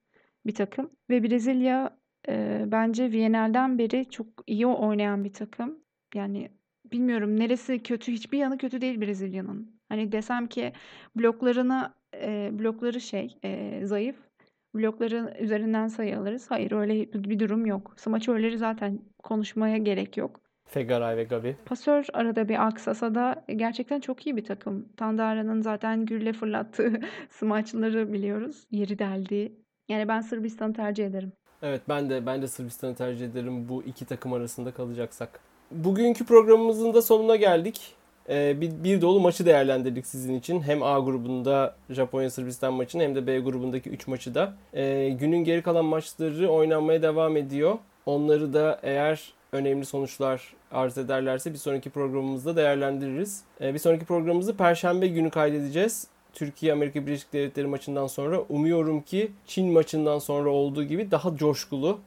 bir 0.46 0.54
takım. 0.54 0.90
Ve 1.10 1.22
Brezilya 1.22 1.96
Eee, 2.28 2.64
bence 2.66 3.12
Viyana'dan 3.12 3.78
beri 3.78 4.10
çok 4.10 4.26
iyi 4.46 4.66
oynayan 4.66 5.24
bir 5.24 5.32
takım. 5.32 5.78
Yani 6.14 6.48
bilmiyorum 6.92 7.40
neresi 7.40 7.82
kötü, 7.82 8.12
hiçbir 8.12 8.38
yanı 8.38 8.58
kötü 8.58 8.80
değil 8.80 9.00
Brezilya'nın. 9.00 9.80
Hani 9.88 10.12
desem 10.12 10.46
ki 10.46 10.72
bloklarına 11.16 11.94
eee, 12.14 12.50
blokları 12.52 13.00
şey 13.00 13.38
eee, 13.44 13.80
zayıf, 13.86 14.16
blokları 14.74 15.36
üzerinden 15.40 15.88
sayı 15.88 16.18
alırız. 16.18 16.50
Hayır 16.50 16.72
öyle 16.72 17.12
bir 17.12 17.38
durum 17.38 17.66
yok. 17.66 17.92
Smaçörleri 17.96 18.58
zaten 18.58 18.98
konuşmaya 19.22 19.76
gerek 19.76 20.16
yok. 20.16 20.40
Fegaray 20.66 21.16
ve 21.16 21.24
Gabi. 21.24 21.56
Pasör 21.66 22.06
arada 22.12 22.48
bir 22.48 22.66
aksasa 22.66 23.14
da 23.14 23.44
gerçekten 23.56 24.00
çok 24.00 24.26
iyi 24.26 24.36
bir 24.36 24.44
takım. 24.44 24.88
Tandara'nın 24.96 25.60
zaten 25.60 26.06
gülle 26.06 26.32
fırlattığı 26.32 27.00
smaçları 27.30 28.12
biliyoruz. 28.12 28.66
Yeri 28.70 28.98
deldiği. 28.98 29.64
Yani 29.88 30.08
ben 30.08 30.20
Sırbistan'ı 30.20 30.72
tercih 30.72 31.06
ederim. 31.06 31.32
Evet 31.66 31.82
ben 31.88 32.10
de 32.10 32.26
ben 32.26 32.42
de 32.42 32.48
Sırbistan'ı 32.48 32.94
tercih 32.94 33.26
ederim 33.26 33.68
bu 33.68 33.82
iki 33.82 34.04
takım 34.04 34.32
arasında 34.32 34.70
kalacaksak. 34.70 35.40
Bugünkü 35.70 36.24
programımızın 36.26 36.94
da 36.94 37.02
sonuna 37.02 37.36
geldik. 37.36 37.94
Ee, 38.28 38.60
bir, 38.60 38.84
bir 38.84 39.00
dolu 39.00 39.20
maçı 39.20 39.46
değerlendirdik 39.46 40.06
sizin 40.06 40.34
için. 40.34 40.62
Hem 40.62 40.82
A 40.82 40.98
grubunda 40.98 41.76
Japonya 41.90 42.30
Sırbistan 42.30 42.74
maçını 42.74 43.02
hem 43.02 43.14
de 43.14 43.26
B 43.26 43.38
grubundaki 43.38 43.90
3 43.90 44.06
maçı 44.06 44.34
da. 44.34 44.54
Ee, 44.74 45.16
günün 45.20 45.44
geri 45.44 45.62
kalan 45.62 45.84
maçları 45.84 46.48
oynanmaya 46.48 47.02
devam 47.02 47.36
ediyor. 47.36 47.78
Onları 48.06 48.52
da 48.52 48.80
eğer 48.82 49.32
önemli 49.52 49.84
sonuçlar 49.84 50.54
arz 50.72 50.98
ederlerse 50.98 51.52
bir 51.52 51.58
sonraki 51.58 51.90
programımızda 51.90 52.56
değerlendiririz. 52.56 53.42
Ee, 53.60 53.74
bir 53.74 53.78
sonraki 53.78 54.04
programımızı 54.04 54.56
Perşembe 54.56 55.06
günü 55.06 55.30
kaydedeceğiz. 55.30 56.06
Türkiye 56.34 56.72
Amerika 56.72 57.06
Birleşik 57.06 57.32
Devletleri 57.32 57.66
maçından 57.66 58.06
sonra 58.06 58.40
umuyorum 58.40 59.00
ki 59.00 59.32
Çin 59.46 59.72
maçından 59.72 60.18
sonra 60.18 60.50
olduğu 60.50 60.84
gibi 60.84 61.10
daha 61.10 61.36
coşkulu 61.36 62.00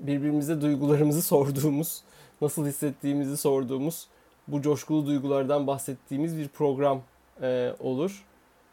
birbirimize 0.00 0.60
duygularımızı 0.60 1.22
sorduğumuz, 1.22 2.02
nasıl 2.40 2.66
hissettiğimizi 2.66 3.36
sorduğumuz, 3.36 4.08
bu 4.48 4.62
coşkulu 4.62 5.06
duygulardan 5.06 5.66
bahsettiğimiz 5.66 6.38
bir 6.38 6.48
program 6.48 7.02
e, 7.42 7.70
olur. 7.80 8.24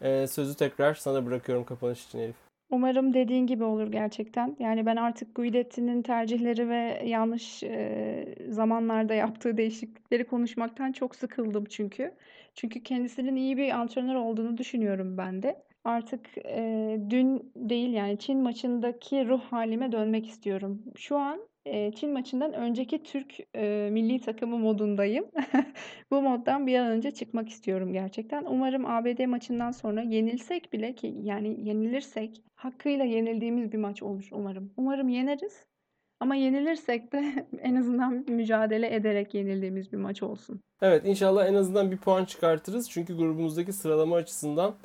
E, 0.02 0.28
sözü 0.28 0.56
tekrar 0.56 0.94
sana 0.94 1.26
bırakıyorum 1.26 1.66
kapanış 1.66 2.06
için 2.06 2.20
Elif. 2.20 2.36
Umarım 2.70 3.14
dediğin 3.14 3.48
gibi 3.48 3.64
olur 3.64 3.92
gerçekten. 3.92 4.56
Yani 4.60 4.86
ben 4.86 4.96
artık 4.96 5.36
Guidetti'nin 5.36 6.02
tercihleri 6.02 6.70
ve 6.70 7.02
yanlış 7.06 7.64
e, 7.64 8.26
zamanlarda 8.50 9.14
yaptığı 9.14 9.58
değişiklikleri 9.58 10.24
konuşmaktan 10.24 10.92
çok 10.92 11.16
sıkıldım 11.16 11.66
çünkü. 11.66 12.12
Çünkü 12.56 12.84
kendisinin 12.84 13.36
iyi 13.36 13.58
bir 13.58 13.70
antrenör 13.72 14.16
olduğunu 14.16 14.58
düşünüyorum 14.58 15.18
ben 15.18 15.44
de. 15.44 15.64
Artık 15.84 16.38
e, 16.38 16.98
dün 17.10 17.52
değil 17.56 17.94
yani 17.94 18.20
Çin 18.20 18.40
maçındaki 18.40 19.28
ruh 19.28 19.42
halime 19.42 19.92
dönmek 19.92 20.28
istiyorum. 20.28 20.84
Şu 20.96 21.18
an 21.18 21.48
e, 21.66 21.92
Çin 21.92 22.14
maçından 22.14 22.54
önceki 22.54 23.04
Türk 23.04 23.34
e, 23.56 23.90
milli 23.92 24.22
takımı 24.22 24.58
modundayım. 24.58 25.26
Bu 26.12 26.22
moddan 26.22 26.68
bir 26.68 26.80
an 26.80 26.88
önce 26.88 27.12
çıkmak 27.12 27.50
istiyorum 27.50 27.94
gerçekten. 27.94 28.46
Umarım 28.46 28.86
ABD 28.86 29.26
maçından 29.26 29.72
sonra 29.72 30.02
yenilsek 30.02 30.74
bile 30.74 30.96
ki 30.96 31.16
yani 31.22 31.68
yenilirsek 31.68 32.44
hakkıyla 32.56 33.06
yenildiğimiz 33.06 33.72
bir 33.72 33.78
maç 33.78 34.04
olur 34.04 34.28
umarım. 34.32 34.74
Umarım 34.78 35.10
yeneriz. 35.10 35.73
Ama 36.20 36.36
yenilirsek 36.36 37.12
de 37.12 37.48
en 37.62 37.76
azından 37.76 38.26
mücadele 38.28 38.96
ederek 38.96 39.34
yenildiğimiz 39.34 39.92
bir 39.92 39.98
maç 39.98 40.24
olsun. 40.24 40.60
Evet 40.82 41.06
inşallah 41.06 41.48
en 41.48 41.54
azından 41.54 41.92
bir 41.92 41.98
puan 41.98 42.26
çıkartırız. 42.26 42.90
Çünkü 42.90 43.18
grubumuzdaki 43.18 43.74
sıralama 43.74 44.16
açısından 44.16 44.76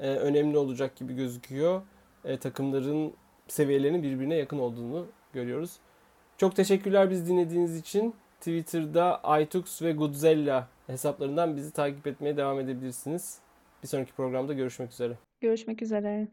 e, 0.00 0.08
önemli 0.08 0.58
olacak 0.58 0.96
gibi 0.96 1.14
gözüküyor. 1.14 1.82
E, 2.24 2.36
takımların 2.36 3.12
seviyelerinin 3.48 4.02
birbirine 4.02 4.34
yakın 4.34 4.58
olduğunu 4.58 5.06
görüyoruz. 5.32 5.76
Çok 6.38 6.56
teşekkürler 6.56 7.10
biz 7.10 7.28
dinlediğiniz 7.28 7.76
için. 7.76 8.14
Twitter'da 8.38 9.40
iTux 9.40 9.82
ve 9.82 9.92
Godzilla 9.92 10.68
hesaplarından 10.86 11.56
bizi 11.56 11.72
takip 11.72 12.06
etmeye 12.06 12.36
devam 12.36 12.60
edebilirsiniz. 12.60 13.38
Bir 13.82 13.88
sonraki 13.88 14.12
programda 14.12 14.52
görüşmek 14.52 14.92
üzere. 14.92 15.12
Görüşmek 15.40 15.82
üzere. 15.82 16.28